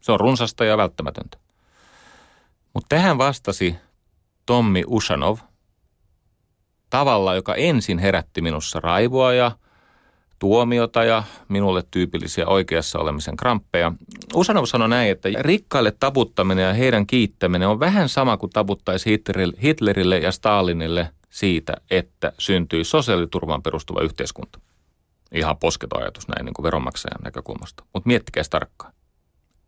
se 0.00 0.12
on 0.12 0.20
runsasta 0.20 0.64
ja 0.64 0.76
välttämätöntä. 0.76 1.38
Mutta 2.74 2.88
tähän 2.88 3.18
vastasi 3.18 3.76
Tommi 4.46 4.84
Ushanov, 4.86 5.38
tavalla, 6.90 7.34
joka 7.34 7.54
ensin 7.54 7.98
herätti 7.98 8.40
minussa 8.42 8.80
raivoa 8.80 9.32
ja 9.32 9.52
tuomiota 10.38 11.04
ja 11.04 11.22
minulle 11.48 11.84
tyypillisiä 11.90 12.46
oikeassa 12.46 12.98
olemisen 12.98 13.36
kramppeja. 13.36 13.92
Usanov 14.34 14.64
sanoi 14.64 14.88
näin, 14.88 15.10
että 15.10 15.28
rikkaille 15.38 15.92
taputtaminen 16.00 16.64
ja 16.64 16.74
heidän 16.74 17.06
kiittäminen 17.06 17.68
on 17.68 17.80
vähän 17.80 18.08
sama 18.08 18.36
kuin 18.36 18.50
taputtaisi 18.50 19.22
Hitlerille 19.62 20.18
ja 20.18 20.32
Stalinille 20.32 21.10
siitä, 21.30 21.74
että 21.90 22.32
syntyi 22.38 22.84
sosiaaliturvaan 22.84 23.62
perustuva 23.62 24.00
yhteiskunta. 24.00 24.60
Ihan 25.32 25.56
posketon 25.56 26.02
ajatus 26.02 26.28
näin 26.28 26.44
niin 26.44 26.54
kuin 26.54 26.64
veronmaksajan 26.64 27.22
näkökulmasta. 27.24 27.84
Mutta 27.94 28.06
miettikää 28.06 28.44
tarkkaan. 28.50 28.92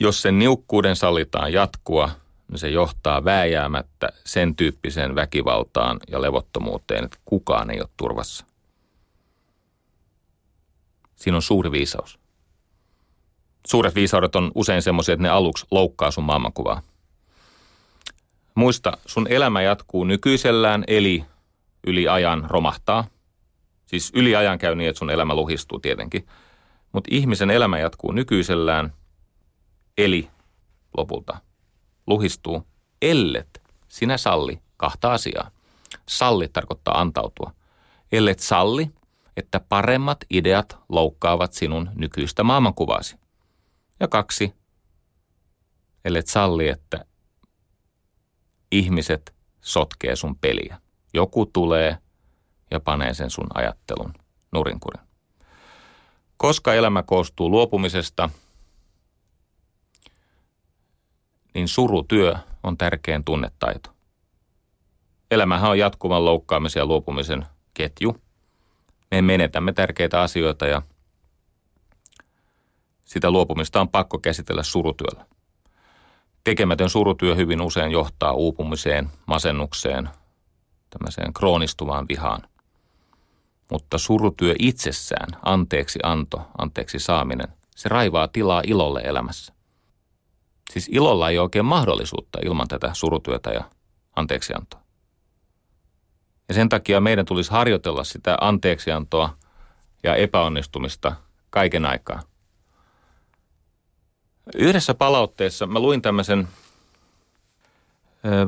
Jos 0.01 0.23
sen 0.23 0.39
niukkuuden 0.39 0.97
sallitaan 0.97 1.53
jatkua, 1.53 2.11
niin 2.51 2.59
se 2.59 2.69
johtaa 2.69 3.25
vääjäämättä 3.25 4.09
sen 4.25 4.57
tyyppiseen 4.57 5.15
väkivaltaan 5.15 6.01
ja 6.11 6.23
levottomuuteen, 6.23 7.05
että 7.05 7.19
kukaan 7.25 7.71
ei 7.71 7.81
ole 7.81 7.89
turvassa. 7.97 8.45
Siinä 11.21 11.37
on 11.37 11.43
suuri 11.43 11.71
viisaus. 11.71 12.19
Suuret 13.67 13.95
viisaudet 13.95 14.37
on 14.37 14.53
usein 14.55 14.83
semmoisia, 14.83 15.13
että 15.13 15.23
ne 15.23 15.29
aluksi 15.29 15.67
loukkaa 15.71 16.11
sun 16.11 16.25
maailmankuvaa. 16.25 16.83
Muista, 18.55 18.99
sun 19.07 19.27
elämä 19.31 19.63
jatkuu 19.63 20.05
nykyisellään, 20.05 20.85
eli 20.87 21.25
yli 21.87 22.09
ajan 22.09 22.47
romahtaa. 22.51 23.05
Siis 23.87 24.13
yli 24.15 24.37
ajan 24.37 24.59
käy 24.59 24.75
niin, 24.75 24.89
että 24.89 24.99
sun 24.99 25.11
elämä 25.11 25.35
luhistuu 25.35 25.81
tietenkin. 25.81 26.27
Mutta 26.93 27.09
ihmisen 27.13 27.51
elämä 27.51 27.79
jatkuu 27.79 28.13
nykyisellään, 28.13 28.93
eli 29.99 30.31
lopulta 30.97 31.39
luhistuu, 32.07 32.67
ellet 33.03 33.63
sinä 33.89 34.17
salli 34.17 34.61
kahta 34.77 35.13
asiaa. 35.13 35.51
Salli 36.09 36.49
tarkoittaa 36.49 37.01
antautua. 37.01 37.53
Ellet 38.13 38.39
salli, 38.39 38.91
että 39.37 39.61
paremmat 39.61 40.19
ideat 40.31 40.79
loukkaavat 40.89 41.53
sinun 41.53 41.91
nykyistä 41.95 42.43
maailmankuvaasi. 42.43 43.17
Ja 44.01 44.09
kaksi, 44.09 44.55
ellei 46.05 46.23
salli, 46.27 46.69
että 46.69 47.05
ihmiset 48.73 49.35
sotkee 49.61 50.17
sun 50.17 50.37
peliä. 50.37 50.81
Joku 51.15 51.47
tulee 51.47 51.99
ja 52.71 52.81
panee 52.81 53.15
sen 53.15 53.31
sun 53.31 53.47
ajattelun 53.55 54.15
nurinkurin. 54.53 55.07
Koska 56.37 56.75
elämä 56.75 57.03
koostuu 57.03 57.51
luopumisesta, 57.51 58.31
niin 61.55 61.69
surutyö 61.69 62.35
on 62.63 62.79
tärkein 62.79 63.25
tunnetaito. 63.25 63.91
Elämähän 65.31 65.71
on 65.71 65.79
jatkuvan 65.79 66.25
loukkaamisen 66.25 66.81
ja 66.81 66.87
luopumisen 66.87 67.47
ketju. 67.75 68.17
Me 69.11 69.23
menetämme 69.23 69.73
tärkeitä 69.73 70.23
asioita 70.23 70.67
ja 70.67 70.83
sitä 73.05 73.31
luopumista 73.31 73.81
on 73.81 73.89
pakko 73.89 74.19
käsitellä 74.19 74.63
surutyöllä. 74.63 75.27
Tekemätön 76.45 76.91
surutyö 76.91 77.35
hyvin 77.35 77.61
usein 77.61 77.91
johtaa 77.91 78.33
uupumiseen, 78.33 79.11
masennukseen, 79.27 80.09
tämmöiseen 80.91 81.33
kroonistuvaan 81.33 82.09
vihaan. 82.09 82.43
Mutta 83.71 83.99
surutyö 83.99 84.55
itsessään, 84.59 85.29
anteeksi 85.43 85.99
anto, 86.03 86.43
anteeksi 86.59 86.99
saaminen, 86.99 87.49
se 87.77 87.89
raivaa 87.89 88.29
tilaa 88.29 88.63
ilolle 88.67 89.01
elämässä. 89.01 89.53
Siis 90.71 90.89
ilolla 90.93 91.31
ei 91.31 91.39
ole 91.39 91.43
oikein 91.43 91.65
mahdollisuutta 91.65 92.39
ilman 92.45 92.69
tätä 92.69 92.91
surutyötä 92.93 93.51
ja 93.51 93.65
anteeksiantoa. 94.17 94.81
Ja 96.51 96.55
sen 96.55 96.69
takia 96.69 97.01
meidän 97.01 97.27
tulisi 97.27 97.51
harjoitella 97.51 98.05
sitä 98.05 98.39
anteeksiantoa 98.41 99.37
ja 100.03 100.15
epäonnistumista 100.15 101.17
kaiken 101.51 101.85
aikaa. 101.85 102.23
Yhdessä 104.55 104.95
palautteessa 104.95 105.67
mä 105.67 105.81
luin 105.81 106.03
tämmöisen 106.03 106.49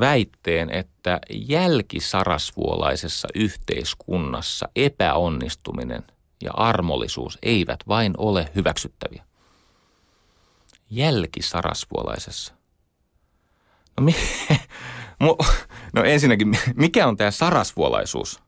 väitteen, 0.01 0.71
että 0.71 1.21
jälkisarasvuolaisessa 1.31 3.29
yhteiskunnassa 3.35 4.69
epäonnistuminen 4.77 6.03
ja 6.43 6.51
armollisuus 6.55 7.39
eivät 7.43 7.81
vain 7.89 8.15
ole 8.19 8.51
hyväksyttäviä. 8.55 9.25
Jälkisarasvuolaisessa. 10.91 12.55
No, 14.01 14.05
mi- 14.05 14.17
no 15.95 16.05
ensinnäkin, 16.05 16.59
mikä 16.75 17.07
on 17.07 17.17
tämä 17.17 17.31
sarasvuolaisuus? 17.31 18.43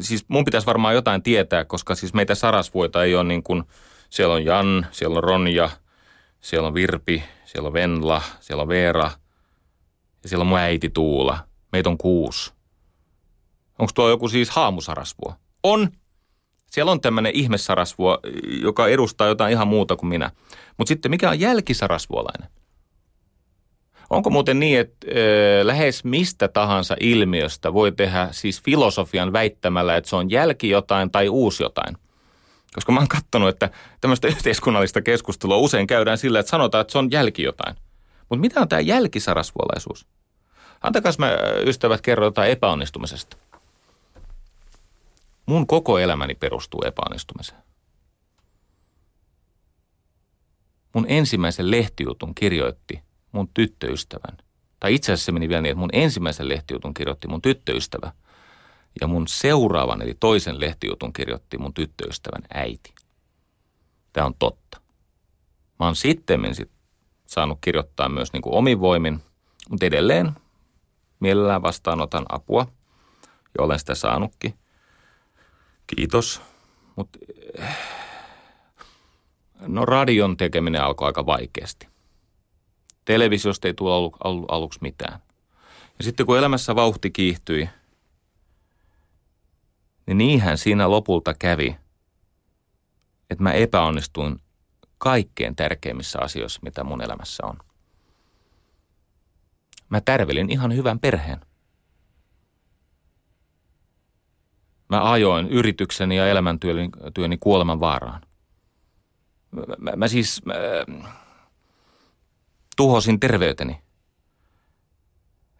Siis 0.00 0.24
mun 0.28 0.44
pitäisi 0.44 0.66
varmaan 0.66 0.94
jotain 0.94 1.22
tietää, 1.22 1.64
koska 1.64 1.94
siis 1.94 2.14
meitä 2.14 2.34
sarasvuoita 2.34 3.04
ei 3.04 3.14
ole 3.14 3.24
niin 3.24 3.42
kuin, 3.42 3.64
siellä 4.10 4.34
on 4.34 4.44
Jan, 4.44 4.86
siellä 4.90 5.16
on 5.16 5.24
Ronja, 5.24 5.70
siellä 6.40 6.66
on 6.66 6.74
Virpi, 6.74 7.24
siellä 7.44 7.66
on 7.66 7.72
Venla, 7.72 8.22
siellä 8.40 8.62
on 8.62 8.68
Veera– 8.68 9.10
ja 10.26 10.28
siellä 10.28 10.42
on 10.42 10.46
mun 10.46 10.58
äiti 10.58 10.90
Tuula. 10.90 11.38
Meitä 11.72 11.88
on 11.90 11.98
kuusi. 11.98 12.52
Onko 13.78 13.92
tuo 13.94 14.08
joku 14.08 14.28
siis 14.28 14.50
haamusarasvuo? 14.50 15.34
On. 15.62 15.88
Siellä 16.70 16.92
on 16.92 17.00
tämmöinen 17.00 17.32
ihmessarasvuo, 17.34 18.18
joka 18.62 18.88
edustaa 18.88 19.26
jotain 19.26 19.52
ihan 19.52 19.68
muuta 19.68 19.96
kuin 19.96 20.08
minä. 20.08 20.30
Mutta 20.76 20.88
sitten 20.88 21.10
mikä 21.10 21.30
on 21.30 21.40
jälkisarasvuolainen? 21.40 22.50
Onko 24.10 24.30
muuten 24.30 24.60
niin, 24.60 24.80
että 24.80 25.06
ö, 25.10 25.66
lähes 25.66 26.04
mistä 26.04 26.48
tahansa 26.48 26.96
ilmiöstä 27.00 27.72
voi 27.72 27.92
tehdä 27.92 28.28
siis 28.30 28.62
filosofian 28.62 29.32
väittämällä, 29.32 29.96
että 29.96 30.10
se 30.10 30.16
on 30.16 30.30
jälki 30.30 30.68
jotain 30.68 31.10
tai 31.10 31.28
uusi 31.28 31.62
jotain? 31.62 31.96
Koska 32.74 32.92
mä 32.92 33.00
oon 33.00 33.08
katsonut, 33.08 33.48
että 33.48 33.70
tämmöistä 34.00 34.28
yhteiskunnallista 34.36 35.02
keskustelua 35.02 35.56
usein 35.56 35.86
käydään 35.86 36.18
sillä, 36.18 36.40
että 36.40 36.50
sanotaan, 36.50 36.80
että 36.80 36.92
se 36.92 36.98
on 36.98 37.10
jälki 37.10 37.42
jotain. 37.42 37.76
Mutta 38.28 38.40
mitä 38.40 38.60
on 38.60 38.68
tämä 38.68 38.80
jälkisarasvuolaisuus? 38.80 40.06
Antakas 40.82 41.18
mä 41.18 41.30
ystävät 41.64 42.00
kerro 42.00 42.24
jotain 42.24 42.50
epäonnistumisesta. 42.50 43.36
Mun 45.46 45.66
koko 45.66 45.98
elämäni 45.98 46.34
perustuu 46.34 46.82
epäonnistumiseen. 46.86 47.62
Mun 50.92 51.06
ensimmäisen 51.08 51.70
lehtijutun 51.70 52.34
kirjoitti 52.34 53.05
mun 53.36 53.50
tyttöystävän. 53.54 54.36
Tai 54.80 54.94
itse 54.94 55.12
asiassa 55.12 55.26
se 55.26 55.32
meni 55.32 55.48
vielä 55.48 55.62
niin, 55.62 55.70
että 55.70 55.80
mun 55.80 55.90
ensimmäisen 55.92 56.48
lehtijutun 56.48 56.94
kirjoitti 56.94 57.28
mun 57.28 57.42
tyttöystävä. 57.42 58.12
Ja 59.00 59.06
mun 59.06 59.28
seuraavan 59.28 60.02
eli 60.02 60.14
toisen 60.20 60.60
lehtijutun 60.60 61.12
kirjoitti 61.12 61.58
mun 61.58 61.74
tyttöystävän 61.74 62.42
äiti. 62.54 62.94
Tämä 64.12 64.26
on 64.26 64.34
totta. 64.38 64.80
Mä 65.78 65.86
oon 65.86 65.96
sitten 65.96 66.54
sit 66.54 66.70
saanut 67.26 67.58
kirjoittaa 67.60 68.08
myös 68.08 68.32
niin 68.32 68.42
kuin 68.42 68.54
omin 68.54 68.80
voimin, 68.80 69.20
mutta 69.70 69.86
edelleen 69.86 70.32
mielellään 71.20 71.62
vastaanotan 71.62 72.26
apua 72.28 72.66
ja 73.58 73.64
olen 73.64 73.78
sitä 73.78 73.94
saanutkin. 73.94 74.54
Kiitos. 75.86 76.42
Mutta 76.96 77.18
eh, 77.58 77.76
no 79.66 79.84
radion 79.84 80.36
tekeminen 80.36 80.82
alkoi 80.82 81.06
aika 81.06 81.26
vaikeasti. 81.26 81.88
Televisiosta 83.06 83.68
ei 83.68 83.74
tule 83.74 83.94
alu, 83.94 84.12
alu, 84.24 84.44
aluksi 84.48 84.78
mitään. 84.82 85.20
Ja 85.98 86.04
sitten 86.04 86.26
kun 86.26 86.38
elämässä 86.38 86.76
vauhti 86.76 87.10
kiihtyi, 87.10 87.68
niin 90.06 90.18
niinhän 90.18 90.58
siinä 90.58 90.90
lopulta 90.90 91.34
kävi, 91.34 91.76
että 93.30 93.42
mä 93.42 93.52
epäonnistuin 93.52 94.40
kaikkein 94.98 95.56
tärkeimmissä 95.56 96.18
asioissa, 96.20 96.60
mitä 96.62 96.84
mun 96.84 97.02
elämässä 97.02 97.46
on. 97.46 97.56
Mä 99.88 100.00
tärvelin 100.00 100.50
ihan 100.50 100.76
hyvän 100.76 100.98
perheen. 100.98 101.40
Mä 104.88 105.12
ajoin 105.12 105.48
yritykseni 105.48 106.16
ja 106.16 106.28
elämäntyöni 106.28 107.38
kuoleman 107.40 107.80
vaaraan. 107.80 108.22
Mä, 109.50 109.62
mä, 109.78 109.96
mä 109.96 110.08
siis 110.08 110.44
mä, 110.44 110.54
tuhosin 112.76 113.20
terveyteni. 113.20 113.80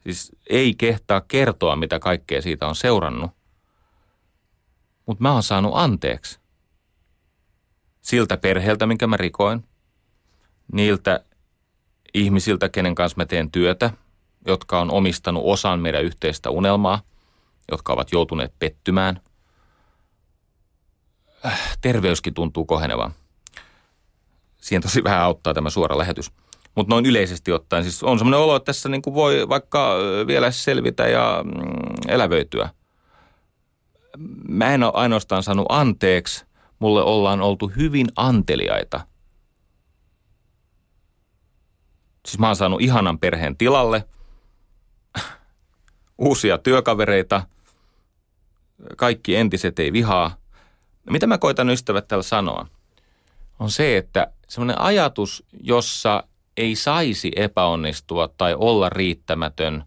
Siis 0.02 0.32
ei 0.50 0.74
kehtaa 0.74 1.20
kertoa, 1.20 1.76
mitä 1.76 1.98
kaikkea 1.98 2.42
siitä 2.42 2.66
on 2.66 2.76
seurannut. 2.76 3.30
Mutta 5.06 5.22
mä 5.22 5.32
oon 5.32 5.42
saanut 5.42 5.72
anteeksi. 5.74 6.38
Siltä 8.02 8.36
perheeltä, 8.36 8.86
minkä 8.86 9.06
mä 9.06 9.16
rikoin. 9.16 9.64
Niiltä 10.72 11.24
ihmisiltä, 12.14 12.68
kenen 12.68 12.94
kanssa 12.94 13.16
mä 13.16 13.26
teen 13.26 13.50
työtä– 13.50 13.90
jotka 14.46 14.80
on 14.80 14.90
omistanut 14.90 15.42
osan 15.46 15.80
meidän 15.80 16.04
yhteistä 16.04 16.50
unelmaa, 16.50 17.02
jotka 17.70 17.92
ovat 17.92 18.12
joutuneet 18.12 18.52
pettymään. 18.58 19.20
Äh, 21.46 21.78
terveyskin 21.80 22.34
tuntuu 22.34 22.64
kohenevan. 22.64 23.14
Siihen 24.56 24.82
tosi 24.82 25.04
vähän 25.04 25.20
auttaa 25.20 25.54
tämä 25.54 25.70
suora 25.70 25.98
lähetys. 25.98 26.32
Mutta 26.76 26.94
noin 26.94 27.06
yleisesti 27.06 27.52
ottaen, 27.52 27.82
siis 27.82 28.02
on 28.02 28.18
semmoinen 28.18 28.40
olo, 28.40 28.56
että 28.56 28.66
tässä 28.66 28.88
niin 28.88 29.02
kuin 29.02 29.14
voi 29.14 29.48
vaikka 29.48 29.96
vielä 30.26 30.50
selvitä 30.50 31.06
ja 31.08 31.44
mm, 31.44 31.52
elävöityä. 32.08 32.70
Mä 34.48 34.74
en 34.74 34.82
ole 34.82 34.92
ainoastaan 34.94 35.42
saanut 35.42 35.66
anteeksi, 35.68 36.44
mulle 36.78 37.02
ollaan 37.02 37.40
oltu 37.40 37.68
hyvin 37.76 38.06
anteliaita. 38.16 39.00
Siis 42.26 42.38
mä 42.38 42.46
oon 42.46 42.56
saanut 42.56 42.82
ihanan 42.82 43.18
perheen 43.18 43.56
tilalle– 43.56 44.04
uusia 46.18 46.58
työkavereita, 46.58 47.42
kaikki 48.96 49.36
entiset 49.36 49.78
ei 49.78 49.92
vihaa. 49.92 50.36
Mitä 51.10 51.26
mä 51.26 51.38
koitan 51.38 51.70
ystävät 51.70 52.08
täällä 52.08 52.22
sanoa, 52.22 52.66
on 53.58 53.70
se, 53.70 53.96
että 53.96 54.32
semmoinen 54.48 54.80
ajatus, 54.80 55.44
jossa 55.60 56.24
ei 56.56 56.76
saisi 56.76 57.32
epäonnistua 57.36 58.28
tai 58.28 58.54
olla 58.54 58.88
riittämätön 58.88 59.84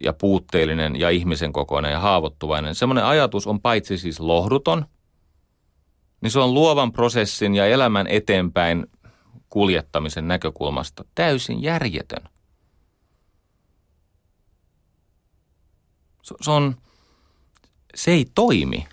ja 0.00 0.12
puutteellinen 0.12 0.96
ja 0.96 1.10
ihmisen 1.10 1.52
kokoinen 1.52 1.92
ja 1.92 2.00
haavoittuvainen, 2.00 2.74
semmoinen 2.74 3.04
ajatus 3.04 3.46
on 3.46 3.60
paitsi 3.60 3.98
siis 3.98 4.20
lohduton, 4.20 4.86
niin 6.20 6.30
se 6.30 6.38
on 6.38 6.54
luovan 6.54 6.92
prosessin 6.92 7.54
ja 7.54 7.66
elämän 7.66 8.06
eteenpäin 8.06 8.86
kuljettamisen 9.48 10.28
näkökulmasta 10.28 11.04
täysin 11.14 11.62
järjetön. 11.62 12.28
se 16.40 16.50
on, 16.50 16.76
se 17.94 18.10
ei 18.10 18.26
toimi. 18.34 18.86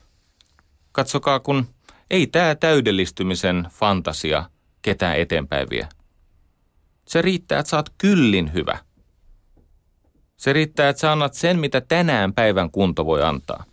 Katsokaa, 0.92 1.40
kun 1.40 1.68
ei 2.10 2.28
tämä 2.28 2.56
täydellistymisen 2.56 3.68
fantasia 3.72 4.50
ketään 4.82 5.18
eteenpäin 5.18 5.70
vie. 5.70 5.88
Se 7.08 7.22
riittää, 7.22 7.60
että 7.60 7.76
oot 7.76 7.90
kyllin 7.98 8.54
hyvä. 8.54 8.78
Se 10.38 10.54
riittää, 10.54 10.90
että 10.90 11.00
sä 11.00 11.12
annat 11.12 11.34
sen, 11.34 11.60
mitä 11.60 11.82
tänään 11.82 12.34
päivän 12.34 12.72
kunto 12.72 13.06
voi 13.06 13.24
antaa. 13.24 13.64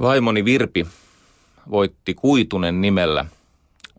Vaimoni 0.00 0.44
Virpi 0.44 0.86
voitti 1.70 2.14
Kuitunen 2.14 2.80
nimellä 2.80 3.24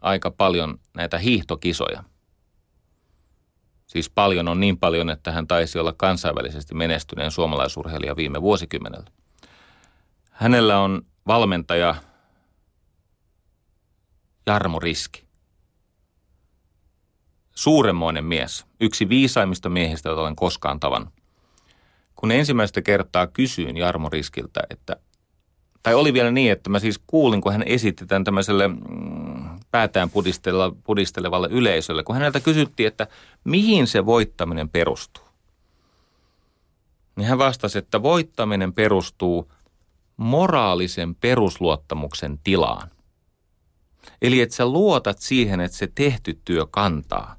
aika 0.02 0.32
paljon 0.32 0.80
näitä 0.94 1.18
hiihtokisoja. 1.18 2.04
Siis 3.88 4.10
paljon 4.10 4.48
on 4.48 4.60
niin 4.60 4.78
paljon, 4.78 5.10
että 5.10 5.32
hän 5.32 5.48
taisi 5.48 5.80
olla 5.80 5.94
kansainvälisesti 5.94 6.76
menestyneen 6.76 7.32
suomalaisurheilija 7.32 8.16
viime 8.16 8.42
vuosikymmenellä. 8.42 9.12
Hänellä 10.32 10.80
on 10.80 11.02
valmentaja 11.28 11.96
Jarmo 14.46 14.80
Riski. 14.80 15.27
Suuremmoinen 17.58 18.26
mies, 18.26 18.66
yksi 18.80 19.10
viisaimmista 19.10 19.70
miehistä, 19.70 20.10
joita 20.10 20.22
olen 20.22 20.36
koskaan 20.36 20.80
tavannut. 20.80 21.14
Kun 22.16 22.32
ensimmäistä 22.32 22.82
kertaa 22.82 23.28
kysyin 23.28 23.78
Jarmo 23.78 24.10
Riskiltä, 24.10 24.62
että 24.70 24.96
tai 25.84 25.94
oli 25.94 26.14
vielä 26.14 26.32
niin, 26.32 26.52
että 26.52 26.70
mä 26.70 26.80
siis 26.80 27.00
kuulin, 27.08 27.42
kun 27.42 27.52
hän 27.52 27.64
esitti 27.66 28.06
tämän 28.06 28.24
tämmöiselle 28.24 28.68
mm, 28.68 28.78
päätään 29.72 30.10
pudistelevalle 30.84 31.48
yleisölle, 31.52 32.04
kun 32.04 32.16
häneltä 32.16 32.40
kysyttiin, 32.40 32.88
että 32.88 33.08
mihin 33.44 33.88
se 33.88 34.06
voittaminen 34.06 34.70
perustuu. 34.70 35.24
Niin 37.16 37.28
hän 37.28 37.38
vastasi, 37.38 37.78
että 37.78 38.04
voittaminen 38.04 38.74
perustuu 38.74 39.52
moraalisen 40.18 41.16
perusluottamuksen 41.16 42.40
tilaan. 42.44 42.90
Eli 44.22 44.42
että 44.42 44.56
sä 44.56 44.66
luotat 44.66 45.18
siihen, 45.20 45.60
että 45.60 45.78
se 45.78 45.88
tehty 45.96 46.40
työ 46.46 46.66
kantaa. 46.72 47.36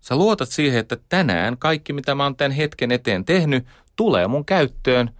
Sä 0.00 0.16
luotat 0.16 0.48
siihen, 0.48 0.80
että 0.80 0.96
tänään 1.08 1.58
kaikki, 1.58 1.92
mitä 1.92 2.14
mä 2.14 2.22
oon 2.22 2.36
tämän 2.36 2.52
hetken 2.52 2.92
eteen 2.92 3.24
tehnyt, 3.24 3.66
tulee 3.96 4.26
mun 4.26 4.44
käyttöön. 4.44 5.10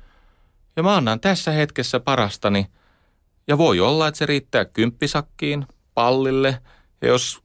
Ja 0.76 0.82
mä 0.82 0.96
annan 0.96 1.20
tässä 1.20 1.50
hetkessä 1.50 2.00
parastani. 2.00 2.66
Ja 3.48 3.58
voi 3.58 3.80
olla, 3.80 4.08
että 4.08 4.18
se 4.18 4.26
riittää 4.26 4.64
kymppisakkiin, 4.64 5.66
pallille. 5.94 6.58
Ja 7.02 7.08
jos 7.08 7.40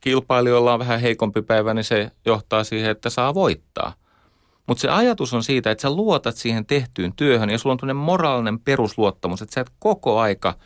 kilpailijoilla 0.00 0.72
on 0.72 0.78
vähän 0.78 1.00
heikompi 1.00 1.42
päivä, 1.42 1.74
niin 1.74 1.84
se 1.84 2.10
johtaa 2.26 2.64
siihen, 2.64 2.90
että 2.90 3.10
saa 3.10 3.34
voittaa. 3.34 3.94
Mutta 4.66 4.80
se 4.80 4.88
ajatus 4.88 5.34
on 5.34 5.44
siitä, 5.44 5.70
että 5.70 5.82
sä 5.82 5.90
luotat 5.90 6.36
siihen 6.36 6.66
tehtyyn 6.66 7.12
työhön 7.16 7.50
ja 7.50 7.58
sulla 7.58 7.76
on 7.82 7.96
moraalinen 7.96 8.58
perusluottamus, 8.60 9.42
että 9.42 9.54
sä 9.54 9.60
et 9.60 9.70
koko 9.78 10.18
aika– 10.20 10.54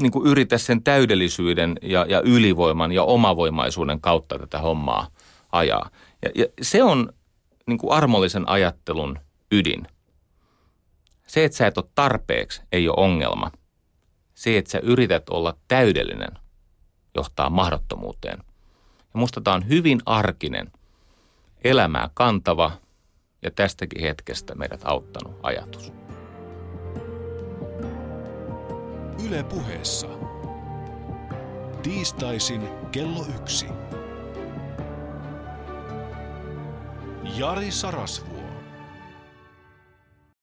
niin 0.00 0.12
kuin 0.12 0.26
yritä 0.26 0.58
sen 0.58 0.82
täydellisyyden 0.82 1.76
ja, 1.82 2.06
ja 2.08 2.20
ylivoiman 2.20 2.92
ja 2.92 3.02
omavoimaisuuden 3.02 4.00
kautta 4.00 4.38
tätä 4.38 4.58
hommaa 4.58 5.06
ajaa. 5.52 5.90
Ja, 6.22 6.30
ja 6.34 6.46
se 6.62 6.82
on 6.82 7.12
niin 7.66 7.78
kuin 7.78 7.92
armollisen 7.92 8.48
ajattelun 8.48 9.18
ydin. 9.52 9.86
Se, 11.26 11.44
että 11.44 11.58
sä 11.58 11.66
et 11.66 11.78
ole 11.78 11.86
tarpeeksi, 11.94 12.62
ei 12.72 12.88
ole 12.88 13.04
ongelma. 13.04 13.50
Se, 14.34 14.58
että 14.58 14.70
sä 14.70 14.78
yrität 14.78 15.28
olla 15.28 15.56
täydellinen, 15.68 16.30
johtaa 17.14 17.50
mahdottomuuteen. 17.50 18.38
Ja 18.98 19.20
musta 19.20 19.40
tämä 19.40 19.56
on 19.56 19.68
hyvin 19.68 20.00
arkinen, 20.06 20.72
elämää 21.64 22.10
kantava 22.14 22.72
ja 23.42 23.50
tästäkin 23.50 24.02
hetkestä 24.02 24.54
meidät 24.54 24.80
auttanut 24.84 25.36
ajatus. 25.42 26.03
Yle 29.26 29.42
puheessa. 29.42 30.06
Tiistaisin 31.82 32.62
kello 32.92 33.26
yksi. 33.40 33.66
Jari 37.36 37.70
Sarasvu. 37.70 38.33